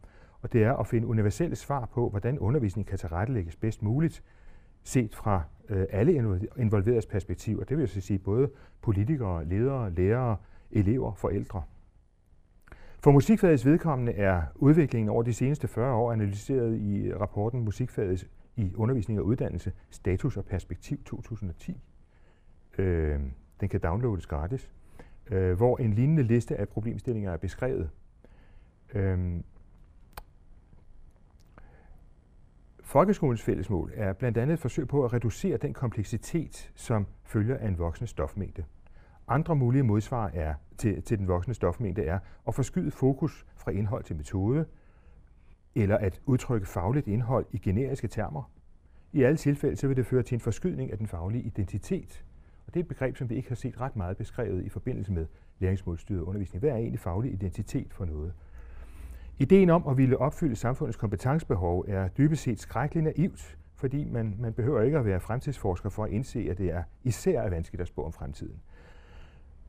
Og 0.41 0.53
det 0.53 0.63
er 0.63 0.73
at 0.73 0.87
finde 0.87 1.07
universelle 1.07 1.55
svar 1.55 1.85
på, 1.85 2.09
hvordan 2.09 2.39
undervisningen 2.39 2.89
kan 2.89 2.97
tilrettelægges 2.97 3.55
bedst 3.55 3.83
muligt, 3.83 4.23
set 4.83 5.15
fra 5.15 5.43
øh, 5.69 5.85
alle 5.89 6.39
involveredes 6.57 7.05
perspektiver. 7.05 7.63
Det 7.63 7.77
vil 7.77 7.81
jeg 7.95 8.03
sige 8.03 8.19
både 8.19 8.49
politikere, 8.81 9.45
ledere, 9.45 9.91
lærere, 9.91 10.37
elever, 10.71 11.13
forældre. 11.13 11.63
For 12.99 13.11
musikfagets 13.11 13.65
vedkommende 13.65 14.11
er 14.11 14.41
udviklingen 14.55 15.09
over 15.09 15.23
de 15.23 15.33
seneste 15.33 15.67
40 15.67 15.93
år 15.93 16.11
analyseret 16.11 16.79
i 16.79 17.13
rapporten 17.13 17.61
Musikfagets 17.61 18.27
i 18.55 18.73
undervisning 18.75 19.19
og 19.19 19.25
uddannelse, 19.25 19.71
status 19.89 20.37
og 20.37 20.45
perspektiv 20.45 21.03
2010. 21.03 21.81
Øh, 22.77 23.19
den 23.59 23.69
kan 23.69 23.79
downloades 23.79 24.27
gratis, 24.27 24.71
øh, 25.31 25.57
hvor 25.57 25.77
en 25.77 25.93
lignende 25.93 26.23
liste 26.23 26.55
af 26.55 26.69
problemstillinger 26.69 27.31
er 27.31 27.37
beskrevet. 27.37 27.89
Øh, 28.93 29.41
Folkeskolens 32.83 33.41
fællesmål 33.41 33.91
er 33.95 34.13
blandt 34.13 34.37
andet 34.37 34.53
et 34.53 34.59
forsøg 34.59 34.87
på 34.87 35.05
at 35.05 35.13
reducere 35.13 35.57
den 35.57 35.73
kompleksitet, 35.73 36.71
som 36.75 37.07
følger 37.23 37.57
af 37.57 37.67
en 37.67 37.77
voksende 37.77 38.07
stofmængde. 38.07 38.63
Andre 39.27 39.55
mulige 39.55 39.83
modsvar 39.83 40.27
er, 40.33 40.53
til, 40.77 41.01
til 41.01 41.17
den 41.17 41.27
voksne 41.27 41.53
stofmængde 41.53 42.03
er 42.03 42.19
at 42.47 42.55
forskyde 42.55 42.91
fokus 42.91 43.45
fra 43.55 43.71
indhold 43.71 44.03
til 44.03 44.15
metode, 44.15 44.65
eller 45.75 45.97
at 45.97 46.21
udtrykke 46.25 46.67
fagligt 46.67 47.07
indhold 47.07 47.45
i 47.51 47.57
generiske 47.57 48.07
termer. 48.07 48.51
I 49.13 49.23
alle 49.23 49.37
tilfælde 49.37 49.75
så 49.75 49.87
vil 49.87 49.97
det 49.97 50.05
føre 50.05 50.23
til 50.23 50.35
en 50.35 50.39
forskydning 50.39 50.91
af 50.91 50.97
den 50.97 51.07
faglige 51.07 51.43
identitet. 51.43 52.25
Og 52.67 52.73
det 52.73 52.79
er 52.79 52.83
et 52.83 52.87
begreb, 52.87 53.17
som 53.17 53.29
vi 53.29 53.35
ikke 53.35 53.49
har 53.49 53.55
set 53.55 53.81
ret 53.81 53.95
meget 53.95 54.17
beskrevet 54.17 54.65
i 54.65 54.69
forbindelse 54.69 55.11
med 55.11 55.25
læringsmålstyret 55.59 56.21
undervisning. 56.21 56.59
Hvad 56.59 56.69
er 56.69 56.75
egentlig 56.75 56.99
faglig 56.99 57.33
identitet 57.33 57.93
for 57.93 58.05
noget? 58.05 58.33
Ideen 59.39 59.69
om 59.69 59.87
at 59.87 59.97
ville 59.97 60.17
opfylde 60.17 60.55
samfundets 60.55 60.97
kompetencebehov 60.97 61.85
er 61.87 62.07
dybest 62.07 62.43
set 62.43 62.59
skrækkeligt 62.59 63.03
naivt, 63.03 63.57
fordi 63.75 64.05
man, 64.05 64.35
man 64.39 64.53
behøver 64.53 64.81
ikke 64.81 64.97
at 64.97 65.05
være 65.05 65.19
fremtidsforsker 65.19 65.89
for 65.89 66.03
at 66.03 66.11
indse, 66.11 66.47
at 66.49 66.57
det 66.57 66.71
er 66.71 66.83
især 67.03 67.41
er 67.41 67.49
vanskeligt 67.49 67.81
at 67.81 67.87
spå 67.87 68.03
om 68.03 68.13
fremtiden. 68.13 68.61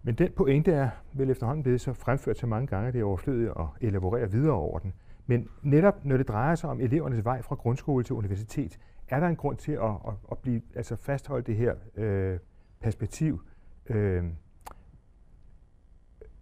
Men 0.03 0.14
den 0.14 0.32
pointe 0.32 0.72
er 0.72 0.90
vel 1.12 1.30
efterhånden 1.30 1.62
blevet 1.62 1.80
så 1.80 1.92
fremført 1.92 2.38
så 2.38 2.46
mange 2.46 2.66
gange, 2.66 2.88
at 2.88 2.94
det 2.94 3.00
er 3.00 3.05
overflødigt 3.05 3.50
at 3.50 3.66
elaborere 3.80 4.30
videre 4.30 4.55
over 4.55 4.78
den. 4.78 4.92
Men 5.26 5.48
netop 5.62 6.05
når 6.05 6.16
det 6.16 6.28
drejer 6.28 6.55
sig 6.55 6.70
om 6.70 6.80
elevernes 6.80 7.24
vej 7.24 7.42
fra 7.42 7.55
grundskole 7.55 8.05
til 8.05 8.14
universitet, 8.14 8.78
er 9.09 9.20
der 9.20 9.26
en 9.26 9.36
grund 9.36 9.57
til 9.57 9.72
at, 9.72 9.82
at, 9.82 10.14
at 10.30 10.38
blive, 10.38 10.62
altså 10.74 10.96
fastholde 10.96 11.44
det 11.44 11.57
her 11.57 11.74
øh, 11.96 12.38
perspektiv. 12.80 13.42
Øh, 13.86 14.24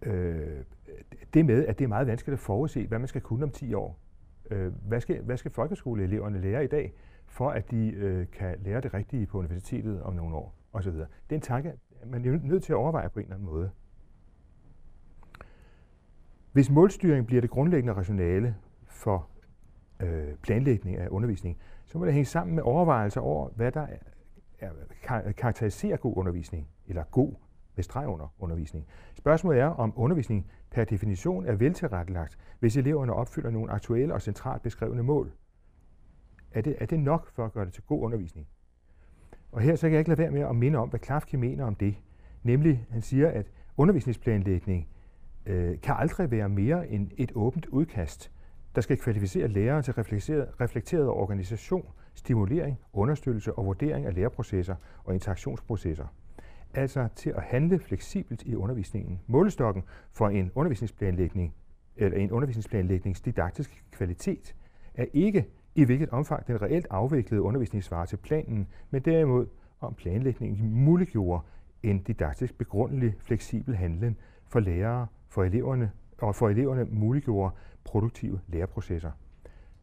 øh, 0.01 0.63
det 1.33 1.45
med, 1.45 1.65
at 1.65 1.79
det 1.79 1.83
er 1.83 1.89
meget 1.89 2.07
vanskeligt 2.07 2.33
at 2.33 2.39
forudse, 2.39 2.87
hvad 2.87 2.99
man 2.99 3.07
skal 3.07 3.21
kunne 3.21 3.43
om 3.43 3.51
10 3.51 3.73
år. 3.73 3.99
Øh, 4.51 4.73
hvad, 4.87 5.01
skal, 5.01 5.21
hvad 5.21 5.37
skal 5.37 5.51
folkeskoleeleverne 5.51 6.41
lære 6.41 6.63
i 6.63 6.67
dag, 6.67 6.93
for 7.25 7.49
at 7.49 7.71
de 7.71 7.91
øh, 7.91 8.27
kan 8.31 8.55
lære 8.59 8.81
det 8.81 8.93
rigtige 8.93 9.25
på 9.25 9.39
universitetet 9.39 10.01
om 10.03 10.13
nogle 10.13 10.35
år, 10.35 10.55
osv. 10.73 10.93
Det 10.93 11.05
er 11.29 11.35
en 11.35 11.41
tanke, 11.41 11.73
man 12.05 12.25
er 12.25 12.39
nødt 12.43 12.63
til 12.63 12.73
at 12.73 12.77
overveje 12.77 13.09
på 13.09 13.19
en 13.19 13.23
eller 13.23 13.35
anden 13.35 13.49
måde. 13.49 13.71
Hvis 16.51 16.69
målstyring 16.69 17.27
bliver 17.27 17.41
det 17.41 17.49
grundlæggende 17.49 17.93
rationale 17.93 18.55
for 18.85 19.27
øh, 19.99 20.35
planlægning 20.41 20.97
af 20.97 21.07
undervisning, 21.11 21.57
så 21.85 21.97
må 21.97 22.05
det 22.05 22.13
hænge 22.13 22.25
sammen 22.25 22.55
med 22.55 22.63
overvejelser 22.63 23.21
over, 23.21 23.49
hvad 23.49 23.71
der 23.71 23.81
er, 23.81 24.69
er, 25.09 25.31
karakteriserer 25.31 25.97
god 25.97 26.17
undervisning, 26.17 26.67
eller 26.87 27.03
god 27.03 27.33
med 27.75 27.83
streg 27.83 28.07
under 28.07 28.33
undervisning. 28.39 28.87
Spørgsmålet 29.13 29.61
er, 29.61 29.67
om 29.67 29.93
undervisning 29.95 30.51
per 30.71 30.83
definition 30.83 31.45
er 31.45 31.55
veltilrettelagt, 31.55 32.37
hvis 32.59 32.77
eleverne 32.77 33.13
opfylder 33.13 33.49
nogle 33.49 33.71
aktuelle 33.71 34.13
og 34.13 34.21
centralt 34.21 34.61
beskrevne 34.61 35.03
mål. 35.03 35.31
Er 36.51 36.61
det, 36.61 36.75
er 36.79 36.85
det 36.85 36.99
nok 36.99 37.27
for 37.27 37.45
at 37.45 37.53
gøre 37.53 37.65
det 37.65 37.73
til 37.73 37.83
god 37.83 38.01
undervisning? 38.01 38.47
Og 39.51 39.61
her 39.61 39.75
så 39.75 39.81
kan 39.81 39.91
jeg 39.91 39.99
ikke 39.99 40.09
lade 40.09 40.19
være 40.19 40.31
med 40.31 40.41
at 40.41 40.55
minde 40.55 40.79
om, 40.79 40.89
hvad 40.89 40.99
Klafke 40.99 41.37
mener 41.37 41.65
om 41.65 41.75
det. 41.75 41.95
Nemlig, 42.43 42.85
han 42.89 43.01
siger, 43.01 43.29
at 43.29 43.45
undervisningsplanlægning 43.77 44.87
øh, 45.45 45.81
kan 45.81 45.95
aldrig 45.97 46.31
være 46.31 46.49
mere 46.49 46.87
end 46.87 47.11
et 47.17 47.31
åbent 47.35 47.65
udkast, 47.65 48.31
der 48.75 48.81
skal 48.81 48.97
kvalificere 48.97 49.47
lærere 49.47 49.81
til 49.81 49.93
reflekteret, 49.93 50.61
reflekteret 50.61 51.07
organisation, 51.07 51.85
stimulering, 52.13 52.79
understøttelse 52.93 53.53
og 53.53 53.65
vurdering 53.65 54.05
af 54.05 54.15
læreprocesser 54.15 54.75
og 55.03 55.13
interaktionsprocesser. 55.13 56.05
Altså 56.73 57.07
til 57.15 57.29
at 57.29 57.43
handle 57.43 57.79
fleksibelt 57.79 58.43
i 58.43 58.55
undervisningen. 58.55 59.19
Målestokken 59.27 59.83
for 60.11 60.29
en 60.29 60.51
undervisningsplanlægning 60.55 61.53
eller 61.95 62.17
en 62.17 62.31
undervisningsplanlægnings 62.31 63.21
didaktiske 63.21 63.83
kvalitet 63.91 64.55
er 64.93 65.05
ikke 65.13 65.45
i 65.75 65.83
hvilket 65.83 66.09
omfang 66.09 66.47
den 66.47 66.61
reelt 66.61 66.87
afviklede 66.89 67.41
undervisning 67.41 67.83
svarer 67.83 68.05
til 68.05 68.17
planen, 68.17 68.67
men 68.89 69.01
derimod 69.01 69.47
om 69.79 69.93
planlægningen 69.93 70.73
muliggjorde 70.73 71.43
en 71.83 72.03
didaktisk 72.03 72.57
begrundelig, 72.57 73.15
fleksibel 73.19 73.75
handling 73.75 74.17
for 74.47 74.59
lærere, 74.59 75.07
for 75.27 75.43
eleverne 75.43 75.91
og 76.17 76.35
for 76.35 76.49
eleverne 76.49 76.85
muliggjorde 76.85 77.55
produktive 77.83 78.39
læreprocesser, 78.47 79.11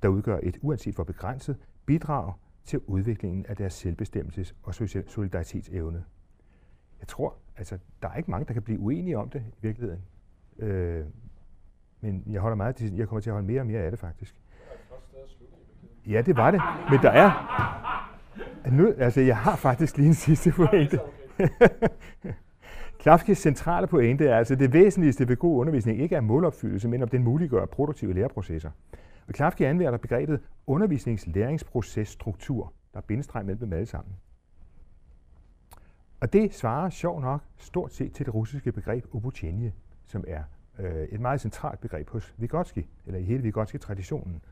der 0.03 0.09
udgør 0.09 0.39
et 0.43 0.59
uanset 0.63 0.95
for 0.95 1.05
begrænset 1.05 1.57
bidrag 1.87 2.33
til 2.65 2.81
udviklingen 2.87 3.47
af 3.47 3.57
deres 3.57 3.87
selvbestemmelses- 3.87 4.55
og 4.63 4.75
solidaritetsevne. 5.07 6.05
Jeg 7.01 7.09
tror, 7.09 7.35
altså, 7.57 7.79
der 8.03 8.09
er 8.09 8.17
ikke 8.17 8.31
mange, 8.31 8.47
der 8.47 8.53
kan 8.53 8.63
blive 8.63 8.81
uenige 8.81 9.19
om 9.19 9.31
det 9.31 9.43
i 9.49 9.59
virkeligheden. 9.61 10.03
Øh, 10.59 11.07
men 12.01 12.23
jeg 12.27 12.41
holder 12.41 12.57
meget, 12.57 12.93
jeg 12.97 13.09
kommer 13.09 13.21
til 13.21 13.31
at 13.31 13.35
holde 13.35 13.47
mere 13.47 13.61
og 13.61 13.67
mere 13.67 13.81
af 13.81 13.91
det 13.91 14.01
faktisk. 14.01 14.41
Ja, 16.09 16.23
det 16.23 16.37
var 16.37 16.51
det. 16.51 16.61
Men 16.91 16.99
der 17.03 17.11
er... 17.11 17.31
Nu, 18.71 18.95
altså, 18.99 19.21
jeg 19.21 19.37
har 19.37 19.57
faktisk 19.57 19.97
lige 19.97 20.09
en 20.09 20.15
sidste 20.15 20.53
pointe. 20.53 21.01
Klafkes 23.03 23.39
centrale 23.39 23.87
pointe 23.87 24.27
er 24.27 24.37
altså, 24.37 24.55
det 24.55 24.73
væsentligste 24.73 25.29
ved 25.29 25.37
god 25.37 25.61
undervisning 25.61 26.01
ikke 26.01 26.17
er 26.17 26.21
målopfyldelse, 26.21 26.89
men 26.89 27.03
om 27.03 27.09
den 27.09 27.25
muliggør 27.25 27.67
produktive 27.67 28.15
læreprocesser. 28.15 28.71
Og 29.29 29.35
Klafke 29.35 29.67
anvender 29.67 29.99
begrebet 29.99 30.41
undervisningslæringsprocesstruktur. 30.67 32.73
Der 32.93 32.99
er 32.99 33.03
bindestreg 33.03 33.45
mellem 33.45 33.59
dem 33.59 33.73
alle 33.73 33.87
sammen. 33.87 34.15
Og 36.21 36.33
det 36.33 36.55
svarer 36.55 36.91
sjov 36.91 37.21
nok 37.21 37.41
stort 37.57 37.95
set 37.95 38.13
til 38.13 38.27
det 38.27 38.35
russiske 38.35 38.73
begreb 38.73 39.15
obutjenje, 39.15 39.73
som 40.05 40.25
er 40.29 40.43
øh, 40.79 41.03
et 41.03 41.21
meget 41.21 41.41
centralt 41.41 41.81
begreb 41.81 42.11
hos 42.11 42.35
Vygotsky, 42.39 42.87
eller 43.07 43.21
i 43.21 43.25
hele 43.25 43.43
Vygotsky-traditionen. 43.43 44.43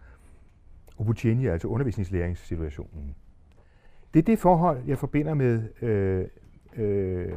Obutjeni, 0.99 1.47
altså 1.47 1.69
undervisningslæringssituationen. 1.69 3.15
Det 4.15 4.19
er 4.19 4.25
det 4.25 4.39
forhold, 4.39 4.83
jeg 4.87 4.99
forbinder 4.99 5.35
med... 5.35 5.83
Øh, 5.83 6.27
øh, 6.77 7.33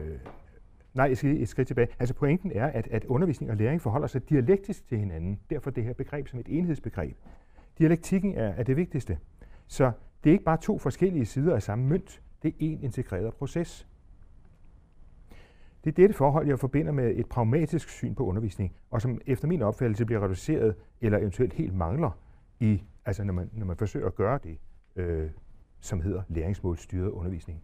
nej, 0.94 1.06
jeg 1.06 1.18
skal 1.18 1.42
et 1.42 1.50
skridt 1.50 1.68
tilbage. 1.68 1.88
Altså 2.00 2.16
pointen 2.16 2.52
er, 2.56 2.66
at, 2.66 2.88
at 2.88 3.06
undervisning 3.06 3.52
og 3.52 3.58
læring 3.58 3.82
forholder 3.82 4.08
sig 4.08 4.30
dialektisk 4.30 4.88
til 4.88 4.98
hinanden. 4.98 5.40
Derfor 5.50 5.72
det 5.72 5.84
her 5.84 5.94
begreb 5.94 6.28
som 6.28 6.40
et 6.40 6.46
enhedsbegreb. 6.50 7.18
Dialektikken 7.78 8.36
er, 8.36 8.48
er 8.48 8.64
det 8.64 8.78
vigtigste. 8.78 9.18
Så 9.68 9.92
det 10.24 10.30
er 10.30 10.34
ikke 10.34 10.44
bare 10.44 10.58
to 10.62 10.78
forskellige 10.78 11.26
sider 11.26 11.56
af 11.56 11.64
samme 11.64 11.86
mønt. 11.86 12.22
Det 12.44 12.50
er 12.50 12.54
en 12.60 12.84
integreret 12.84 13.34
proces. 13.34 13.88
Det 15.84 15.90
er 15.90 15.96
dette 15.96 16.16
forhold, 16.16 16.48
jeg 16.48 16.60
forbinder 16.60 16.92
med 16.92 17.16
et 17.16 17.26
pragmatisk 17.26 17.90
syn 17.90 18.16
på 18.16 18.26
undervisning, 18.26 18.76
og 18.92 19.02
som 19.02 19.22
efter 19.26 19.48
min 19.48 19.62
opfattelse 19.62 20.06
bliver 20.06 20.24
reduceret 20.24 20.76
eller 21.02 21.18
eventuelt 21.18 21.54
helt 21.54 21.74
mangler, 21.74 22.12
i, 22.60 22.84
altså 23.06 23.24
når, 23.24 23.34
man, 23.34 23.50
når 23.54 23.66
man 23.66 23.78
forsøger 23.78 24.08
at 24.08 24.16
gøre 24.16 24.40
det, 24.44 24.58
øh, 24.96 25.30
som 25.80 26.02
hedder 26.02 26.22
læringsmålstyret 26.30 27.10
undervisning. 27.10 27.62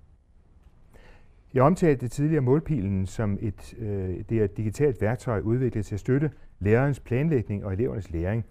Jeg 1.54 1.64
omtalte 1.64 2.02
det 2.02 2.12
tidligere 2.12 2.42
målpilen 2.42 3.06
som 3.06 3.38
et, 3.42 3.74
øh, 3.78 4.24
det 4.30 4.40
er 4.40 4.44
et 4.44 4.58
digitalt 4.58 5.02
værktøj 5.02 5.40
udviklet 5.40 5.86
til 5.86 5.96
at 5.96 6.00
støtte 6.00 6.32
lærerens 6.60 7.00
planlægning 7.00 7.66
og 7.66 7.74
elevernes 7.74 8.12
læring. 8.12 8.46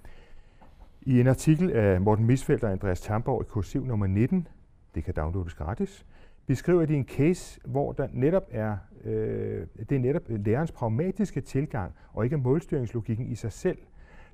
I 1.03 1.20
en 1.20 1.26
artikel 1.26 1.72
af 1.72 2.01
Morten 2.01 2.24
Misfeldt 2.24 2.64
og 2.64 2.72
Andreas 2.72 3.01
Tamborg 3.01 3.43
i 3.43 3.45
kursiv 3.49 3.85
nummer 3.85 4.07
19, 4.07 4.49
det 4.95 5.05
kan 5.05 5.14
downloades 5.14 5.55
gratis, 5.55 6.07
beskriver 6.47 6.87
de 6.87 6.95
en 6.95 7.05
case, 7.05 7.61
hvor 7.64 7.93
der 7.93 8.09
netop 8.12 8.47
er, 8.51 8.76
øh, 9.05 9.66
det 9.89 9.93
er 9.93 10.01
netop 10.01 10.22
lærerens 10.28 10.72
pragmatiske 10.72 11.41
tilgang 11.41 11.93
og 12.12 12.24
ikke 12.24 12.37
målstyringslogikken 12.37 13.26
i 13.26 13.35
sig 13.35 13.53
selv, 13.53 13.78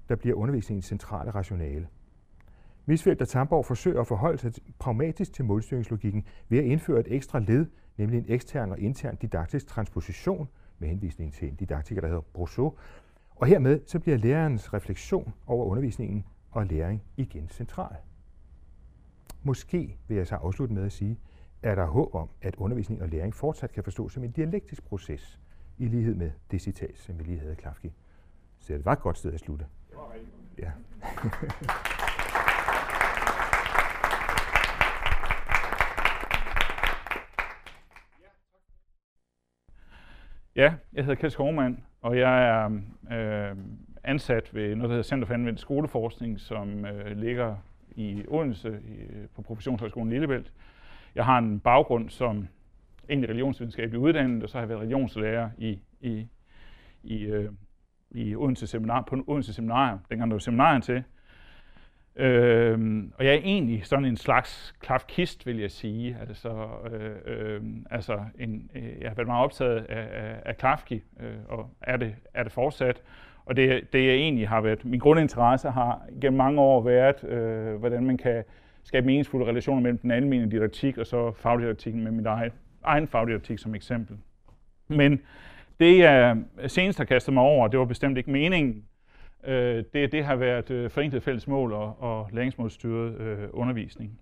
der 0.08 0.16
bliver 0.16 0.36
undervisningens 0.36 0.86
centrale 0.86 1.30
rationale. 1.30 1.86
Misfeldt 2.86 3.22
og 3.22 3.28
Tamborg 3.28 3.66
forsøger 3.66 4.00
at 4.00 4.06
forholde 4.06 4.38
sig 4.38 4.52
pragmatisk 4.78 5.32
til 5.32 5.44
målstyringslogikken 5.44 6.24
ved 6.48 6.58
at 6.58 6.64
indføre 6.64 7.00
et 7.00 7.06
ekstra 7.10 7.38
led, 7.38 7.66
nemlig 7.96 8.18
en 8.18 8.24
ekstern 8.28 8.72
og 8.72 8.78
intern 8.78 9.16
didaktisk 9.16 9.66
transposition 9.66 10.48
med 10.78 10.88
henvisning 10.88 11.32
til 11.32 11.48
en 11.48 11.54
didaktiker, 11.54 12.00
der 12.00 12.08
hedder 12.08 12.22
Brousseau. 12.32 12.74
Og 13.36 13.46
hermed 13.46 13.80
så 13.86 13.98
bliver 13.98 14.16
lærerens 14.16 14.74
refleksion 14.74 15.34
over 15.46 15.66
undervisningen 15.66 16.24
og 16.50 16.66
læring 16.66 17.02
igen 17.16 17.48
central. 17.48 17.96
Måske 19.42 19.98
vil 20.08 20.16
jeg 20.16 20.26
så 20.26 20.34
afslutte 20.34 20.74
med 20.74 20.84
at 20.84 20.92
sige, 20.92 21.18
er 21.62 21.74
der 21.74 21.86
håb 21.86 22.14
om, 22.14 22.28
at 22.42 22.56
undervisning 22.56 23.02
og 23.02 23.08
læring 23.08 23.34
fortsat 23.34 23.72
kan 23.72 23.84
forstås 23.84 24.12
som 24.12 24.24
en 24.24 24.30
dialektisk 24.30 24.84
proces, 24.84 25.40
i 25.78 25.88
lighed 25.88 26.14
med 26.14 26.30
det 26.50 26.60
citat, 26.60 26.98
som 26.98 27.18
vi 27.18 27.24
lige 27.24 27.38
havde 27.38 27.50
af 27.50 27.56
Klafki. 27.56 27.92
Så 28.58 28.72
det 28.72 28.84
var 28.84 28.92
et 28.92 29.00
godt 29.00 29.18
sted 29.18 29.32
at 29.32 29.40
slutte. 29.40 29.66
Det 29.88 29.96
var 29.96 30.12
rigtig 30.14 30.28
Ja. 30.58 30.70
Ja, 40.56 40.74
jeg 40.92 41.04
hedder 41.04 41.14
Kjeld 41.14 41.30
Skovmand, 41.30 41.78
og 42.02 42.18
jeg 42.18 42.48
er 42.48 42.70
øh, 43.12 43.56
ansat 44.04 44.54
ved 44.54 44.68
noget, 44.68 44.82
der 44.82 44.88
hedder 44.88 45.02
Center 45.02 45.26
for 45.26 45.34
Anvendt 45.34 45.60
Skoleforskning, 45.60 46.40
som 46.40 46.84
øh, 46.84 47.16
ligger 47.16 47.56
i 47.96 48.24
Odense 48.28 48.80
i, 48.84 49.26
på 49.34 49.42
Professionshøjskolen 49.42 50.10
Lillebælt. 50.10 50.52
Jeg 51.14 51.24
har 51.24 51.38
en 51.38 51.60
baggrund 51.60 52.08
som 52.08 52.48
egentlig 53.08 53.30
religionsvidenskabelig 53.30 54.00
uddannet, 54.00 54.42
og 54.42 54.48
så 54.48 54.56
har 54.56 54.62
jeg 54.62 54.68
været 54.68 54.80
religionslærer 54.80 55.50
i, 55.58 55.78
i, 56.00 56.28
i, 57.02 57.22
øh, 57.22 57.50
i 58.10 58.36
Odense 58.36 58.66
Seminar, 58.66 59.02
på 59.02 59.24
Odense 59.26 59.54
Seminarium, 59.54 59.98
dengang 60.10 60.30
der 60.30 60.34
var 60.34 60.40
seminarium 60.40 60.82
til. 60.82 61.04
Øhm, 62.16 63.12
og 63.18 63.24
jeg 63.24 63.34
er 63.34 63.38
egentlig 63.38 63.86
sådan 63.86 64.04
en 64.04 64.16
slags 64.16 64.74
klafkist, 64.80 65.46
vil 65.46 65.58
jeg 65.58 65.70
sige. 65.70 66.16
Altså, 66.20 66.68
øh, 66.92 67.16
øh, 67.24 67.62
altså 67.90 68.20
en, 68.38 68.70
øh, 68.74 69.00
jeg 69.00 69.10
har 69.10 69.14
været 69.14 69.26
meget 69.26 69.44
optaget 69.44 69.76
af, 69.88 70.08
af, 70.12 70.42
af 70.44 70.56
Klafki, 70.56 71.02
øh, 71.20 71.34
og 71.48 71.70
er 71.80 71.96
det, 71.96 72.14
er 72.34 72.42
det 72.42 72.52
fortsat. 72.52 73.02
Og 73.44 73.56
det, 73.56 73.92
det 73.92 74.06
jeg 74.06 74.14
egentlig 74.14 74.48
har 74.48 74.60
været, 74.60 74.84
min 74.84 75.00
grundinteresse 75.00 75.70
har 75.70 76.02
gennem 76.20 76.36
mange 76.36 76.60
år 76.60 76.82
været, 76.82 77.24
øh, 77.24 77.74
hvordan 77.74 78.04
man 78.04 78.16
kan 78.16 78.44
skabe 78.84 79.06
meningsfulde 79.06 79.46
relationer 79.46 79.82
mellem 79.82 79.98
den 79.98 80.10
almindelige 80.10 80.58
didaktik 80.58 80.98
og 80.98 81.06
så 81.06 81.32
fagdidaktikken 81.32 82.04
med 82.04 82.10
min 82.10 82.26
egen, 82.26 82.52
egen 82.84 83.06
fagdidaktik 83.08 83.58
som 83.58 83.74
eksempel. 83.74 84.16
Men 84.88 85.20
det 85.80 85.98
jeg 85.98 86.36
senest 86.66 86.98
har 86.98 87.04
kastet 87.04 87.34
mig 87.34 87.42
over, 87.42 87.68
det 87.68 87.78
var 87.78 87.84
bestemt 87.84 88.18
ikke 88.18 88.30
meningen, 88.30 88.84
øh, 89.44 89.84
det, 89.94 90.12
det 90.12 90.24
har 90.24 90.36
været 90.36 90.70
øh, 90.70 90.90
forenklet 90.90 91.22
fælles 91.22 91.48
mål 91.48 91.72
og, 91.72 92.02
og 92.02 92.28
læringsmålstyret 92.32 93.20
øh, 93.20 93.48
undervisning. 93.52 94.20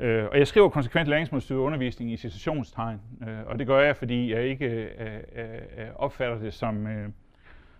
Øh, 0.00 0.24
og 0.24 0.38
jeg 0.38 0.46
skriver 0.46 0.68
konsekvent 0.68 1.08
læringsmålstyret 1.08 1.58
undervisning 1.58 2.12
i 2.12 2.16
citationstegn, 2.16 3.00
øh, 3.28 3.46
og 3.46 3.58
det 3.58 3.66
gør 3.66 3.80
jeg, 3.80 3.96
fordi 3.96 4.32
jeg 4.32 4.44
ikke 4.44 4.66
øh, 4.66 5.16
øh, 5.36 5.88
opfatter 5.94 6.38
det 6.38 6.54
som, 6.54 6.86
øh, 6.86 7.08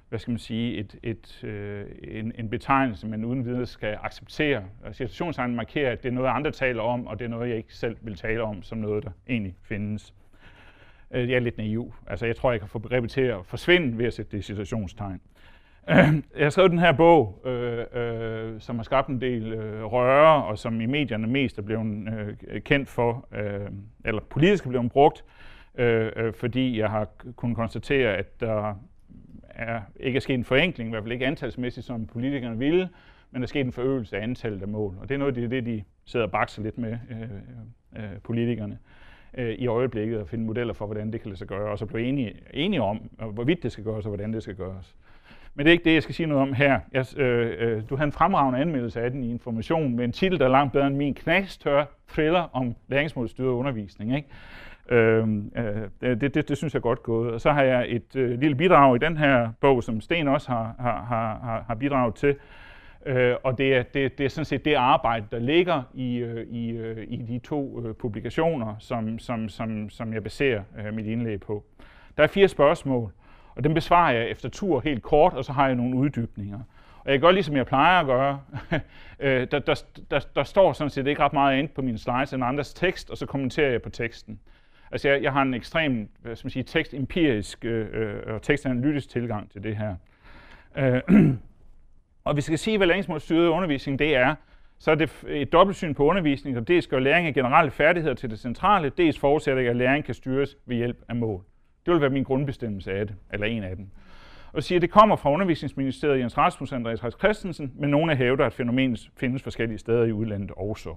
hvad 0.09 0.19
skal 0.19 0.31
man 0.31 0.39
sige, 0.39 0.77
et, 0.77 0.97
et, 1.03 1.45
øh, 1.45 1.87
en, 2.03 2.33
en 2.39 2.49
betegnelse, 2.49 3.07
man 3.07 3.25
uden 3.25 3.45
videre 3.45 3.67
skal 3.67 3.99
acceptere. 4.03 4.65
Citationstegn 4.93 5.55
markerer, 5.55 5.93
at 5.93 6.03
det 6.03 6.09
er 6.09 6.13
noget, 6.13 6.29
andre 6.29 6.51
taler 6.51 6.83
om, 6.83 7.07
og 7.07 7.19
det 7.19 7.25
er 7.25 7.29
noget, 7.29 7.49
jeg 7.49 7.57
ikke 7.57 7.75
selv 7.75 7.97
vil 8.03 8.17
tale 8.17 8.43
om, 8.43 8.63
som 8.63 8.79
noget, 8.79 9.05
der 9.05 9.11
egentlig 9.29 9.57
findes. 9.63 10.15
Øh, 11.11 11.31
jeg 11.31 11.37
er 11.37 11.41
lidt 11.41 11.59
naiv. 11.59 11.95
Altså, 12.07 12.27
jeg 12.27 12.37
tror, 12.37 12.51
jeg 12.51 12.61
kan 12.61 12.69
få 12.69 12.79
begrebet 12.79 13.11
til 13.11 13.21
at 13.21 13.47
forsvinde 13.47 13.99
ved 13.99 14.07
at 14.07 14.13
sætte 14.13 14.33
det 14.33 14.39
i 14.39 14.43
citationstegn. 14.43 15.21
Jeg 15.89 16.45
har 16.45 16.51
skrevet 16.51 16.71
den 16.71 16.79
her 16.79 16.93
bog, 16.93 17.43
øh, 17.45 17.85
øh, 17.95 18.61
som 18.61 18.77
har 18.77 18.83
skabt 18.83 19.09
en 19.09 19.21
del 19.21 19.53
øh, 19.53 19.85
røre, 19.85 20.45
og 20.45 20.59
som 20.59 20.81
i 20.81 20.87
medierne 20.87 21.27
mest 21.27 21.59
er 21.59 21.63
blevet 21.63 22.09
øh, 22.49 22.61
kendt 22.61 22.89
for, 22.89 23.29
øh, 23.33 23.71
eller 24.05 24.21
politisk 24.31 24.65
er 24.65 24.69
blevet 24.69 24.93
brugt, 24.93 25.25
øh, 25.79 26.13
øh, 26.17 26.33
fordi 26.35 26.79
jeg 26.79 26.91
har 26.91 27.09
kunnet 27.37 27.57
konstatere, 27.57 28.17
at 28.17 28.41
der 28.41 28.75
er, 29.51 29.81
ikke 30.01 30.17
er 30.17 30.21
sket 30.21 30.35
en 30.35 30.45
forenkling, 30.45 30.89
i 30.89 30.91
hvert 30.91 31.03
fald 31.03 31.13
ikke 31.13 31.27
antalsmæssigt, 31.27 31.87
som 31.87 32.07
politikerne 32.07 32.59
ville, 32.59 32.89
men 33.31 33.43
der 33.43 33.47
er 33.47 33.49
sket 33.49 33.67
en 33.67 33.73
forøgelse 33.73 34.17
af 34.17 34.23
antallet 34.23 34.63
af 34.63 34.69
mål. 34.69 34.97
Og 35.01 35.09
det 35.09 35.15
er 35.15 35.19
noget 35.19 35.39
af 35.39 35.51
det, 35.51 35.67
de 35.67 35.85
sidder 36.05 36.27
og 36.27 36.33
bakser 36.33 36.63
lidt 36.63 36.79
med, 36.79 36.99
øh, 37.11 38.03
øh, 38.03 38.19
politikerne, 38.25 38.79
øh, 39.35 39.55
i 39.55 39.67
øjeblikket, 39.67 40.19
at 40.19 40.29
finde 40.29 40.45
modeller 40.45 40.75
for, 40.75 40.87
hvordan 40.87 41.13
det 41.13 41.21
kan 41.21 41.29
lade 41.29 41.39
sig 41.39 41.49
gøre, 41.49 41.71
og 41.71 41.79
så 41.79 41.87
blive 41.87 42.07
enige, 42.07 42.35
enige 42.55 42.83
om, 42.83 42.97
hvorvidt 43.33 43.63
det 43.63 43.73
skal 43.73 43.85
gøres, 43.85 44.05
og 44.05 44.11
hvordan 44.11 44.33
det 44.33 44.43
skal 44.43 44.55
gøres. 44.55 44.97
Men 45.55 45.67
det 45.67 45.71
er 45.71 45.73
ikke 45.73 45.85
det, 45.85 45.95
jeg 45.95 46.03
skal 46.03 46.15
sige 46.15 46.27
noget 46.27 46.43
om 46.43 46.53
her. 46.53 46.81
Jeg, 46.93 47.19
øh, 47.19 47.55
øh, 47.59 47.83
du 47.91 47.97
havde 47.97 48.07
en 48.07 48.13
fremragende 48.13 48.61
anmeldelse 48.61 49.01
af 49.01 49.11
den 49.11 49.25
i 49.25 49.31
Information 49.31 49.97
med 49.97 50.05
en 50.05 50.13
titel, 50.13 50.39
der 50.39 50.45
er 50.45 50.51
langt 50.51 50.73
bedre 50.73 50.87
end 50.87 50.97
min 50.97 51.15
knastør 51.15 51.85
thriller 52.09 52.49
om 52.53 52.75
læringsmålstyret 52.89 53.49
undervisning. 53.49 54.17
Ikke? 54.17 54.29
Øh, 54.89 55.29
øh, 55.57 56.15
det, 56.21 56.35
det, 56.35 56.49
det 56.49 56.57
synes 56.57 56.75
jeg 56.75 56.83
godt 56.83 57.03
gået. 57.03 57.33
Og 57.33 57.41
så 57.41 57.53
har 57.53 57.63
jeg 57.63 57.87
et 57.89 58.17
øh, 58.17 58.41
lille 58.41 58.57
bidrag 58.57 58.97
i 58.97 58.99
den 58.99 59.17
her 59.17 59.53
bog, 59.61 59.83
som 59.83 60.01
Sten 60.01 60.29
også 60.29 60.49
har, 60.49 60.75
har, 60.79 61.05
har, 61.05 61.65
har 61.67 61.75
bidraget 61.75 62.15
til. 62.15 62.37
Øh, 63.07 63.35
og 63.43 63.59
det 63.59 63.75
er, 63.77 63.83
det, 63.83 64.19
det 64.19 64.25
er 64.25 64.29
sådan 64.29 64.45
set 64.45 64.65
det 64.65 64.75
arbejde, 64.75 65.27
der 65.31 65.39
ligger 65.39 65.83
i, 65.95 66.17
øh, 66.17 66.47
i, 66.47 66.71
øh, 66.71 67.05
i 67.09 67.17
de 67.17 67.39
to 67.39 67.87
øh, 67.87 67.95
publikationer, 67.95 68.77
som, 68.79 69.19
som, 69.19 69.49
som, 69.49 69.91
som 69.91 70.15
jeg 70.15 70.23
baserer 70.23 70.63
øh, 70.79 70.95
mit 70.95 71.07
indlæg 71.07 71.41
på. 71.41 71.65
Der 72.17 72.23
er 72.23 72.27
fire 72.27 72.49
spørgsmål. 72.49 73.13
Og 73.57 73.65
dem 73.65 73.75
besvarer 73.75 74.13
jeg 74.13 74.31
efter 74.31 74.49
tur 74.49 74.81
helt 74.81 75.03
kort, 75.03 75.33
og 75.33 75.45
så 75.45 75.53
har 75.53 75.67
jeg 75.67 75.75
nogle 75.75 75.97
uddybninger. 75.97 76.61
Og 77.05 77.13
jeg 77.13 77.21
gør 77.21 77.31
ligesom 77.31 77.57
jeg 77.57 77.67
plejer 77.67 78.01
at 78.01 78.07
gøre. 78.07 78.41
Øh, 79.25 79.47
der, 79.51 79.59
der, 79.59 79.83
der, 80.11 80.19
der 80.35 80.43
står 80.43 80.73
sådan 80.73 80.91
set 80.91 81.07
ikke 81.07 81.23
ret 81.23 81.33
meget 81.33 81.59
ind 81.59 81.69
på 81.69 81.83
mine 81.83 81.99
slides 81.99 82.33
end 82.33 82.45
andres 82.45 82.75
tekst, 82.75 83.11
og 83.11 83.17
så 83.17 83.27
kommenterer 83.27 83.71
jeg 83.71 83.83
på 83.83 83.91
teksten. 83.91 84.41
Altså 84.93 85.09
jeg, 85.09 85.23
jeg 85.23 85.33
har 85.33 85.43
en 85.43 85.55
ekstrem 85.55 86.09
hvad 86.23 86.37
skal 86.37 86.47
man 86.47 86.51
sige, 86.51 86.63
tekstempirisk 86.63 87.65
øh, 87.65 87.87
øh 87.93 88.35
og 88.35 88.43
tekstanalytisk 88.43 89.09
tilgang 89.09 89.51
til 89.51 89.63
det 89.63 89.77
her. 89.77 89.97
Øh, 90.77 91.03
og 92.25 92.37
vi 92.37 92.41
skal 92.41 92.59
sige, 92.59 92.77
hvad 92.77 92.87
læringsmålstyret 92.87 93.49
undervisning 93.49 93.99
det 93.99 94.17
er, 94.17 94.35
så 94.79 94.91
er 94.91 94.95
det 94.95 95.25
et 95.29 95.53
dobbeltsyn 95.53 95.95
på 95.95 96.05
undervisning, 96.05 96.57
og 96.57 96.69
dels 96.69 96.87
gør 96.87 96.99
læring 96.99 97.27
af 97.27 97.35
generelle 97.35 97.71
færdigheder 97.71 98.15
til 98.15 98.31
det 98.31 98.39
centrale, 98.39 98.93
dels 98.99 99.19
forudsætter 99.19 99.71
at 99.71 99.77
læring 99.77 100.05
kan 100.05 100.15
styres 100.15 100.57
ved 100.67 100.77
hjælp 100.77 100.97
af 101.09 101.17
mål. 101.17 101.45
Det 101.87 101.93
vil 101.93 102.01
være 102.01 102.11
min 102.11 102.25
grundbestemmelse 102.25 102.93
af 102.93 103.07
det, 103.07 103.17
eller 103.33 103.47
en 103.47 103.65
af 103.65 103.77
dem. 103.77 103.87
Og 104.53 104.63
siger, 104.63 104.79
at 104.79 104.83
det 104.83 104.91
kommer 104.91 105.17
fra 105.17 105.33
undervisningsministeriet 105.33 106.21
Jens 106.21 106.39
Rasmus 106.39 106.73
og 106.73 106.77
Andreas 106.77 107.05
Reis 107.05 107.15
Christensen, 107.19 107.73
men 107.75 107.91
nogle 107.91 108.17
hævder, 108.17 108.47
at 108.47 108.53
fænomenet 108.53 109.11
findes 109.17 109.43
forskellige 109.43 109.79
steder 109.79 110.05
i 110.05 110.13
udlandet 110.13 110.51
også. 110.57 110.97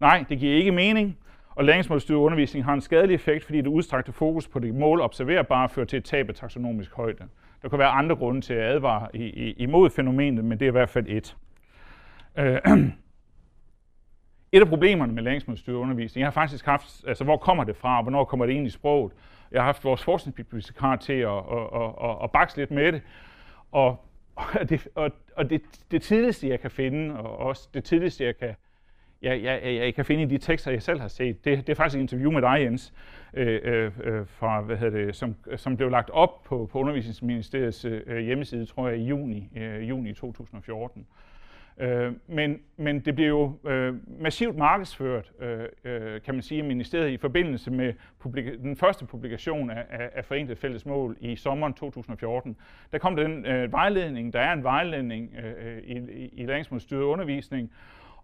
Nej, 0.00 0.24
det 0.28 0.38
giver 0.38 0.54
ikke 0.56 0.72
mening, 0.72 1.18
og 1.50 1.64
læringsmålstyret 1.64 2.18
undervisning 2.18 2.64
har 2.64 2.74
en 2.74 2.80
skadelig 2.80 3.14
effekt, 3.14 3.44
fordi 3.44 3.58
det 3.58 3.66
udstrakte 3.66 4.12
fokus 4.12 4.48
på 4.48 4.58
det 4.58 4.74
mål 4.74 5.00
observerbare 5.00 5.68
fører 5.68 5.86
til 5.86 5.96
et 5.96 6.04
tab 6.04 6.28
af 6.28 6.34
taksonomisk 6.34 6.92
højde. 6.92 7.24
Der 7.62 7.68
kan 7.68 7.78
være 7.78 7.88
andre 7.88 8.16
grunde 8.16 8.40
til 8.40 8.54
at 8.54 8.72
advare 8.72 9.16
imod 9.56 9.90
fænomenet, 9.90 10.44
men 10.44 10.58
det 10.58 10.66
er 10.66 10.70
i 10.70 10.72
hvert 10.72 10.88
fald 10.88 11.06
et. 11.08 11.36
Øh, 12.38 12.58
et 14.52 14.60
af 14.60 14.68
problemerne 14.68 15.12
med 15.12 15.22
læringsmålstyret 15.22 15.76
undervisning, 15.76 16.20
jeg 16.20 16.26
har 16.26 16.32
faktisk 16.32 16.64
haft, 16.64 17.04
altså 17.06 17.24
hvor 17.24 17.36
kommer 17.36 17.64
det 17.64 17.76
fra, 17.76 17.96
og 17.96 18.02
hvornår 18.02 18.24
kommer 18.24 18.46
det 18.46 18.52
ind 18.52 18.66
i 18.66 18.70
sproget? 18.70 19.12
Jeg 19.54 19.62
har 19.62 19.66
haft 19.66 19.84
vores 19.84 20.04
forskningsbibliotekar 20.04 20.96
til 20.96 21.12
at, 21.12 21.28
at, 21.28 21.66
at, 21.74 22.10
at, 22.10 22.16
at 22.22 22.30
bakse 22.30 22.56
lidt 22.56 22.70
med 22.70 22.92
det, 22.92 23.02
og, 23.72 24.04
og, 24.60 24.68
det, 24.68 24.88
og, 24.94 25.10
og 25.36 25.50
det, 25.50 25.62
det 25.90 26.02
tidligste, 26.02 26.48
jeg 26.48 26.60
kan 26.60 26.70
finde, 26.70 27.16
og 27.16 27.36
også 27.38 27.68
det 27.74 27.84
tidligste, 27.84 28.24
jeg 28.24 28.36
kan, 28.36 28.54
jeg, 29.22 29.42
jeg, 29.42 29.60
jeg 29.64 29.94
kan 29.94 30.04
finde 30.04 30.22
i 30.22 30.26
de 30.26 30.38
tekster, 30.38 30.70
jeg 30.70 30.82
selv 30.82 31.00
har 31.00 31.08
set, 31.08 31.44
det, 31.44 31.58
det 31.58 31.68
er 31.68 31.74
faktisk 31.74 31.96
et 31.96 32.00
interview 32.00 32.30
med 32.30 32.42
dig, 32.42 32.56
Jens, 32.60 32.92
øh, 33.34 33.60
øh, 33.64 33.92
øh, 34.04 34.26
fra, 34.26 34.60
hvad 34.60 34.76
hedder 34.76 35.04
det, 35.04 35.16
som, 35.16 35.34
som 35.56 35.76
blev 35.76 35.90
lagt 35.90 36.10
op 36.10 36.42
på, 36.42 36.68
på 36.72 36.78
Undervisningsministeriets 36.78 37.84
øh, 37.84 38.18
hjemmeside, 38.18 38.66
tror 38.66 38.88
jeg, 38.88 38.98
i 38.98 39.04
juni, 39.04 39.50
øh, 39.56 39.88
juni 39.88 40.14
2014. 40.14 41.06
Øh, 41.78 42.12
men, 42.26 42.60
men 42.76 43.00
det 43.00 43.14
blev 43.14 43.28
jo 43.28 43.58
øh, 43.64 43.94
massivt 44.20 44.56
markedsført, 44.56 45.32
øh, 45.40 45.68
øh, 45.84 46.20
kan 46.20 46.34
man 46.34 46.42
sige, 46.42 46.60
af 46.60 46.68
ministeriet 46.68 47.10
i 47.10 47.16
forbindelse 47.16 47.70
med 47.70 47.92
publika- 48.18 48.56
den 48.56 48.76
første 48.76 49.06
publikation 49.06 49.70
af, 49.70 49.84
af, 49.90 50.10
af 50.14 50.24
Forenet 50.24 50.58
Fælles 50.58 50.86
Mål 50.86 51.16
i 51.20 51.36
sommeren 51.36 51.74
2014. 51.74 52.56
Der 52.92 52.98
kom 52.98 53.16
den 53.16 53.46
øh, 53.46 53.72
vejledning, 53.72 54.32
der 54.32 54.40
er 54.40 54.52
en 54.52 54.62
vejledning 54.62 55.34
øh, 55.44 55.74
øh 55.74 55.78
i, 55.78 55.98
i, 55.98 56.30
i 56.32 56.46
læringsmålstyret 56.46 57.02
undervisning, 57.02 57.70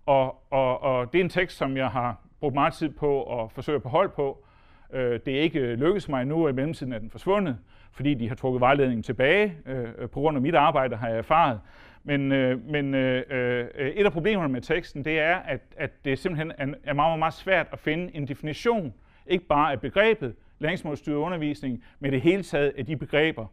og, 0.07 0.53
og, 0.53 0.83
og 0.83 1.13
det 1.13 1.19
er 1.19 1.25
en 1.25 1.31
tekst, 1.31 1.57
som 1.57 1.77
jeg 1.77 1.89
har 1.89 2.21
brugt 2.41 2.55
meget 2.55 2.73
tid 2.73 2.89
på 2.89 3.43
at 3.43 3.53
forsøge 3.53 3.81
at 3.85 3.91
hold 3.91 4.11
på. 4.11 4.45
Øh, 4.93 5.21
det 5.27 5.39
er 5.39 5.41
ikke 5.41 5.75
lykkedes 5.75 6.09
mig 6.09 6.23
endnu, 6.23 6.45
og 6.45 6.51
i 6.51 6.53
mellemtiden 6.53 6.93
er 6.93 6.99
den 6.99 7.11
forsvundet, 7.11 7.59
fordi 7.93 8.15
de 8.15 8.29
har 8.29 8.35
trukket 8.35 8.61
vejledningen 8.61 9.03
tilbage. 9.03 9.57
Øh, 9.67 10.09
på 10.09 10.21
grund 10.21 10.37
af 10.37 10.43
mit 10.43 10.55
arbejde 10.55 10.97
har 10.97 11.09
jeg 11.09 11.19
erfaret. 11.19 11.61
Men, 12.05 12.33
øh, 12.33 12.69
men 12.69 12.95
øh, 12.95 13.25
øh, 13.31 13.89
et 13.89 14.07
af 14.07 14.13
problemerne 14.13 14.53
med 14.53 14.61
teksten, 14.61 15.05
det 15.05 15.19
er, 15.19 15.37
at, 15.37 15.61
at 15.77 16.05
det 16.05 16.19
simpelthen 16.19 16.75
er, 16.85 16.93
meget, 16.93 17.19
meget 17.19 17.35
svært 17.35 17.67
at 17.73 17.79
finde 17.79 18.17
en 18.17 18.29
definition, 18.29 18.95
ikke 19.27 19.47
bare 19.47 19.73
af 19.73 19.81
begrebet 19.81 20.35
læringsmålstyret 20.59 21.17
undervisning, 21.17 21.85
men 22.01 22.13
det 22.13 22.21
hele 22.21 22.43
taget 22.43 22.73
af 22.79 22.87
de 22.87 22.97
begreber, 22.97 23.47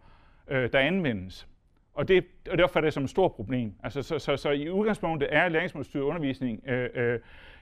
øh, 0.47 0.71
der 0.71 0.79
anvendes. 0.79 1.47
Og 1.93 2.07
det, 2.07 2.25
og 2.51 2.57
det 2.57 2.63
opfatter 2.63 2.85
jeg 2.85 2.93
som 2.93 3.03
et 3.03 3.09
stort 3.09 3.31
problem. 3.31 3.73
Altså, 3.83 4.01
så, 4.01 4.19
så, 4.19 4.37
så 4.37 4.49
i 4.49 4.69
udgangspunktet 4.69 5.29
er 5.31 5.49
læringsmålstyret 5.49 6.03
undervisning 6.03 6.63
øh, 6.67 6.89
øh, 6.95 7.19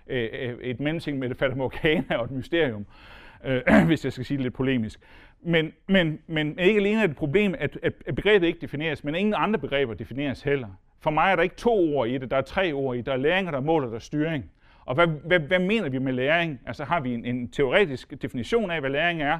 øh, 0.07 0.29
øh 0.33 0.57
et 0.61 0.79
mellemting 0.79 1.19
med 1.19 1.29
det 1.29 1.37
fatamorgana 1.37 2.15
og 2.17 2.25
et 2.25 2.31
mysterium, 2.31 2.81
øh, 2.81 3.24
Øh, 3.45 3.61
hvis 3.87 4.03
jeg 4.03 4.13
skal 4.13 4.25
sige 4.25 4.37
det 4.37 4.43
lidt 4.43 4.53
polemisk. 4.53 4.99
Men, 5.41 5.73
men, 5.87 6.19
men 6.27 6.59
ikke 6.59 6.79
alene 6.79 7.01
er 7.01 7.07
det 7.07 7.11
et 7.11 7.17
problem, 7.17 7.55
at, 7.59 7.77
at 7.83 8.15
begrebet 8.15 8.47
ikke 8.47 8.59
defineres, 8.61 9.03
men 9.03 9.15
ingen 9.15 9.33
andre 9.37 9.59
begreber 9.59 9.93
defineres 9.93 10.41
heller. 10.41 10.67
For 10.99 11.11
mig 11.11 11.31
er 11.31 11.35
der 11.35 11.43
ikke 11.43 11.55
to 11.55 11.95
ord 11.95 12.07
i 12.07 12.17
det, 12.17 12.31
der 12.31 12.37
er 12.37 12.41
tre 12.41 12.73
ord 12.73 12.95
i 12.95 12.97
det. 12.97 13.05
Der 13.05 13.13
er 13.13 13.17
læring, 13.17 13.47
der 13.47 13.53
er 13.53 13.61
mål, 13.61 13.83
og 13.83 13.89
der 13.89 13.95
er 13.95 13.99
styring. 13.99 14.51
Og 14.85 14.95
hvad, 14.95 15.07
hvad, 15.07 15.39
hvad 15.39 15.59
mener 15.59 15.89
vi 15.89 15.97
med 15.97 16.13
læring? 16.13 16.59
Altså 16.65 16.83
har 16.83 16.99
vi 16.99 17.13
en, 17.13 17.25
en 17.25 17.51
teoretisk 17.51 18.21
definition 18.21 18.71
af, 18.71 18.79
hvad 18.79 18.89
læring 18.89 19.21
er, 19.21 19.39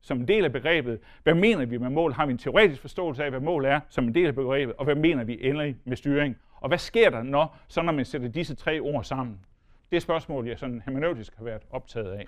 som 0.00 0.18
en 0.18 0.28
del 0.28 0.44
af 0.44 0.52
begrebet? 0.52 0.98
Hvad 1.22 1.34
mener 1.34 1.66
vi 1.66 1.78
med 1.78 1.90
mål? 1.90 2.12
Har 2.12 2.26
vi 2.26 2.32
en 2.32 2.38
teoretisk 2.38 2.80
forståelse 2.80 3.24
af, 3.24 3.30
hvad 3.30 3.40
mål 3.40 3.64
er, 3.64 3.80
som 3.88 4.04
en 4.04 4.14
del 4.14 4.26
af 4.26 4.34
begrebet? 4.34 4.74
Og 4.76 4.84
hvad 4.84 4.94
mener 4.94 5.24
vi 5.24 5.38
endelig 5.40 5.76
med 5.84 5.96
styring? 5.96 6.36
Og 6.60 6.68
hvad 6.68 6.78
sker 6.78 7.10
der, 7.10 7.22
når, 7.22 7.56
så 7.68 7.82
når 7.82 7.92
man 7.92 8.04
sætter 8.04 8.28
disse 8.28 8.54
tre 8.54 8.80
ord 8.80 9.04
sammen? 9.04 9.38
Det 9.90 9.96
er 9.96 10.00
spørgsmål, 10.00 10.46
jeg 10.46 10.58
sådan 10.58 10.82
hermeneutisk 10.84 11.36
har 11.36 11.44
været 11.44 11.62
optaget 11.70 12.12
af. 12.12 12.26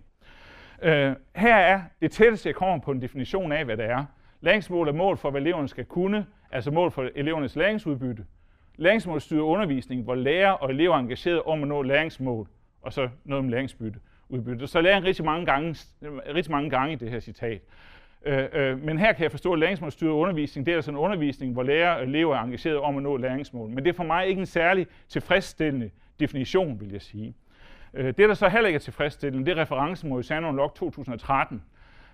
Øh, 0.82 1.14
her 1.36 1.56
er 1.56 1.82
det 2.00 2.10
tætteste, 2.10 2.48
jeg 2.48 2.56
kommer 2.56 2.78
på 2.78 2.90
en 2.90 3.02
definition 3.02 3.52
af, 3.52 3.64
hvad 3.64 3.76
det 3.76 3.84
er. 3.84 4.04
Læringsmål 4.40 4.88
er 4.88 4.92
mål 4.92 5.16
for, 5.16 5.30
hvad 5.30 5.40
eleverne 5.40 5.68
skal 5.68 5.84
kunne, 5.84 6.26
altså 6.50 6.70
mål 6.70 6.90
for 6.90 7.08
elevernes 7.14 7.56
læringsudbytte. 7.56 8.24
Læringsmål 8.76 9.20
styrer 9.20 9.42
undervisning, 9.42 10.02
hvor 10.02 10.14
lærer 10.14 10.50
og 10.50 10.70
elever 10.70 10.94
er 10.94 10.98
engageret 10.98 11.42
om 11.42 11.62
at 11.62 11.68
nå 11.68 11.82
læringsmål, 11.82 12.48
og 12.82 12.92
så 12.92 13.08
noget 13.24 13.44
om 13.44 13.48
læringsbytte 13.48 14.00
udbytte. 14.28 14.66
Så 14.66 14.80
lærer 14.80 14.94
jeg 14.94 15.04
rigtig 15.04 15.24
mange 15.24 15.46
gange, 15.46 15.76
rigtig 16.34 16.50
mange 16.50 16.70
gange 16.70 16.92
i 16.92 16.96
det 16.96 17.10
her 17.10 17.20
citat. 17.20 17.60
Øh, 18.24 18.44
øh, 18.52 18.84
men 18.84 18.98
her 18.98 19.12
kan 19.12 19.22
jeg 19.22 19.30
forstå, 19.30 19.52
at 19.52 19.58
læringsmålstyret 19.58 20.12
undervisning, 20.12 20.66
det 20.66 20.72
er 20.72 20.76
altså 20.76 20.90
en 20.90 20.96
undervisning, 20.96 21.52
hvor 21.52 21.62
lærer 21.62 21.90
og 21.90 22.02
elever 22.02 22.36
er 22.36 22.42
engageret 22.42 22.78
om 22.78 22.96
at 22.96 23.02
nå 23.02 23.16
læringsmål. 23.16 23.70
Men 23.70 23.84
det 23.84 23.90
er 23.90 23.94
for 23.94 24.04
mig 24.04 24.26
ikke 24.26 24.40
en 24.40 24.46
særlig 24.46 24.86
tilfredsstillende 25.08 25.90
definition, 26.20 26.80
vil 26.80 26.92
jeg 26.92 27.02
sige. 27.02 27.34
Øh, 27.94 28.06
det, 28.06 28.18
der 28.18 28.34
så 28.34 28.48
heller 28.48 28.68
ikke 28.68 28.76
er 28.76 28.80
tilfredsstillende, 28.80 29.46
det 29.46 29.58
er 29.58 29.62
referencen 29.62 30.08
mod 30.08 30.22
Sanon 30.22 30.56
Log 30.56 30.74
2013. 30.74 31.62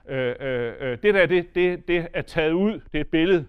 Øh, 0.08 0.34
øh, 0.40 0.98
det 1.02 1.14
der, 1.14 1.26
det, 1.26 1.54
det, 1.54 1.88
det 1.88 2.08
er 2.14 2.22
taget 2.22 2.52
ud, 2.52 2.72
det 2.72 2.94
er 2.94 3.00
et 3.00 3.08
billede, 3.08 3.46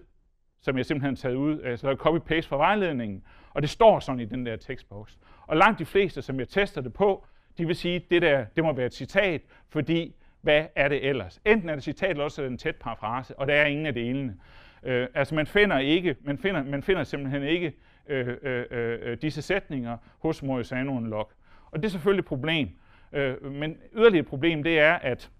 som 0.60 0.76
jeg 0.76 0.86
simpelthen 0.86 1.10
har 1.10 1.16
taget 1.16 1.34
ud, 1.34 1.60
altså 1.60 1.86
der 1.86 1.92
er 1.92 1.96
copy-paste 1.96 2.48
fra 2.48 2.56
vejledningen, 2.56 3.22
og 3.50 3.62
det 3.62 3.70
står 3.70 4.00
sådan 4.00 4.20
i 4.20 4.24
den 4.24 4.46
der 4.46 4.56
tekstboks. 4.56 5.18
Og 5.46 5.56
langt 5.56 5.78
de 5.78 5.84
fleste, 5.84 6.22
som 6.22 6.38
jeg 6.40 6.48
tester 6.48 6.80
det 6.80 6.92
på, 6.92 7.26
de 7.58 7.66
vil 7.66 7.76
sige, 7.76 7.96
at 7.96 8.02
det 8.10 8.22
der, 8.22 8.44
det 8.56 8.64
må 8.64 8.72
være 8.72 8.86
et 8.86 8.94
citat, 8.94 9.42
fordi 9.68 10.14
hvad 10.40 10.66
er 10.76 10.88
det 10.88 11.08
ellers? 11.08 11.40
Enten 11.44 11.68
er 11.68 11.74
det 11.74 11.84
citat, 11.84 12.10
eller 12.10 12.24
også 12.24 12.42
er 12.42 12.46
det 12.46 12.52
en 12.52 12.58
tæt 12.58 12.76
parafrase, 12.76 13.38
og 13.38 13.46
der 13.46 13.54
er 13.54 13.66
ingen 13.66 13.86
af 13.86 13.94
delene. 13.94 14.36
Øh, 14.82 15.08
altså 15.14 15.34
man 15.34 15.46
finder, 15.46 15.78
ikke, 15.78 16.16
man, 16.22 16.38
finder, 16.38 16.64
man 16.64 16.82
finder 16.82 17.04
simpelthen 17.04 17.42
ikke 17.42 17.72
øh, 18.08 18.28
øh, 18.42 18.64
øh, 18.70 18.98
øh 19.02 19.18
disse 19.22 19.42
sætninger 19.42 19.96
hos 20.18 20.42
Morisano 20.42 21.00
Locke. 21.00 21.34
Og 21.72 21.78
det 21.78 21.84
er 21.84 21.90
selvfølgelig 21.90 22.20
et 22.22 22.26
problem. 22.26 22.68
Øh, 23.12 23.52
men 23.52 23.76
yderligere 23.96 24.20
et 24.20 24.26
problem, 24.26 24.62
det 24.62 24.78
er, 24.78 24.94
at 24.94 25.30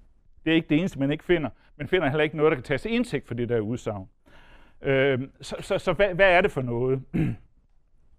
det 0.45 0.51
er 0.51 0.55
ikke 0.55 0.69
det 0.69 0.79
eneste, 0.79 0.99
man 0.99 1.13
ikke 1.13 1.25
finder. 1.25 1.51
Man 1.77 1.89
finder 1.89 2.09
heller 2.09 2.25
ikke 2.25 2.37
noget, 2.37 2.51
der 2.51 2.57
kan 2.57 2.65
tages 2.65 2.83
til 2.83 2.95
indsigt 2.95 3.27
for 3.27 3.35
det 3.35 3.49
der 3.49 3.61
udsagn. 3.61 4.09
Øh, 4.83 5.21
så 5.41 5.57
så, 5.61 5.79
så 5.79 5.93
hvad, 5.93 6.15
hvad 6.15 6.33
er 6.33 6.41
det 6.41 6.51
for 6.51 6.63
noget? 6.63 7.03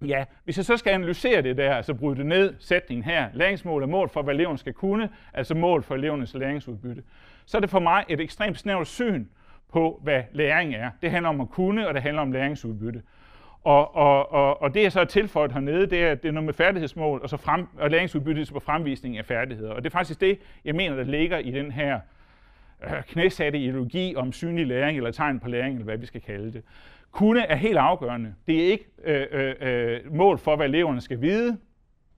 Ja, 0.05 0.25
hvis 0.43 0.57
jeg 0.57 0.65
så 0.65 0.77
skal 0.77 0.91
analysere 0.91 1.41
det 1.41 1.57
der, 1.57 1.75
altså 1.75 1.93
bryde 1.93 2.17
det 2.17 2.25
ned, 2.25 2.53
sætningen 2.59 3.03
her, 3.03 3.29
læringsmål 3.33 3.83
er 3.83 3.87
mål 3.87 4.09
for, 4.09 4.21
hvad 4.21 4.33
eleven 4.33 4.57
skal 4.57 4.73
kunne, 4.73 5.09
altså 5.33 5.55
mål 5.55 5.83
for 5.83 5.95
elevernes 5.95 6.33
læringsudbytte, 6.33 7.03
så 7.45 7.57
er 7.57 7.61
det 7.61 7.69
for 7.69 7.79
mig 7.79 8.05
et 8.09 8.19
ekstremt 8.19 8.59
snævert 8.59 8.87
syn 8.87 9.25
på, 9.71 9.99
hvad 10.03 10.23
læring 10.31 10.75
er. 10.75 10.91
Det 11.01 11.11
handler 11.11 11.29
om 11.29 11.41
at 11.41 11.49
kunne, 11.49 11.87
og 11.87 11.93
det 11.93 12.01
handler 12.01 12.21
om 12.21 12.31
læringsudbytte. 12.31 13.01
Og, 13.63 13.95
og, 13.95 14.31
og, 14.31 14.61
og 14.61 14.73
det, 14.73 14.83
jeg 14.83 14.91
så 14.91 14.99
har 14.99 15.05
tilføjet 15.05 15.51
hernede, 15.51 15.87
det 15.87 16.03
er, 16.03 16.15
det 16.15 16.27
er 16.27 16.31
noget 16.31 16.45
med 16.45 16.53
færdighedsmål, 16.53 17.19
og, 17.23 17.29
så 17.29 17.37
frem, 17.37 17.67
og 17.77 17.91
læringsudbytte 17.91 18.53
på 18.53 18.59
fremvisning 18.59 19.17
af 19.17 19.25
færdigheder. 19.25 19.71
Og 19.71 19.83
det 19.83 19.85
er 19.89 19.91
faktisk 19.91 20.21
det, 20.21 20.39
jeg 20.65 20.75
mener, 20.75 20.95
der 20.95 21.03
ligger 21.03 21.37
i 21.37 21.51
den 21.51 21.71
her 21.71 21.99
øh, 22.83 23.03
knæsatte 23.07 23.59
ideologi 23.59 24.15
om 24.15 24.31
synlig 24.31 24.67
læring, 24.67 24.97
eller 24.97 25.11
tegn 25.11 25.39
på 25.39 25.49
læring, 25.49 25.73
eller 25.73 25.85
hvad 25.85 25.97
vi 25.97 26.05
skal 26.05 26.21
kalde 26.21 26.53
det. 26.53 26.63
Kunne 27.11 27.45
er 27.45 27.55
helt 27.55 27.77
afgørende. 27.77 28.33
Det 28.47 28.63
er 28.63 28.71
ikke 28.71 28.85
øh, 29.03 29.27
øh, 29.31 29.55
øh, 29.61 30.15
mål 30.15 30.37
for, 30.37 30.55
hvad 30.55 30.65
eleverne 30.65 31.01
skal 31.01 31.21
vide, 31.21 31.57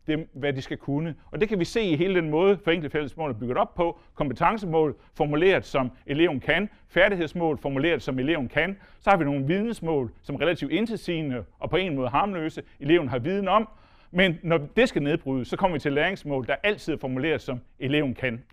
det 0.08 0.28
hvad 0.34 0.54
de 0.54 0.62
skal 0.62 0.78
kunne. 0.78 1.16
Og 1.32 1.42
det 1.42 1.50
kan 1.50 1.60
vi 1.60 1.66
se 1.66 1.82
i 1.82 1.96
hele 1.96 2.16
den 2.16 2.30
måde, 2.30 2.58
forenklet 2.64 2.92
fællesmål 2.92 3.30
er 3.30 3.34
bygget 3.34 3.58
op 3.58 3.76
på. 3.76 4.00
Kompetencemål 4.14 4.96
formuleret 5.14 5.66
som 5.66 5.92
eleven 6.06 6.40
kan, 6.40 6.70
færdighedsmål 6.88 7.58
formuleret 7.58 8.02
som 8.02 8.20
eleven 8.20 8.50
kan. 8.50 8.78
Så 9.00 9.10
har 9.10 9.18
vi 9.18 9.24
nogle 9.24 9.48
vidensmål, 9.48 10.12
som 10.22 10.36
er 10.36 10.42
relativt 10.42 10.72
indtilsigende 10.72 11.44
og 11.60 11.70
på 11.70 11.78
en 11.78 11.96
måde 11.96 12.10
harmløse, 12.10 12.64
eleven 12.80 13.08
har 13.08 13.20
viden 13.20 13.48
om. 13.48 13.70
Men 14.12 14.40
når 14.44 14.58
det 14.58 14.90
skal 14.90 15.04
nedbrydes, 15.04 15.48
så 15.48 15.58
kommer 15.58 15.76
vi 15.76 15.80
til 15.80 15.94
læringsmål, 15.94 16.48
der 16.48 16.56
altid 16.64 16.94
er 16.94 16.98
formuleret 16.98 17.42
som 17.42 17.60
eleven 17.80 18.14
kan. 18.14 18.44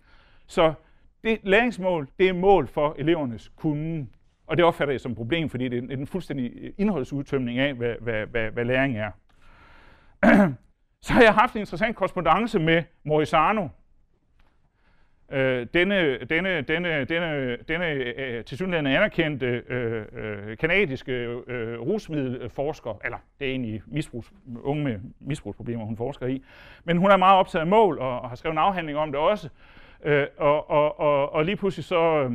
Så 0.47 0.73
det 1.23 1.39
læringsmål, 1.43 2.07
det 2.19 2.29
er 2.29 2.33
mål 2.33 2.67
for 2.67 2.95
elevernes 2.97 3.51
kunden. 3.55 4.09
Og 4.47 4.57
det 4.57 4.65
opfatter 4.65 4.93
jeg 4.93 5.01
som 5.01 5.11
et 5.11 5.17
problem, 5.17 5.49
fordi 5.49 5.67
det 5.67 5.91
er 5.91 5.97
en 5.97 6.07
fuldstændig 6.07 6.73
indholdsudtømning 6.77 7.59
af, 7.59 7.73
hvad, 7.73 7.95
hvad, 8.01 8.25
hvad, 8.25 8.51
hvad 8.51 8.65
læring 8.65 8.97
er. 8.97 9.11
Så 11.03 11.13
har 11.13 11.21
jeg 11.21 11.33
haft 11.33 11.53
en 11.53 11.59
interessant 11.59 11.95
korrespondence 11.95 12.59
med 12.59 12.83
Morisano, 13.03 13.67
øh, 15.31 15.67
denne, 15.73 16.17
denne, 16.25 16.61
denne, 16.61 17.03
denne, 17.03 17.57
denne 17.67 17.85
øh, 17.85 18.43
tilsyneladende 18.43 18.97
anerkendte 18.97 19.63
øh, 19.69 20.05
øh, 20.13 20.57
kanadiske 20.57 21.11
øh, 21.47 21.79
rusmiddelforsker, 21.79 23.01
eller 23.05 23.17
det 23.39 23.47
er 23.47 23.51
egentlig 23.51 23.81
misbrugs, 23.85 24.33
unge 24.63 24.83
med 24.83 24.99
misbrugsproblemer, 25.19 25.85
hun 25.85 25.97
forsker 25.97 26.27
i, 26.27 26.43
men 26.83 26.97
hun 26.97 27.11
er 27.11 27.17
meget 27.17 27.37
optaget 27.37 27.61
af 27.61 27.67
mål 27.67 27.99
og, 27.99 28.21
og 28.21 28.29
har 28.29 28.35
skrevet 28.35 28.53
en 28.53 28.59
afhandling 28.59 28.97
om 28.97 29.11
det 29.11 29.19
også, 29.19 29.49
øh, 30.03 30.27
og, 30.37 30.69
og, 30.69 30.99
og, 30.99 31.33
og 31.33 31.45
lige 31.45 31.55
pludselig 31.55 31.85
så 31.85 32.23
øh, 32.23 32.31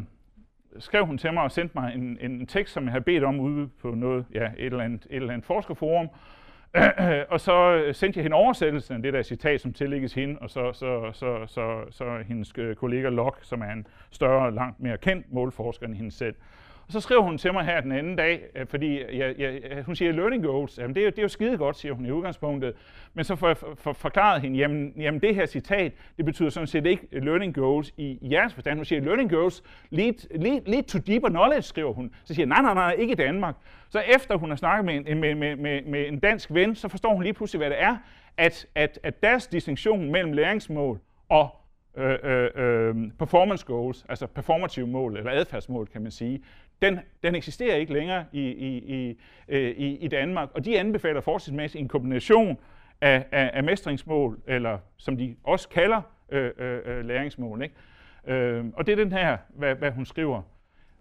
skrev 0.78 1.06
hun 1.06 1.18
til 1.18 1.32
mig 1.32 1.42
og 1.42 1.50
sendte 1.52 1.78
mig 1.78 1.94
en, 1.94 2.18
en 2.20 2.46
tekst, 2.46 2.74
som 2.74 2.84
jeg 2.84 2.92
havde 2.92 3.04
bedt 3.04 3.24
om 3.24 3.40
ude 3.40 3.68
på 3.82 3.90
noget, 3.90 4.24
ja, 4.34 4.50
et 4.58 4.66
eller 4.66 4.84
andet, 4.84 5.06
et 5.10 5.16
eller 5.16 5.32
andet 5.32 5.46
forskerforum, 5.46 6.08
og 7.32 7.40
så 7.40 7.72
øh, 7.72 7.94
sendte 7.94 8.18
jeg 8.18 8.22
hende 8.22 8.34
oversættelsen 8.34 8.96
af 8.96 9.02
det 9.02 9.12
der 9.12 9.22
citat, 9.22 9.60
som 9.60 9.72
tillægges 9.72 10.14
hende, 10.14 10.38
og 10.40 10.50
så, 10.50 10.72
så, 10.72 11.10
så, 11.12 11.46
så, 11.46 11.84
så 11.90 12.22
hendes 12.28 12.52
øh, 12.58 12.76
kollega 12.76 13.08
Locke, 13.08 13.38
som 13.42 13.62
er 13.62 13.72
en 13.72 13.86
større, 14.10 14.54
langt 14.54 14.80
mere 14.80 14.98
kendt 14.98 15.32
målforsker 15.32 15.86
end 15.86 15.94
hende 15.94 16.10
selv. 16.10 16.34
Og 16.86 16.92
så 16.92 17.00
skrev 17.00 17.22
hun 17.22 17.38
til 17.38 17.52
mig 17.52 17.64
her 17.64 17.80
den 17.80 17.92
anden 17.92 18.16
dag, 18.16 18.42
øh, 18.54 18.66
fordi 18.66 19.00
jeg, 19.16 19.34
jeg, 19.38 19.60
øh, 19.70 19.84
hun 19.84 19.96
siger 19.96 20.12
learning 20.12 20.44
goals. 20.44 20.78
Jamen 20.78 20.94
det 20.94 21.00
er, 21.00 21.04
jo, 21.04 21.10
det 21.10 21.18
er 21.18 21.22
jo 21.22 21.28
skide 21.28 21.58
godt, 21.58 21.76
siger 21.76 21.94
hun 21.94 22.06
i 22.06 22.10
udgangspunktet. 22.10 22.74
Men 23.14 23.24
så 23.24 23.36
får 23.36 23.46
jeg 23.46 23.56
for, 23.56 23.74
for, 23.76 23.92
forklaret 23.92 24.42
hende, 24.42 24.58
jamen, 24.58 24.92
jamen 24.96 25.20
det 25.20 25.34
her 25.34 25.46
citat, 25.46 25.92
det 26.16 26.24
betyder 26.24 26.48
sådan 26.48 26.66
set 26.66 26.86
ikke 26.86 27.06
learning 27.12 27.54
goals 27.54 27.92
i, 27.96 28.18
jeres 28.22 28.54
forstand. 28.54 28.78
Hun 28.78 28.84
siger 28.84 29.00
learning 29.00 29.30
goals 29.30 29.62
lead, 29.90 30.38
lead, 30.38 30.60
lead 30.66 30.82
to 30.82 30.98
deeper 30.98 31.28
knowledge, 31.28 31.62
skriver 31.62 31.92
hun. 31.92 32.14
Så 32.24 32.34
siger 32.34 32.46
jeg, 32.46 32.62
nej, 32.62 32.74
nej, 32.74 32.74
nej, 32.74 32.94
ikke 32.98 33.12
i 33.12 33.16
Danmark. 33.16 33.54
Så 33.88 34.02
efter 34.14 34.36
hun 34.36 34.48
har 34.48 34.56
snakket 34.56 34.84
med 34.84 34.94
en, 34.94 35.20
med, 35.20 35.34
med, 35.34 35.56
med, 35.56 35.82
med 35.82 36.08
en 36.08 36.18
dansk 36.18 36.54
ven, 36.54 36.74
så 36.74 36.88
forstår 36.88 37.14
hun 37.14 37.22
lige 37.22 37.32
pludselig, 37.32 37.58
hvad 37.58 37.70
det 37.70 37.82
er, 37.82 37.96
at, 38.36 38.66
at, 38.74 38.98
at 39.02 39.22
deres 39.22 39.46
distinktion 39.46 40.12
mellem 40.12 40.32
læringsmål 40.32 41.00
og 41.28 41.48
øh, 41.96 42.18
øh, 42.22 42.50
øh 42.54 42.94
performance 43.18 43.66
goals, 43.66 44.06
altså 44.08 44.26
performative 44.26 44.86
mål, 44.86 45.16
eller 45.16 45.30
adfærdsmål, 45.32 45.86
kan 45.86 46.02
man 46.02 46.10
sige, 46.10 46.42
den, 46.82 46.98
den 47.22 47.34
eksisterer 47.34 47.76
ikke 47.76 47.92
længere 47.92 48.24
i, 48.32 48.40
i, 48.40 48.76
i, 48.76 49.18
øh, 49.48 49.70
i, 49.70 49.96
i 49.96 50.08
Danmark, 50.08 50.48
og 50.54 50.64
de 50.64 50.78
anbefaler 50.78 51.20
forskningsmæssigt 51.20 51.82
en 51.82 51.88
kombination 51.88 52.58
af, 53.00 53.26
af, 53.32 53.50
af 53.54 53.64
mestringsmål, 53.64 54.40
eller 54.46 54.78
som 54.96 55.16
de 55.16 55.36
også 55.44 55.68
kalder 55.68 56.02
øh, 56.28 56.50
øh, 56.58 56.80
øh 56.84 57.04
læringsmål. 57.04 57.62
Ikke? 57.62 57.74
Øh, 58.26 58.64
og 58.74 58.86
det 58.86 58.92
er 58.92 58.96
den 58.96 59.12
her, 59.12 59.36
hvad, 59.48 59.74
hvad 59.74 59.90
hun 59.90 60.06
skriver, 60.06 60.42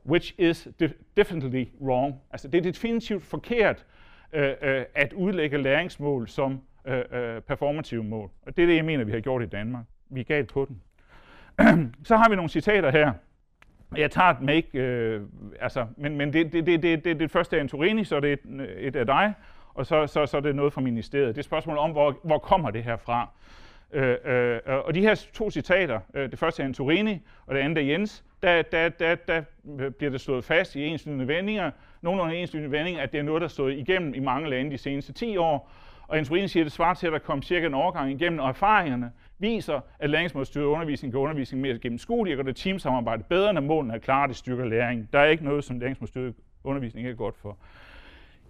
which 0.05 0.33
is 0.37 0.67
de- 0.79 0.93
definitely 1.17 1.65
wrong. 1.81 2.15
Altså 2.31 2.47
det 2.47 2.57
er 2.57 2.61
definitivt 2.61 3.23
forkert 3.23 3.85
øh, 4.33 4.53
øh, 4.61 4.85
at 4.95 5.13
udlægge 5.13 5.57
læringsmål 5.57 6.27
som 6.27 6.61
øh, 6.85 7.03
øh, 7.11 7.41
performative 7.41 8.03
mål. 8.03 8.29
Og 8.45 8.57
det 8.57 8.63
er 8.63 8.67
det, 8.67 8.75
jeg 8.75 8.85
mener, 8.85 9.03
vi 9.03 9.11
har 9.11 9.19
gjort 9.19 9.43
i 9.43 9.45
Danmark. 9.45 9.85
Vi 10.09 10.19
er 10.19 10.23
galt 10.23 10.53
på 10.53 10.67
den. 10.69 10.81
Så 12.03 12.17
har 12.17 12.29
vi 12.29 12.35
nogle 12.35 12.49
citater 12.49 12.91
her. 12.91 13.13
Jeg 13.97 14.11
tager 14.11 14.33
dem 14.33 14.49
ikke, 14.49 14.79
øh, 14.79 15.21
altså, 15.59 15.85
men, 15.97 16.17
men 16.17 16.33
det, 16.33 16.53
det, 16.53 16.65
det, 16.65 16.83
det, 16.83 17.05
det, 17.05 17.19
det 17.19 17.31
første 17.31 17.57
er 17.57 17.61
Antorini, 17.61 18.03
så 18.03 18.19
det 18.19 18.29
er 18.29 18.33
et, 18.33 18.61
øh, 18.61 18.67
et 18.67 18.95
af 18.95 19.05
dig, 19.05 19.33
og 19.73 19.85
så, 19.85 20.07
så, 20.07 20.25
så 20.25 20.37
er 20.37 20.41
det 20.41 20.55
noget 20.55 20.73
fra 20.73 20.81
ministeriet. 20.81 21.35
Det 21.35 21.41
er 21.41 21.43
spørgsmålet 21.43 21.77
spørgsmål 21.77 21.77
om, 21.77 21.91
hvor, 21.91 22.19
hvor 22.23 22.37
kommer 22.37 22.71
det 22.71 22.83
her 22.83 22.97
fra? 22.97 23.29
Øh, 23.93 24.17
øh, 24.25 24.59
og 24.85 24.95
de 24.95 25.01
her 25.01 25.27
to 25.33 25.51
citater, 25.51 25.99
øh, 26.13 26.31
det 26.31 26.39
første 26.39 26.61
er 26.61 26.67
Antorini, 26.67 27.21
og 27.45 27.55
det 27.55 27.61
andet 27.61 27.77
er 27.77 27.81
Jens, 27.81 28.23
der, 28.43 28.61
der, 28.61 28.89
der, 28.89 29.15
der 29.15 29.41
bliver 29.89 30.11
det 30.11 30.21
slået 30.21 30.43
fast 30.43 30.75
i 30.75 30.85
enslydende 30.85 31.27
vendinger, 31.27 31.71
nogenlunde 32.01 32.35
enslydende 32.35 32.71
vendinger, 32.71 33.01
at 33.01 33.11
det 33.11 33.19
er 33.19 33.23
noget, 33.23 33.41
der 33.41 33.47
stået 33.47 33.73
igennem 33.77 34.13
i 34.13 34.19
mange 34.19 34.49
lande 34.49 34.71
de 34.71 34.77
seneste 34.77 35.13
10 35.13 35.37
år, 35.37 35.71
og 36.07 36.17
Antorini 36.17 36.47
siger, 36.47 36.63
at 36.63 36.65
det 36.65 36.71
svarer 36.71 36.93
til, 36.93 37.07
at 37.07 37.13
der 37.13 37.19
kom 37.19 37.41
cirka 37.41 37.65
en 37.65 37.73
overgang 37.73 38.11
igennem, 38.11 38.39
og 38.39 38.49
erfaringerne 38.49 39.11
viser, 39.39 39.79
at 39.99 40.09
læringsmålstyret 40.09 40.65
undervisning 40.65 41.13
gør 41.13 41.19
undervisning 41.19 41.61
mere 41.61 41.79
gennemskuelig, 41.79 42.39
og 42.39 42.45
det 42.45 42.55
teamsamarbejde 42.55 43.23
bedre, 43.29 43.53
når 43.53 43.61
målene 43.61 43.93
er 43.93 43.97
klare, 43.97 44.27
det 44.27 44.35
styrker 44.35 44.65
læring. 44.65 45.09
Der 45.13 45.19
er 45.19 45.25
ikke 45.25 45.43
noget, 45.43 45.63
som 45.63 45.79
læringsmålstyret 45.79 46.33
undervisning 46.63 47.07
ikke 47.07 47.13
er 47.13 47.17
godt 47.17 47.37
for. 47.37 47.57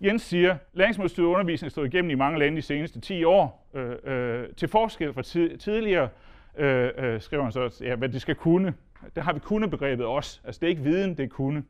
Jens 0.02 0.22
siger, 0.22 0.52
at 0.52 0.58
læringsmålstyret 0.74 1.28
undervisning 1.28 1.72
stod 1.72 1.86
igennem 1.86 2.12
i 2.12 2.16
mange 2.16 2.40
lande 2.40 2.58
de 2.58 2.62
seneste 2.62 3.00
10 3.02 3.24
år. 3.24 3.70
Øh, 3.74 3.96
øh, 4.04 4.48
til 4.58 4.68
forskel 4.68 5.14
fra 5.14 5.22
tidligere, 5.58 6.10
øh, 6.58 6.90
øh, 6.98 7.22
skriver 7.22 7.44
han 7.44 7.52
så, 7.52 7.84
ja, 7.84 7.96
hvad 7.96 8.10
det 8.10 8.22
skal 8.22 8.36
kunne. 8.36 8.74
Der 9.16 9.22
har 9.22 9.34
vi 9.34 9.40
kunne-begrebet 9.40 10.06
også. 10.06 10.40
Altså 10.46 10.60
det 10.60 10.68
er 10.68 10.70
ikke 10.70 10.82
viden, 10.82 11.18
det 11.18 11.24
er 11.24 11.28
kunne. 11.28 11.64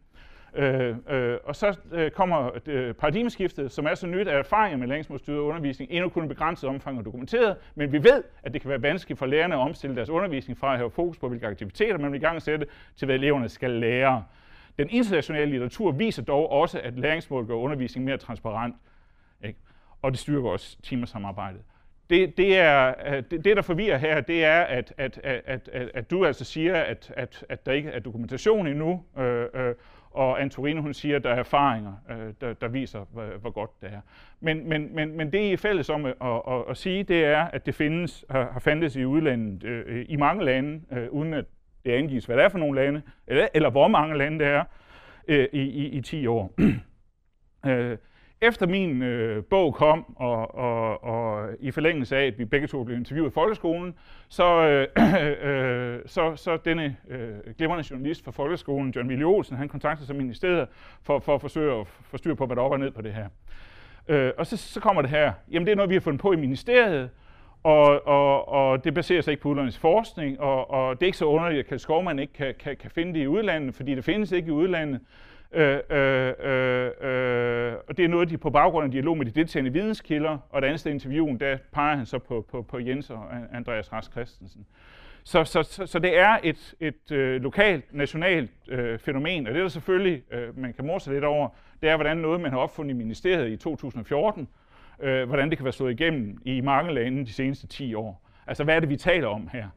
Øh, 0.56 0.96
øh, 1.10 1.38
og 1.44 1.56
så 1.56 1.78
øh, 1.92 2.12
kommer 2.12 2.50
øh, 2.66 2.94
paradigmeskiftet, 2.94 3.72
som 3.72 3.86
er 3.86 3.96
så 3.96 4.08
nyt, 4.08 4.28
at 4.28 4.40
erfaringer 4.40 4.78
med 4.78 4.88
læringsmålstyret 4.88 5.40
undervisning 5.40 5.92
endnu 5.92 6.10
kun 6.10 6.28
begrænset 6.28 6.70
omfang 6.70 6.98
og 7.00 7.06
dokumenteret, 7.06 7.58
men 7.76 7.92
vi 7.92 8.04
ved, 8.04 8.24
at 8.44 8.54
det 8.54 8.62
kan 8.62 8.70
være 8.70 8.82
vanskeligt 8.82 9.20
for 9.20 9.26
lærerne 9.26 9.56
at 9.56 9.60
omstille 9.60 9.96
deres 9.96 10.10
undervisning 10.10 10.60
fra 10.60 10.72
at 10.72 10.78
have 10.78 10.92
fokus 10.92 11.18
på, 11.18 11.30
hvilke 11.30 11.48
aktiviteter 11.48 11.98
man 11.98 12.12
vil 12.12 12.22
i 12.22 12.26
gang 12.26 12.42
sætte, 12.42 12.66
til 12.96 13.06
hvad 13.06 13.16
eleverne 13.16 13.50
skal 13.50 13.72
lære. 13.72 14.24
Den 14.78 14.90
internationale 14.90 15.52
litteratur 15.52 15.92
viser 15.92 16.24
dog 16.24 16.52
også, 16.52 16.80
at 16.84 17.00
læringsmål 17.00 17.48
gør 17.48 17.54
undervisning 17.54 18.06
mere 18.06 18.18
transparent, 18.18 18.76
ikke? 19.44 19.60
og 20.02 20.12
det 20.12 20.20
styrker 20.20 20.50
også 20.50 20.78
timersamarbejdet. 20.84 21.62
Det, 22.10 22.38
det, 22.38 22.58
er, 22.58 22.94
øh, 23.06 23.24
det, 23.32 23.46
det, 23.46 23.56
der 23.58 23.62
forvirrer 23.62 23.98
her, 23.98 24.22
det 24.22 24.44
er, 24.44 24.62
at, 24.62 24.94
at, 24.98 25.20
at, 25.24 25.70
at, 25.74 25.92
at 25.94 26.12
du 26.12 26.26
altså 26.26 26.46
siger, 26.46 26.76
at, 26.76 27.14
at, 27.18 27.46
at 27.50 27.66
der 27.66 27.72
ikke 27.72 27.90
er 27.90 28.00
dokumentation 28.00 28.68
endnu, 28.68 29.04
øh, 29.18 29.46
øh, 29.54 29.76
og 30.16 30.42
Antorino 30.42 30.82
hun 30.82 30.94
siger, 30.94 31.16
at 31.16 31.24
der 31.24 31.30
er 31.30 31.36
erfaringer, 31.36 31.94
øh, 32.12 32.34
der, 32.42 32.54
der 32.54 32.68
viser, 32.68 33.06
hvor, 33.12 33.38
hvor 33.42 33.50
godt 33.50 33.82
det 33.82 33.90
er. 33.94 34.02
Men, 34.40 34.70
men, 34.70 34.96
men, 34.96 35.18
men 35.18 35.32
det 35.32 35.40
I 35.40 35.54
er 35.54 35.58
fælles 35.58 35.90
om 35.90 36.06
øh, 36.06 36.14
at, 36.22 36.42
at, 36.48 36.64
at 36.70 36.78
sige, 36.78 37.04
det 37.04 37.26
er, 37.26 37.44
at 37.44 37.66
det 37.66 37.76
findes, 37.76 38.26
har, 38.30 38.52
har 38.52 38.60
fandtes 38.60 38.96
i 38.96 39.06
udlandet, 39.06 39.64
øh, 39.64 40.06
i 40.10 40.16
mange 40.16 40.46
lande, 40.46 40.82
øh, 40.92 41.10
uden 41.10 41.34
at 41.34 41.46
det 41.86 41.92
angives, 41.92 42.26
hvad 42.26 42.38
det 42.38 42.44
er 42.44 42.50
for 42.50 42.58
nogle 42.58 42.82
lande, 42.82 43.02
eller, 43.28 43.48
eller 43.54 43.70
hvor 43.70 43.88
mange 43.88 44.18
lande 44.18 44.40
det 44.40 44.48
er, 44.48 44.64
øh, 45.28 45.48
i, 45.52 45.62
i, 45.62 45.88
i 45.88 46.02
10 46.02 46.28
år. 46.28 46.54
øh, 47.68 47.98
efter 48.42 48.68
min 48.68 49.02
øh, 49.02 49.44
bog 49.44 49.74
kom, 49.74 50.16
og, 50.16 50.56
og, 50.56 51.04
og 51.04 51.50
i 51.60 51.72
forlængelse 51.72 52.18
af, 52.18 52.26
at 52.26 52.40
vi 52.40 52.46
begge 52.46 52.68
to 52.68 52.84
blev 52.84 52.98
interviewet 52.98 53.30
i 53.30 53.34
folkeskolen, 53.34 53.96
så, 54.30 54.46
øh, 54.46 54.88
øh, 55.50 56.00
så, 56.06 56.36
så 56.36 56.58
denne 56.66 56.98
øh, 57.10 57.54
glimrende 57.58 57.86
journalist 57.92 58.24
fra 58.24 58.32
folkeskolen, 58.32 58.92
John 58.96 59.10
Ville 59.10 59.26
Olsen, 59.26 59.58
han 59.58 59.70
kontaktede 59.70 60.08
sig 60.08 60.16
ministeriet 60.16 60.68
for, 61.04 61.20
for 61.20 61.36
at 61.36 61.42
forsøge 61.42 61.80
at 61.80 61.88
få 61.88 62.18
styr 62.18 62.34
på, 62.34 62.46
hvad 62.46 62.56
der 62.56 62.62
op 62.62 62.72
og 62.72 62.80
ned 62.80 62.92
på 62.92 63.02
det 63.02 63.14
her. 63.14 63.28
Øh, 64.08 64.32
og 64.38 64.48
så, 64.48 64.58
så 64.58 64.80
kommer 64.80 65.02
det 65.02 65.12
her. 65.12 65.34
Jamen 65.52 65.66
det 65.66 65.72
er 65.72 65.76
noget, 65.76 65.90
vi 65.90 65.96
har 65.96 66.02
fundet 66.02 66.22
på 66.22 66.32
i 66.32 66.36
ministeriet, 66.36 67.10
og, 67.64 68.08
og, 68.08 68.48
og 68.48 68.84
det 68.84 68.94
baserer 68.94 69.22
sig 69.22 69.32
ikke 69.32 69.44
på 69.44 69.50
udlandets 69.50 69.78
forskning, 69.78 70.40
og, 70.40 70.72
og 70.72 70.96
det 71.00 71.06
er 71.06 71.08
ikke 71.08 71.18
så 71.18 71.26
underligt, 71.26 71.60
at 71.60 71.66
Karl 71.66 71.80
Skovman 71.80 72.20
ikke 72.20 72.34
kan, 72.34 72.54
kan, 72.60 72.78
kan 72.78 72.92
finde 72.92 73.14
det 73.14 73.20
i 73.20 73.28
udlandet, 73.28 73.76
fordi 73.76 73.96
det 73.96 74.04
findes 74.04 74.32
ikke 74.32 74.48
i 74.48 74.52
udlandet. 74.52 75.02
Øh, 75.52 75.80
øh, 75.90 76.34
øh, 76.40 76.92
øh, 77.02 77.74
og 77.88 77.98
det 77.98 78.06
er 78.06 78.08
noget, 78.08 78.30
de 78.30 78.38
på 78.38 78.50
baggrund 78.50 78.86
af 78.86 78.92
dialog 78.92 79.18
med 79.18 79.26
de 79.26 79.32
deltagende 79.32 79.74
videnskilder, 79.74 80.38
og 80.50 80.62
det 80.62 80.68
andet 80.68 80.80
sted 80.80 80.92
interviewen, 80.92 81.40
der 81.40 81.58
peger 81.72 81.96
han 81.96 82.06
så 82.06 82.20
på, 82.20 82.46
på, 82.52 82.62
på 82.62 82.80
Jens 82.80 83.10
og 83.10 83.26
Andreas 83.52 83.94
Rask 83.94 84.12
Christensen. 84.12 84.66
Så, 85.24 85.44
så, 85.44 85.64
så, 85.64 85.86
så 85.86 86.00
det 86.00 86.20
er 86.20 86.38
et, 86.44 86.74
et 86.80 87.12
øh, 87.12 87.42
lokalt, 87.42 87.94
nationalt 87.94 88.52
øh, 88.68 89.00
fænomen, 89.00 89.48
og 89.48 89.54
det 89.54 89.60
er 89.60 89.64
der 89.64 89.70
selvfølgelig, 89.70 90.24
øh, 90.32 90.60
man 90.60 90.74
kan 90.74 90.86
morse 90.86 91.12
lidt 91.12 91.24
over, 91.24 91.50
det 91.82 91.90
er, 91.90 91.96
hvordan 91.96 92.18
noget, 92.18 92.42
man 92.42 92.52
har 92.52 92.60
opfundet 92.60 92.94
i 92.94 92.98
ministeriet 92.98 93.52
i 93.52 93.58
2014, 93.58 94.48
øh, 95.00 95.28
hvordan 95.28 95.50
det 95.50 95.58
kan 95.58 95.66
være 95.66 95.74
slået 95.74 95.92
igennem 95.92 96.38
i 96.46 96.62
mange 96.62 96.94
lande 96.94 97.26
de 97.26 97.34
seneste 97.34 97.68
10 97.68 97.94
år. 97.94 98.22
Altså, 98.48 98.64
hvad 98.64 98.76
er 98.76 98.80
det, 98.80 98.90
vi 98.90 98.98
taler 98.98 99.28
om 99.28 99.50
her? 99.52 99.70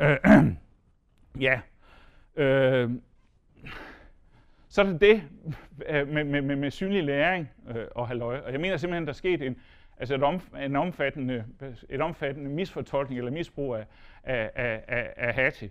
Øh, 0.00 0.16
ja, 1.46 1.60
øh, 2.36 2.90
så 4.72 4.82
er 4.82 4.86
det 4.86 5.00
det 5.00 5.22
øh, 5.88 6.08
med, 6.08 6.24
med, 6.24 6.42
med, 6.42 6.56
med 6.56 6.70
synlig 6.70 7.04
læring 7.04 7.50
øh, 7.68 7.84
og 7.90 8.08
halløj. 8.08 8.38
Og 8.46 8.52
jeg 8.52 8.60
mener 8.60 8.76
simpelthen, 8.76 9.04
der 9.04 9.12
er 9.12 9.14
sket 9.14 9.42
en, 9.42 9.56
altså 9.98 10.14
et, 10.14 10.22
om, 10.22 10.40
en 10.62 10.76
omfattende, 10.76 11.44
et 11.88 12.00
omfattende 12.00 12.50
misfortolkning 12.50 13.18
eller 13.18 13.30
misbrug 13.30 13.74
af, 13.74 13.86
af, 14.24 14.50
af, 14.88 15.12
af 15.16 15.34
Hattie. 15.34 15.70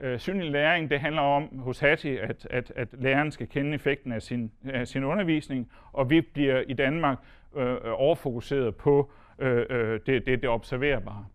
Øh, 0.00 0.18
synlig 0.18 0.50
læring, 0.50 0.90
det 0.90 1.00
handler 1.00 1.22
om 1.22 1.58
hos 1.58 1.78
Hattie, 1.80 2.20
at, 2.20 2.46
at, 2.50 2.72
at 2.76 2.88
læreren 2.92 3.30
skal 3.30 3.48
kende 3.48 3.74
effekten 3.74 4.12
af 4.12 4.22
sin, 4.22 4.52
af 4.68 4.88
sin 4.88 5.04
undervisning, 5.04 5.70
og 5.92 6.10
vi 6.10 6.20
bliver 6.20 6.62
i 6.68 6.72
Danmark 6.72 7.18
øh, 7.56 7.76
overfokuseret 7.84 8.76
på 8.76 9.10
øh, 9.38 9.66
øh 9.70 10.00
det, 10.06 10.26
det, 10.26 10.42
det 10.42 10.48
observerbare. 10.48 11.26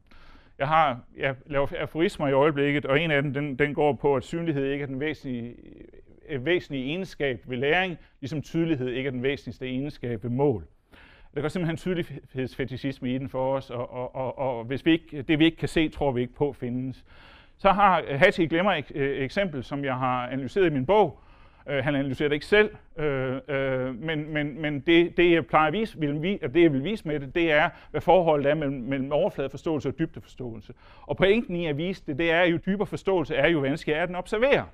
Jeg 0.59 0.67
har 0.67 0.99
jeg 1.17 1.35
laver 1.45 1.67
aforismer 1.79 2.27
i 2.27 2.31
øjeblikket, 2.33 2.85
og 2.85 2.99
en 2.99 3.11
af 3.11 3.21
dem 3.21 3.33
den, 3.33 3.55
den 3.55 3.73
går 3.73 3.93
på, 3.93 4.15
at 4.15 4.23
synlighed 4.23 4.65
ikke 4.65 4.83
er 4.83 4.87
den 4.87 4.99
væsentlige 4.99 5.55
Øh, 6.29 6.45
væsentlige 6.45 6.85
egenskab 6.85 7.43
ved 7.45 7.57
læring, 7.57 7.97
ligesom 8.21 8.41
tydelighed 8.41 8.89
ikke 8.89 9.07
er 9.07 9.11
den 9.11 9.23
væsentligste 9.23 9.65
egenskab 9.65 10.23
ved 10.23 10.31
mål. 10.31 10.63
Der 11.35 11.41
går 11.41 11.47
simpelthen 11.47 11.77
tydelighedsfetishisme 11.77 13.15
i 13.15 13.17
den 13.17 13.29
for 13.29 13.55
os, 13.55 13.69
og, 13.69 13.93
og, 13.93 14.15
og, 14.15 14.37
og 14.37 14.63
hvis 14.63 14.85
vi 14.85 14.91
ikke, 14.91 15.21
det 15.21 15.39
vi 15.39 15.45
ikke 15.45 15.57
kan 15.57 15.67
se, 15.67 15.89
tror 15.89 16.11
vi 16.11 16.21
ikke 16.21 16.33
på 16.33 16.53
findes. 16.53 17.05
Så 17.57 17.71
har 17.71 18.03
øh, 18.07 18.19
Hattie 18.19 18.47
glemmer 18.47 18.73
et 18.73 18.91
øh, 18.95 19.23
eksempel, 19.23 19.63
som 19.63 19.85
jeg 19.85 19.95
har 19.95 20.27
analyseret 20.27 20.65
i 20.65 20.69
min 20.69 20.85
bog. 20.85 21.19
Han 21.67 21.95
analyserer 21.95 22.29
det 22.29 22.35
ikke 22.35 22.45
selv, 22.45 22.69
men, 23.93 24.33
men, 24.33 24.61
men 24.61 24.79
det, 24.79 25.17
det, 25.17 25.31
jeg 25.31 25.45
plejer 25.45 25.67
at 25.67 25.73
vise, 25.73 25.99
vil, 25.99 26.39
det, 26.53 26.61
jeg 26.63 26.73
vil 26.73 26.83
vise 26.83 27.07
med 27.07 27.19
det, 27.19 27.35
det 27.35 27.51
er, 27.51 27.69
hvad 27.91 28.01
forholdet 28.01 28.51
er 28.51 28.55
mellem, 28.55 28.81
mellem 28.81 29.11
overfladeforståelse 29.11 29.89
og 29.89 29.99
dybdeforståelse. 29.99 30.73
Og 31.01 31.17
pointen 31.17 31.55
i 31.55 31.67
at 31.67 31.77
vise 31.77 32.03
det, 32.07 32.17
det 32.17 32.31
er 32.31 32.43
jo, 32.43 32.59
dybere 32.65 32.87
forståelse 32.87 33.35
er 33.35 33.47
jo 33.47 33.59
vanskeligere 33.59 34.01
at 34.01 34.07
den 34.07 34.15
observere. 34.15 34.65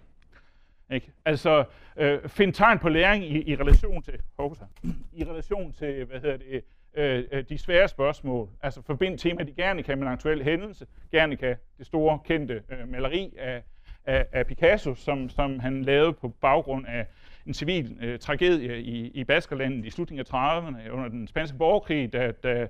Ikke? 0.92 1.12
Altså 1.26 1.64
øh, 1.98 2.30
find 2.30 2.54
tegn 2.54 2.80
på 2.80 2.90
læring 2.90 3.24
i, 3.24 3.52
i 3.52 3.56
relation 3.56 4.04
til 4.04 4.20
hoser, 4.40 4.66
i 5.14 5.24
relation 5.24 5.74
til 5.74 6.06
hvad 6.06 6.20
hedder 6.20 6.38
det, 6.38 6.64
øh, 6.96 7.24
øh 7.32 7.44
de 7.50 7.58
svære 7.58 7.88
spørgsmål. 7.88 8.50
Altså 8.62 8.82
forbind 8.82 9.18
tema, 9.18 9.44
i 9.44 9.52
gerne 9.52 9.84
kan 9.84 9.98
med 9.98 10.08
en 10.08 10.14
aktuel 10.14 10.44
hændelse, 10.44 10.86
gerne 11.12 11.36
kan 11.36 11.56
det 11.78 11.86
store 11.86 12.20
kendte 12.26 12.64
øh, 12.70 12.88
maleri 12.90 13.34
af, 13.38 13.64
af, 14.06 14.26
af 14.32 14.48
Picasso, 14.48 14.96
som, 14.96 15.30
som 15.30 15.60
han 15.60 15.82
lavede 15.82 16.14
på 16.14 16.30
baggrund 16.30 16.86
af 16.88 17.08
en 17.46 17.54
civil 17.54 17.98
øh, 18.02 18.20
tragedie 18.20 18.82
i, 18.82 19.08
i 19.08 19.24
Baskerlandet 19.24 19.86
i 19.86 19.90
slutningen 19.90 20.26
af 20.32 20.60
30'erne 20.60 20.90
under 20.90 21.08
den 21.10 21.28
spanske 21.28 21.58
borgerkrig, 21.58 22.14
da, 22.14 22.32
da, 22.32 22.68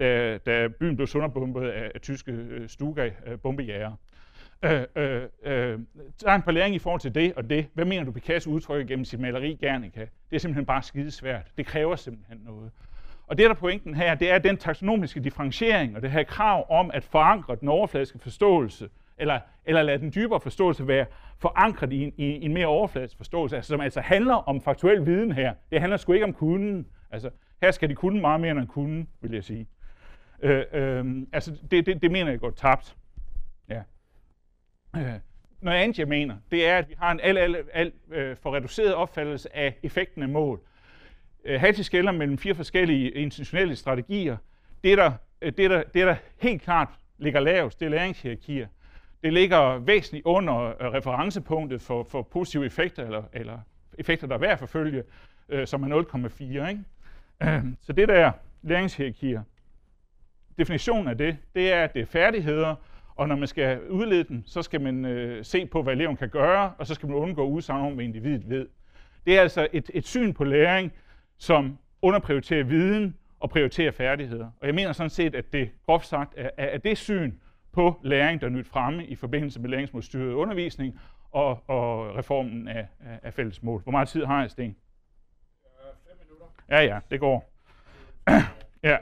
da, 0.00 0.38
da 0.38 0.68
byen 0.68 0.96
blev 0.96 1.06
sunderbombet 1.06 1.68
af, 1.68 1.90
af 1.94 2.00
tyske 2.00 2.32
øh, 2.32 2.68
Stuga-bombejæger. 2.68 3.90
Øh, 3.90 3.96
Øh, 4.62 4.82
øh, 4.96 5.22
øh, 5.42 5.78
der 6.20 6.30
er 6.30 6.42
en 6.48 6.54
læring 6.54 6.74
i 6.74 6.78
forhold 6.78 7.00
til 7.00 7.14
det 7.14 7.34
og 7.34 7.50
det. 7.50 7.66
Hvad 7.74 7.84
mener 7.84 8.04
du, 8.04 8.12
Picasso 8.12 8.50
udtrykker 8.50 8.86
gennem 8.86 9.04
sit 9.04 9.20
maleri 9.20 9.58
Guernica? 9.60 10.00
Det 10.00 10.36
er 10.36 10.38
simpelthen 10.38 10.66
bare 10.66 10.82
skidesvært. 10.82 11.46
Det 11.58 11.66
kræver 11.66 11.96
simpelthen 11.96 12.40
noget. 12.44 12.70
Og 13.26 13.38
det, 13.38 13.44
der 13.44 13.50
er 13.50 13.54
pointen 13.54 13.94
her, 13.94 14.14
det 14.14 14.30
er 14.30 14.38
den 14.38 14.56
taksonomiske 14.56 15.20
differentiering 15.20 15.96
og 15.96 16.02
det 16.02 16.10
her 16.10 16.22
krav 16.22 16.66
om 16.68 16.90
at 16.94 17.04
forankre 17.04 17.56
den 17.60 17.68
overfladiske 17.68 18.18
forståelse, 18.18 18.88
eller, 19.18 19.38
eller 19.64 19.82
lade 19.82 19.98
den 19.98 20.12
dybere 20.14 20.40
forståelse 20.40 20.88
være 20.88 21.06
forankret 21.38 21.92
i 21.92 22.02
en, 22.02 22.12
i 22.16 22.44
en 22.44 22.54
mere 22.54 22.66
overfladisk 22.66 23.16
forståelse, 23.16 23.56
altså, 23.56 23.68
som 23.68 23.80
altså 23.80 24.00
handler 24.00 24.34
om 24.34 24.60
faktuel 24.60 25.06
viden 25.06 25.32
her. 25.32 25.54
Det 25.70 25.80
handler 25.80 25.96
sgu 25.96 26.12
ikke 26.12 26.24
om 26.24 26.32
kunden. 26.32 26.86
Altså, 27.10 27.30
her 27.62 27.70
skal 27.70 27.88
de 27.88 27.94
kunne 27.94 28.20
meget 28.20 28.40
mere 28.40 28.50
end 28.50 28.68
kunden, 28.68 29.08
vil 29.20 29.32
jeg 29.32 29.44
sige. 29.44 29.66
Øh, 30.42 30.64
øh, 30.72 31.04
altså, 31.32 31.58
det, 31.70 31.86
det, 31.86 32.02
det 32.02 32.10
mener 32.10 32.30
jeg 32.30 32.40
godt 32.40 32.56
tabt. 32.56 32.96
Øh, 34.96 35.12
noget 35.60 35.78
andet, 35.78 35.98
jeg 35.98 36.08
mener, 36.08 36.36
det 36.50 36.66
er, 36.66 36.78
at 36.78 36.88
vi 36.88 36.94
har 36.98 37.12
en 37.12 37.20
alt, 37.20 37.38
alt, 37.38 37.56
alt 37.72 37.94
øh, 38.10 38.36
for 38.36 38.54
reduceret 38.54 38.94
opfattelse 38.94 39.56
af 39.56 39.76
effekten 39.82 40.22
af 40.22 40.28
mål. 40.28 40.60
Øh, 41.44 41.60
Hattie 41.60 41.84
skælder 41.84 42.12
mellem 42.12 42.38
fire 42.38 42.54
forskellige 42.54 43.10
intentionelle 43.10 43.76
strategier. 43.76 44.36
Det 44.84 44.98
der, 44.98 45.12
øh, 45.42 45.52
det, 45.56 45.70
der, 45.70 45.82
det, 45.82 46.06
der 46.06 46.16
helt 46.38 46.62
klart 46.62 46.88
ligger 47.18 47.40
lavest, 47.40 47.80
det 47.80 47.86
er 47.86 47.90
læringshierarkier. 47.90 48.66
Det 49.22 49.32
ligger 49.32 49.78
væsentligt 49.78 50.26
under 50.26 50.82
øh, 50.82 50.92
referencepunktet 50.92 51.82
for, 51.82 52.02
for 52.04 52.22
positive 52.22 52.66
effekter, 52.66 53.04
eller, 53.04 53.22
eller 53.32 53.58
effekter, 53.98 54.26
der 54.26 54.34
er 54.34 54.38
værd 54.38 54.52
at 54.52 54.58
forfølge, 54.58 55.02
øh, 55.48 55.66
som 55.66 55.82
er 55.82 56.02
0,4. 56.66 56.68
Ikke? 56.68 56.84
Så 57.80 57.92
det 57.92 58.08
der 58.08 58.32
læringshierarkier, 58.62 59.42
definitionen 60.58 61.08
af 61.08 61.18
det, 61.18 61.36
det 61.54 61.72
er, 61.72 61.84
at 61.84 61.94
det 61.94 62.02
er 62.02 62.06
færdigheder, 62.06 62.74
og 63.20 63.28
når 63.28 63.36
man 63.36 63.48
skal 63.48 63.88
udlede 63.88 64.24
dem, 64.24 64.42
så 64.46 64.62
skal 64.62 64.80
man 64.80 65.04
øh, 65.04 65.44
se 65.44 65.66
på, 65.66 65.82
hvad 65.82 65.92
eleven 65.92 66.16
kan 66.16 66.28
gøre, 66.28 66.72
og 66.78 66.86
så 66.86 66.94
skal 66.94 67.08
man 67.08 67.18
undgå 67.18 67.46
udsagn 67.46 67.86
om, 67.86 67.92
hvad 67.92 68.04
individet 68.04 68.48
ved. 68.48 68.68
Det 69.26 69.36
er 69.36 69.40
altså 69.42 69.68
et, 69.72 69.90
et 69.94 70.06
syn 70.06 70.32
på 70.32 70.44
læring, 70.44 70.92
som 71.38 71.78
underprioriterer 72.02 72.64
viden 72.64 73.16
og 73.40 73.50
prioriterer 73.50 73.90
færdigheder. 73.90 74.50
Og 74.60 74.66
jeg 74.66 74.74
mener 74.74 74.92
sådan 74.92 75.10
set, 75.10 75.34
at 75.34 75.52
det 75.52 75.70
groft 75.86 76.06
sagt 76.06 76.34
er, 76.36 76.50
er 76.56 76.78
det 76.78 76.98
syn 76.98 77.32
på 77.72 78.00
læring, 78.04 78.40
der 78.40 78.46
er 78.46 78.50
nyt 78.50 78.66
fremme 78.66 79.06
i 79.06 79.14
forbindelse 79.14 79.60
med 79.60 79.70
læringsmålstyret 79.70 80.32
undervisning 80.32 81.00
og, 81.30 81.70
og 81.70 82.16
reformen 82.16 82.68
af, 82.68 82.86
af, 83.00 83.18
af 83.22 83.34
fælles 83.34 83.62
mål. 83.62 83.82
Hvor 83.82 83.92
meget 83.92 84.08
tid 84.08 84.24
har 84.24 84.40
jeg, 84.40 84.50
Sten? 84.50 84.76
Ja, 86.70 86.80
ja, 86.80 86.98
det 87.10 87.20
går. 87.20 87.52
ja. 88.90 88.96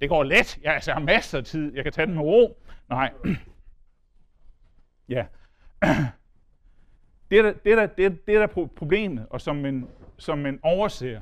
Det 0.00 0.08
går 0.08 0.22
let. 0.22 0.58
Jeg 0.62 0.74
altså, 0.74 0.92
har 0.92 1.00
masser 1.00 1.38
af 1.38 1.44
tid. 1.44 1.74
Jeg 1.74 1.84
kan 1.84 1.92
tage 1.92 2.06
den 2.06 2.14
med 2.14 2.22
ro. 2.22 2.56
Nej. 2.88 3.12
ja. 5.08 5.26
Det, 7.30 7.44
der, 7.44 7.52
det, 7.52 7.76
der, 7.76 7.86
det, 7.86 8.26
det 8.26 8.34
der 8.34 8.42
er 8.42 8.66
problemet, 8.76 9.26
og 9.30 9.40
som 9.40 9.56
man, 9.56 9.88
som 10.16 10.38
man 10.38 10.60
overser, 10.62 11.20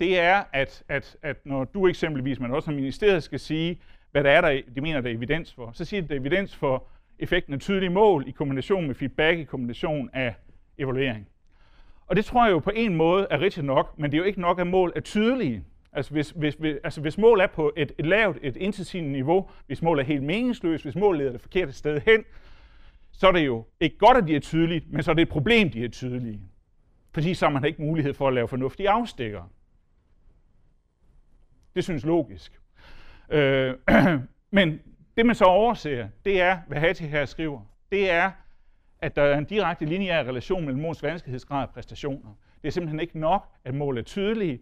det 0.00 0.18
er, 0.18 0.42
at, 0.52 0.82
at, 0.88 1.16
at 1.22 1.46
når 1.46 1.64
du 1.64 1.86
eksempelvis, 1.88 2.40
men 2.40 2.50
også 2.50 2.64
som 2.64 2.74
ministeriet 2.74 3.22
skal 3.22 3.40
sige, 3.40 3.80
hvad 4.10 4.24
der 4.24 4.30
er, 4.30 4.40
der, 4.40 4.62
de 4.74 4.80
mener, 4.80 5.00
der 5.00 5.10
er 5.10 5.14
evidens 5.14 5.54
for, 5.54 5.70
så 5.72 5.84
siger 5.84 6.00
det, 6.00 6.10
der 6.10 6.16
er 6.16 6.20
evidens 6.20 6.56
for 6.56 6.86
effekten 7.18 7.54
af 7.54 7.60
tydelige 7.60 7.90
mål 7.90 8.24
i 8.28 8.30
kombination 8.30 8.86
med 8.86 8.94
feedback, 8.94 9.38
i 9.38 9.44
kombination 9.44 10.10
af 10.12 10.34
evaluering. 10.78 11.28
Og 12.06 12.16
det 12.16 12.24
tror 12.24 12.44
jeg 12.44 12.52
jo 12.52 12.58
på 12.58 12.70
en 12.74 12.96
måde 12.96 13.26
er 13.30 13.40
rigtigt 13.40 13.66
nok, 13.66 13.98
men 13.98 14.10
det 14.10 14.16
er 14.16 14.18
jo 14.18 14.24
ikke 14.24 14.40
nok, 14.40 14.58
at 14.60 14.66
mål 14.66 14.92
er 14.96 15.00
tydelige. 15.00 15.64
Altså 15.92 16.12
hvis, 16.12 16.30
hvis, 16.30 16.54
hvis, 16.54 16.76
altså 16.84 17.00
hvis 17.00 17.18
mål 17.18 17.40
er 17.40 17.46
på 17.46 17.72
et, 17.76 17.92
et 17.98 18.06
lavt, 18.06 18.38
et 18.42 18.56
intetsigende 18.56 19.12
niveau, 19.12 19.50
hvis 19.66 19.82
mål 19.82 19.98
er 19.98 20.02
helt 20.02 20.22
meningsløst, 20.22 20.84
hvis 20.84 20.96
mål 20.96 21.18
leder 21.18 21.32
det 21.32 21.40
forkerte 21.40 21.72
sted 21.72 22.00
hen, 22.00 22.24
så 23.12 23.28
er 23.28 23.32
det 23.32 23.46
jo 23.46 23.64
ikke 23.80 23.98
godt, 23.98 24.16
at 24.16 24.26
de 24.26 24.36
er 24.36 24.40
tydelige, 24.40 24.86
men 24.90 25.02
så 25.02 25.10
er 25.10 25.14
det 25.14 25.22
et 25.22 25.28
problem, 25.28 25.70
de 25.70 25.84
er 25.84 25.88
tydelige. 25.88 26.40
Fordi 27.12 27.34
så 27.34 27.46
har 27.46 27.52
man 27.52 27.64
ikke 27.64 27.82
mulighed 27.82 28.14
for 28.14 28.28
at 28.28 28.34
lave 28.34 28.48
fornuftige 28.48 28.90
afstikker. 28.90 29.42
Det 31.74 31.84
synes 31.84 32.04
logisk. 32.04 32.60
Øh, 33.28 33.74
men 34.50 34.80
det 35.16 35.26
man 35.26 35.34
så 35.34 35.44
overser, 35.44 36.08
det 36.24 36.40
er, 36.40 36.58
hvad 36.68 36.78
Hattie 36.78 37.08
her 37.08 37.24
skriver, 37.24 37.60
det 37.92 38.10
er, 38.10 38.30
at 38.98 39.16
der 39.16 39.22
er 39.22 39.38
en 39.38 39.44
direkte 39.44 39.84
lineær 39.84 40.22
relation 40.22 40.64
mellem 40.64 40.82
måls 40.82 41.02
vanskelighedsgrad 41.02 41.62
og 41.62 41.70
præstationer. 41.70 42.34
Det 42.62 42.68
er 42.68 42.72
simpelthen 42.72 43.00
ikke 43.00 43.18
nok, 43.18 43.48
at 43.64 43.74
mål 43.74 43.98
er 43.98 44.02
tydelige. 44.02 44.60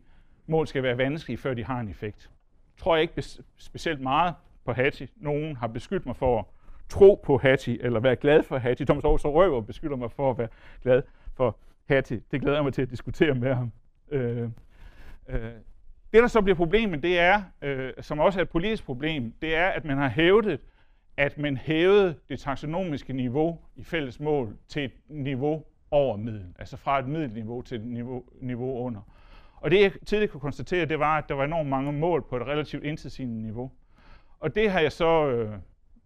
Mål 0.49 0.67
skal 0.67 0.83
være 0.83 0.99
vanskelige, 0.99 1.39
før 1.39 1.55
de 1.55 1.65
har 1.65 1.81
en 1.81 1.89
effekt. 1.89 2.31
Tror 2.77 2.97
jeg 2.97 3.03
ikke 3.03 3.23
specielt 3.57 4.01
meget 4.01 4.35
på 4.65 4.73
Hattie. 4.73 5.09
Nogen 5.17 5.57
har 5.57 5.67
beskyldt 5.67 6.07
mig 6.07 6.17
for 6.17 6.39
at 6.39 6.45
tro 6.89 7.21
på 7.25 7.39
Hattie, 7.39 7.83
eller 7.83 8.01
være 8.01 8.17
glad 8.17 8.43
for 8.43 8.59
Hattie. 8.59 8.87
Thomas 8.87 9.05
Aarhus 9.05 9.25
Røver 9.25 9.61
beskylder 9.61 9.97
mig 9.97 10.13
for 10.13 10.31
at 10.31 10.39
være 10.39 10.49
glad 10.83 11.03
for 11.35 11.59
Hattie. 11.89 12.23
Det 12.31 12.41
glæder 12.41 12.57
jeg 12.57 12.65
mig 12.65 12.73
til 12.73 12.83
at 12.83 12.91
diskutere 12.91 13.35
med 13.35 13.55
ham. 13.55 13.73
Øh, 14.11 14.49
øh, 15.29 15.53
det, 16.13 16.23
der 16.23 16.27
så 16.27 16.41
bliver 16.41 16.57
problemet, 16.57 17.03
det 17.03 17.19
er, 17.19 17.43
øh, 17.63 17.93
som 18.01 18.19
også 18.19 18.41
er 18.41 18.43
et 18.43 18.49
politisk 18.49 18.85
problem, 18.85 19.33
det 19.43 19.57
er, 19.57 19.67
at 19.67 19.85
man 19.85 19.99
har 19.99 20.09
hævdet, 20.09 20.61
at 21.17 21.39
man 21.39 21.57
hævede 21.57 22.15
det 22.29 22.41
taksonomiske 22.41 23.13
niveau 23.13 23.59
i 23.77 23.85
fælles 23.85 24.21
mål 24.21 24.57
til 24.69 24.85
et 24.85 24.93
niveau 25.09 25.65
over 25.91 26.17
middel, 26.17 26.47
altså 26.59 26.77
fra 26.77 26.99
et 26.99 27.09
middelniveau 27.09 27.63
til 27.63 27.77
et 27.81 27.87
niveau, 27.87 28.25
niveau 28.41 28.87
under. 28.87 29.01
Og 29.61 29.71
det 29.71 29.81
jeg 29.81 29.93
tidligere 30.07 30.31
kunne 30.31 30.41
konstatere, 30.41 30.87
det 30.87 30.99
var, 30.99 31.19
at 31.19 31.29
der 31.29 31.35
var 31.35 31.45
enormt 31.45 31.69
mange 31.69 31.93
mål 31.93 32.23
på 32.23 32.37
et 32.37 32.43
relativt 32.43 32.85
intetsigende 32.85 33.43
niveau. 33.43 33.71
Og 34.41 34.55
det 34.55 34.71
har 34.71 34.81
jeg 34.81 34.93
så 34.93 35.29
øh, 35.29 35.55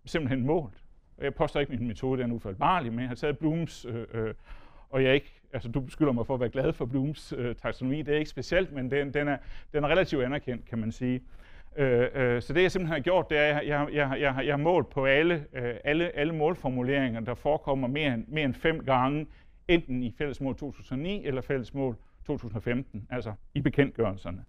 simpelthen 0.05 0.47
målt. 0.47 0.85
Og 1.17 1.25
Jeg 1.25 1.35
påstår 1.35 1.61
ikke, 1.61 1.73
at 1.73 1.79
min 1.79 1.89
metode 1.89 2.23
er 2.23 2.33
ufaldbarlig, 2.33 2.93
men 2.93 3.01
jeg 3.01 3.09
har 3.09 3.15
taget 3.15 3.39
Blooms, 3.39 3.85
øh, 3.85 4.07
øh, 4.15 4.35
og 4.91 5.05
jeg 5.05 5.15
ikke 5.15 5.43
altså 5.53 5.69
du 5.69 5.81
beskylder 5.81 6.13
mig 6.13 6.27
for 6.27 6.35
at 6.35 6.41
være 6.41 6.49
glad 6.49 6.73
for 6.73 6.85
Blooms 6.85 7.35
øh, 7.37 7.55
taksonomi. 7.55 8.03
Det 8.03 8.15
er 8.15 8.19
ikke 8.19 8.31
specielt, 8.31 8.73
men 8.73 8.91
den, 8.91 9.15
den, 9.15 9.29
er, 9.29 9.37
den 9.73 9.85
er 9.85 9.89
relativt 9.89 10.25
anerkendt, 10.25 10.65
kan 10.65 10.79
man 10.79 10.93
sige. 10.93 11.23
Øh, 11.77 12.09
øh, 12.15 12.43
så 12.43 12.53
det 12.53 12.63
jeg 12.63 12.73
simpelthen 12.73 12.95
har 12.95 13.01
gjort, 13.03 13.31
det 13.31 13.39
er, 13.39 13.59
at 13.59 13.67
jeg, 13.67 13.89
jeg, 13.93 14.17
jeg, 14.21 14.43
jeg 14.47 14.53
har 14.53 14.57
målt 14.57 14.91
på 14.91 15.07
alle, 15.07 15.45
øh, 15.53 15.75
alle, 15.85 16.17
alle 16.17 16.35
målformuleringer, 16.35 17.21
der 17.21 17.35
forekommer 17.35 17.89
mere 17.89 18.15
end, 18.15 18.25
mere 18.29 18.45
end 18.45 18.55
fem 18.55 18.85
gange, 18.85 19.27
enten 19.69 20.03
i 20.03 20.15
fællesmål 20.19 20.57
2009 20.57 21.27
eller 21.27 21.41
fællesmål 21.41 21.97
2015, 22.27 23.07
altså 23.11 23.33
i 23.55 23.61
bekendtgørelserne. 23.61 24.45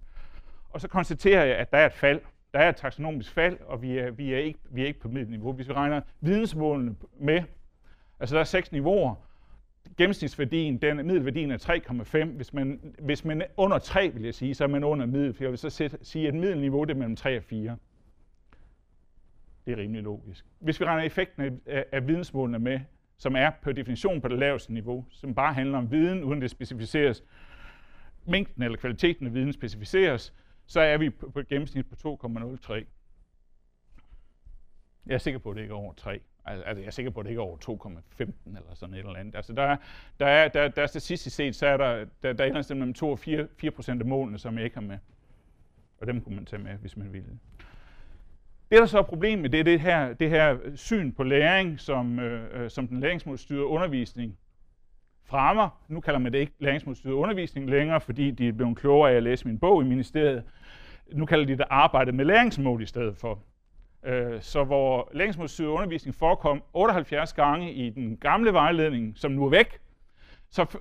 Og 0.70 0.82
så 0.82 0.88
konstaterer 0.88 1.46
jeg, 1.46 1.58
at 1.58 1.72
der 1.72 1.78
er 1.78 1.86
et 1.86 1.94
fald. 1.94 2.22
Der 2.54 2.60
er 2.60 2.70
et 2.70 2.76
taksonomisk 2.76 3.32
fald, 3.32 3.58
og 3.60 3.82
vi 3.82 3.98
er, 3.98 4.12
vi 4.12 4.34
er, 4.34 4.38
ikke, 4.38 4.60
vi 4.70 4.82
er 4.82 4.88
ikke 4.88 5.00
på 5.00 5.08
middelniveau. 5.08 5.54
Hvis 5.54 5.68
vi 5.70 5.74
regner 5.74 6.02
vidensmålene 6.22 6.96
med, 7.20 7.44
altså 8.20 8.36
der 8.36 8.40
er 8.40 8.46
seks 8.46 8.72
niveauer, 8.72 9.16
gennemsnitsværdien, 9.98 10.78
den, 10.78 11.08
middelværdien 11.08 11.52
er 11.52 11.58
3,5. 11.58 12.26
Hvis 12.26 12.54
man, 12.54 12.96
hvis 13.00 13.26
man 13.26 13.42
er 13.42 13.46
under 13.58 13.78
3, 13.80 14.10
vil 14.14 14.24
jeg 14.24 14.34
sige, 14.34 14.56
så 14.56 14.64
er 14.64 14.68
man 14.68 14.84
under 14.84 15.06
middel. 15.06 15.36
Jeg 15.40 15.50
vil 15.50 15.58
så 15.58 15.70
sætte, 15.70 15.98
sige, 16.02 16.28
at 16.28 16.34
middelniveau 16.34 16.84
det 16.84 16.92
er 16.92 16.98
mellem 16.98 17.16
3 17.16 17.38
og 17.38 17.44
4. 17.44 17.78
Det 19.66 19.72
er 19.74 19.78
rimelig 19.78 20.04
logisk. 20.04 20.46
Hvis 20.60 20.80
vi 20.80 20.86
regner 20.86 21.04
effekten 21.04 21.62
af, 21.66 21.86
af 21.92 22.08
vidensmålene 22.08 22.60
med, 22.60 22.80
som 23.18 23.36
er 23.36 23.52
på 23.62 23.72
definition 23.72 24.22
på 24.22 24.28
det 24.28 24.40
laveste 24.40 24.74
niveau, 24.74 25.06
som 25.10 25.36
bare 25.36 25.54
handler 25.54 25.78
om 25.78 25.92
viden, 25.92 26.24
uden 26.24 26.42
det 26.42 26.52
specificeres, 26.52 27.24
mængden 28.26 28.64
eller 28.64 28.78
kvaliteten 28.78 29.28
af 29.28 29.34
viden 29.34 29.54
specificeres, 29.54 30.34
så 30.66 30.80
er 30.80 30.98
vi 30.98 31.10
på, 31.10 31.40
et 31.40 31.48
gennemsnit 31.48 31.86
på 31.90 32.18
2,03. 32.26 32.74
Jeg 35.06 35.14
er 35.14 35.18
sikker 35.18 35.40
på, 35.40 35.50
at 35.50 35.56
det 35.56 35.62
ikke 35.62 35.72
er 35.72 35.78
over 35.78 35.94
3. 35.94 36.20
Altså, 36.46 36.80
jeg 36.80 36.88
er 36.88 36.92
sikker 36.92 37.12
på, 37.12 37.20
at 37.20 37.24
det 37.24 37.30
ikke 37.30 37.40
er 37.40 37.44
over 37.44 37.58
2,15 37.58 38.58
eller 38.58 38.74
sådan 38.74 38.96
et 38.96 39.00
eller 39.00 39.16
andet. 39.16 39.36
Altså, 39.36 39.54
der, 39.54 39.76
der, 40.20 40.26
er, 40.26 40.48
der, 40.48 40.68
der 40.68 40.82
er 40.82 40.88
statistisk 40.88 41.36
set, 41.36 41.56
så 41.56 41.68
er 41.68 41.78
der, 41.78 42.06
der, 42.24 42.34
der 42.34 42.46
er 42.46 42.60
et 42.60 42.70
mellem 42.70 42.94
2 42.94 43.10
og 43.10 43.20
4, 43.20 43.48
4 43.58 43.72
procent 43.72 44.02
af 44.02 44.08
målene, 44.08 44.40
som 44.40 44.58
jeg 44.58 44.64
ikke 44.64 44.76
har 44.76 44.82
med. 44.82 44.98
Og 45.98 46.08
dem 46.08 46.22
kunne 46.22 46.36
man 46.36 46.46
tage 46.46 46.62
med, 46.62 46.72
hvis 46.72 46.98
man 46.98 47.14
ville. 47.14 47.40
Det, 48.72 48.80
der 48.80 48.86
så 48.86 48.98
er 48.98 49.04
problemet, 49.04 49.52
det 49.52 49.60
er 49.60 49.64
det 49.64 49.80
her, 49.80 50.14
det 50.14 50.30
her 50.30 50.58
syn 50.76 51.12
på 51.12 51.24
læring, 51.24 51.80
som, 51.80 52.20
øh, 52.20 52.64
øh 52.64 52.70
som 52.70 52.88
den 52.88 53.00
læringsmålstyrede 53.00 53.66
undervisning 53.66 54.38
fremmer. 55.26 55.70
Nu 55.88 56.00
kalder 56.00 56.20
man 56.20 56.34
det 56.34 56.40
ikke 56.40 56.54
læringsmålstyret 56.60 57.14
undervisning 57.14 57.70
længere, 57.70 58.02
fordi 58.02 58.32
de 58.32 58.48
er 58.48 58.52
blevet 58.52 58.78
klogere 58.78 59.12
af 59.12 59.16
at 59.16 59.24
læse 59.24 59.48
min 59.48 59.60
bog 59.60 59.82
i 59.82 59.86
ministeriet. 59.86 60.44
Nu 61.14 61.26
kalder 61.26 61.46
de 61.46 61.58
det 61.58 61.66
arbejde 61.70 62.12
med 62.12 62.26
læringsmål 62.26 62.82
i 62.82 62.86
stedet 62.86 63.18
for. 63.18 63.40
Øh, 64.06 64.42
så 64.42 64.64
hvor 64.64 65.10
læringsmålstyret 65.14 65.70
undervisning 65.70 66.16
forekom 66.16 66.64
78 66.74 67.34
gange 67.34 67.74
i 67.74 67.90
den 67.90 68.18
gamle 68.18 68.54
vejledning, 68.54 69.14
som 69.18 69.32
nu 69.32 69.46
er 69.46 69.50
væk, 69.50 69.80
så 70.50 70.78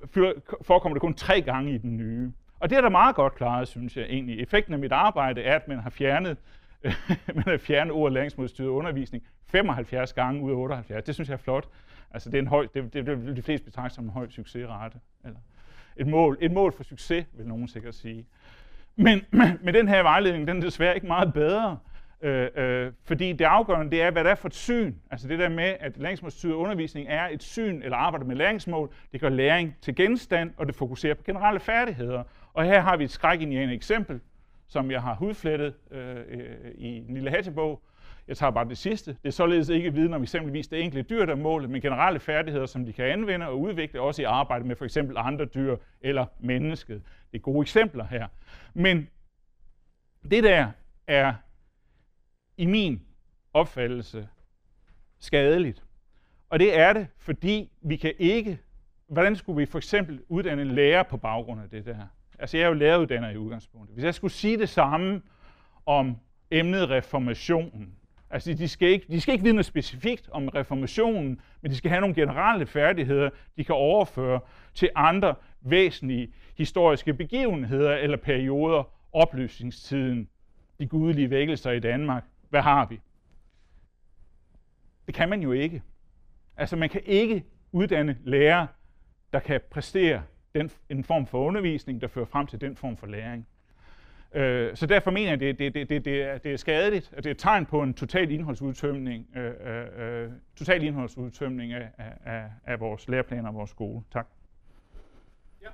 forekommer 0.61 0.95
det 0.95 1.01
kun 1.01 1.13
tre 1.13 1.41
gange 1.41 1.73
i 1.73 1.77
den 1.77 1.97
nye. 1.97 2.31
Og 2.59 2.69
det 2.69 2.77
er 2.77 2.81
da 2.81 2.89
meget 2.89 3.15
godt 3.15 3.35
klaret, 3.35 3.67
synes 3.67 3.97
jeg 3.97 4.05
egentlig. 4.09 4.39
Effekten 4.39 4.73
af 4.73 4.79
mit 4.79 4.91
arbejde 4.91 5.41
er, 5.41 5.55
at 5.55 5.67
man 5.67 5.79
har 5.79 5.89
fjernet 5.89 6.37
men 7.35 7.43
har 7.43 7.57
fjernet 7.57 7.93
ordet 7.93 8.13
læringsmodstyret 8.13 8.67
undervisning 8.67 9.23
75 9.47 10.13
gange 10.13 10.41
ud 10.41 10.51
af 10.51 10.55
78. 10.55 11.03
Det 11.03 11.15
synes 11.15 11.29
jeg 11.29 11.33
er 11.33 11.37
flot. 11.37 11.67
Altså 12.11 12.29
det 12.29 12.37
er 12.37 12.41
en 12.41 12.47
høj, 12.47 12.67
det, 12.73 12.93
det, 12.93 13.07
det 13.07 13.37
de 13.37 13.41
fleste 13.41 13.65
betragter 13.65 13.95
som 13.95 14.03
en 14.03 14.09
høj 14.09 14.29
succesrate. 14.29 14.97
Eller 15.25 15.39
et 15.97 16.07
mål, 16.07 16.37
et 16.41 16.51
mål 16.51 16.73
for 16.73 16.83
succes, 16.83 17.25
vil 17.33 17.47
nogen 17.47 17.67
sikkert 17.67 17.95
sige. 17.95 18.25
Men 18.95 19.21
med 19.65 19.73
den 19.73 19.87
her 19.87 20.03
vejledning, 20.03 20.47
den 20.47 20.57
er 20.57 20.61
desværre 20.61 20.95
ikke 20.95 21.07
meget 21.07 21.33
bedre. 21.33 21.77
Øh, 22.21 22.49
øh, 22.55 22.91
fordi 23.03 23.33
det 23.33 23.45
afgørende, 23.45 23.91
det 23.91 24.01
er, 24.01 24.11
hvad 24.11 24.23
det 24.23 24.31
er 24.31 24.35
for 24.35 24.47
et 24.47 24.55
syn. 24.55 24.93
Altså 25.11 25.27
det 25.27 25.39
der 25.39 25.49
med, 25.49 25.75
at 25.79 25.97
læringsmålstyret 25.97 26.53
undervisning 26.53 27.07
er 27.09 27.27
et 27.27 27.43
syn, 27.43 27.81
eller 27.83 27.97
arbejder 27.97 28.25
med 28.25 28.35
læringsmål, 28.35 28.93
det 29.11 29.21
gør 29.21 29.29
læring 29.29 29.75
til 29.81 29.95
genstand, 29.95 30.51
og 30.57 30.67
det 30.67 30.75
fokuserer 30.75 31.13
på 31.13 31.23
generelle 31.23 31.59
færdigheder. 31.59 32.23
Og 32.53 32.63
her 32.63 32.79
har 32.79 32.97
vi 32.97 33.03
et 33.03 33.11
skræk 33.11 33.41
i 33.41 33.43
en 33.43 33.69
eksempel, 33.69 34.19
som 34.73 34.91
jeg 34.91 35.01
har 35.01 35.15
hudflettet 35.15 35.73
øh, 35.91 36.17
øh, 36.27 36.71
i 36.75 36.87
en 36.87 37.13
lille 37.13 37.29
hattebog. 37.29 37.81
Jeg 38.27 38.37
tager 38.37 38.51
bare 38.51 38.69
det 38.69 38.77
sidste. 38.77 39.11
Det 39.11 39.27
er 39.27 39.31
således 39.31 39.69
ikke 39.69 39.93
viden 39.93 40.13
om 40.13 40.21
eksempelvis 40.21 40.67
det 40.67 40.81
enkelte 40.81 41.15
dyr, 41.15 41.25
der 41.25 41.35
målet, 41.35 41.69
men 41.69 41.81
generelle 41.81 42.19
færdigheder, 42.19 42.65
som 42.65 42.85
de 42.85 42.93
kan 42.93 43.05
anvende 43.05 43.47
og 43.47 43.59
udvikle, 43.59 44.01
også 44.01 44.21
i 44.21 44.25
arbejde 44.25 44.65
med 44.65 44.75
for 44.75 44.85
eksempel 44.85 45.17
andre 45.17 45.45
dyr 45.45 45.77
eller 46.01 46.25
mennesket. 46.39 47.01
Det 47.31 47.37
er 47.37 47.41
gode 47.41 47.61
eksempler 47.61 48.05
her. 48.05 48.27
Men 48.73 49.09
det 50.31 50.43
der 50.43 50.71
er 51.07 51.33
i 52.57 52.65
min 52.65 53.01
opfattelse 53.53 54.27
skadeligt. 55.19 55.83
Og 56.49 56.59
det 56.59 56.79
er 56.79 56.93
det, 56.93 57.07
fordi 57.17 57.71
vi 57.81 57.95
kan 57.95 58.13
ikke, 58.19 58.59
hvordan 59.07 59.35
skulle 59.35 59.57
vi 59.57 59.65
for 59.65 59.77
eksempel 59.77 60.21
uddanne 60.27 60.61
en 60.61 60.71
lærer 60.71 61.03
på 61.03 61.17
baggrund 61.17 61.61
af 61.61 61.69
det 61.69 61.85
der? 61.85 62.07
Altså 62.39 62.57
jeg 62.57 62.63
er 62.63 62.67
jo 62.67 62.73
læreruddanner 62.73 63.29
i 63.29 63.37
udgangspunktet. 63.37 63.93
Hvis 63.93 64.05
jeg 64.05 64.15
skulle 64.15 64.31
sige 64.31 64.57
det 64.57 64.69
samme 64.69 65.21
om 65.85 66.17
emnet 66.51 66.89
reformationen, 66.89 67.95
altså 68.29 68.53
de 68.53 68.67
skal, 68.67 68.87
ikke, 68.87 69.05
de 69.09 69.21
skal 69.21 69.31
ikke 69.31 69.43
vide 69.43 69.55
noget 69.55 69.65
specifikt 69.65 70.29
om 70.31 70.47
reformationen, 70.47 71.41
men 71.61 71.71
de 71.71 71.75
skal 71.75 71.89
have 71.89 72.01
nogle 72.01 72.15
generelle 72.15 72.65
færdigheder, 72.65 73.29
de 73.57 73.63
kan 73.63 73.75
overføre 73.75 74.39
til 74.73 74.89
andre 74.95 75.35
væsentlige 75.61 76.33
historiske 76.57 77.13
begivenheder 77.13 77.95
eller 77.95 78.17
perioder, 78.17 78.83
oplysningstiden, 79.13 80.29
de 80.79 80.87
gudelige 80.87 81.29
vækkelser 81.29 81.71
i 81.71 81.79
Danmark, 81.79 82.23
hvad 82.49 82.61
har 82.61 82.85
vi? 82.85 82.99
Det 85.07 85.15
kan 85.15 85.29
man 85.29 85.41
jo 85.41 85.51
ikke. 85.51 85.83
Altså 86.57 86.75
man 86.75 86.89
kan 86.89 87.01
ikke 87.05 87.45
uddanne 87.71 88.17
lærere, 88.23 88.67
der 89.33 89.39
kan 89.39 89.61
præstere 89.71 90.23
den, 90.55 90.71
en 90.89 91.03
form 91.03 91.27
for 91.27 91.47
undervisning, 91.47 92.01
der 92.01 92.07
fører 92.07 92.25
frem 92.25 92.47
til 92.47 92.61
den 92.61 92.75
form 92.75 92.97
for 92.97 93.07
læring. 93.07 93.47
Øh, 94.33 94.75
så 94.75 94.85
derfor 94.85 95.11
mener 95.11 95.27
jeg, 95.27 95.49
at 95.49 95.59
det, 95.59 95.73
det, 95.75 95.89
det, 95.89 96.05
det, 96.05 96.21
er, 96.23 96.37
det 96.37 96.53
er 96.53 96.57
skadeligt, 96.57 97.13
at 97.17 97.23
det 97.23 97.29
er 97.29 97.33
et 97.33 97.37
tegn 97.37 97.65
på 97.65 97.83
en 97.83 97.93
total 97.93 98.31
indholdsudtømning, 98.31 99.27
øh, 99.35 99.53
øh, 99.65 100.23
øh 100.23 100.31
total 100.55 100.83
indholdsudtømning 100.83 101.73
af, 101.73 101.89
af, 102.25 102.43
af 102.65 102.79
vores 102.79 103.07
læreplaner 103.07 103.49
og 103.49 103.55
vores 103.55 103.69
skole. 103.69 104.03
Tak. 104.11 104.27
Ja. 105.61 105.69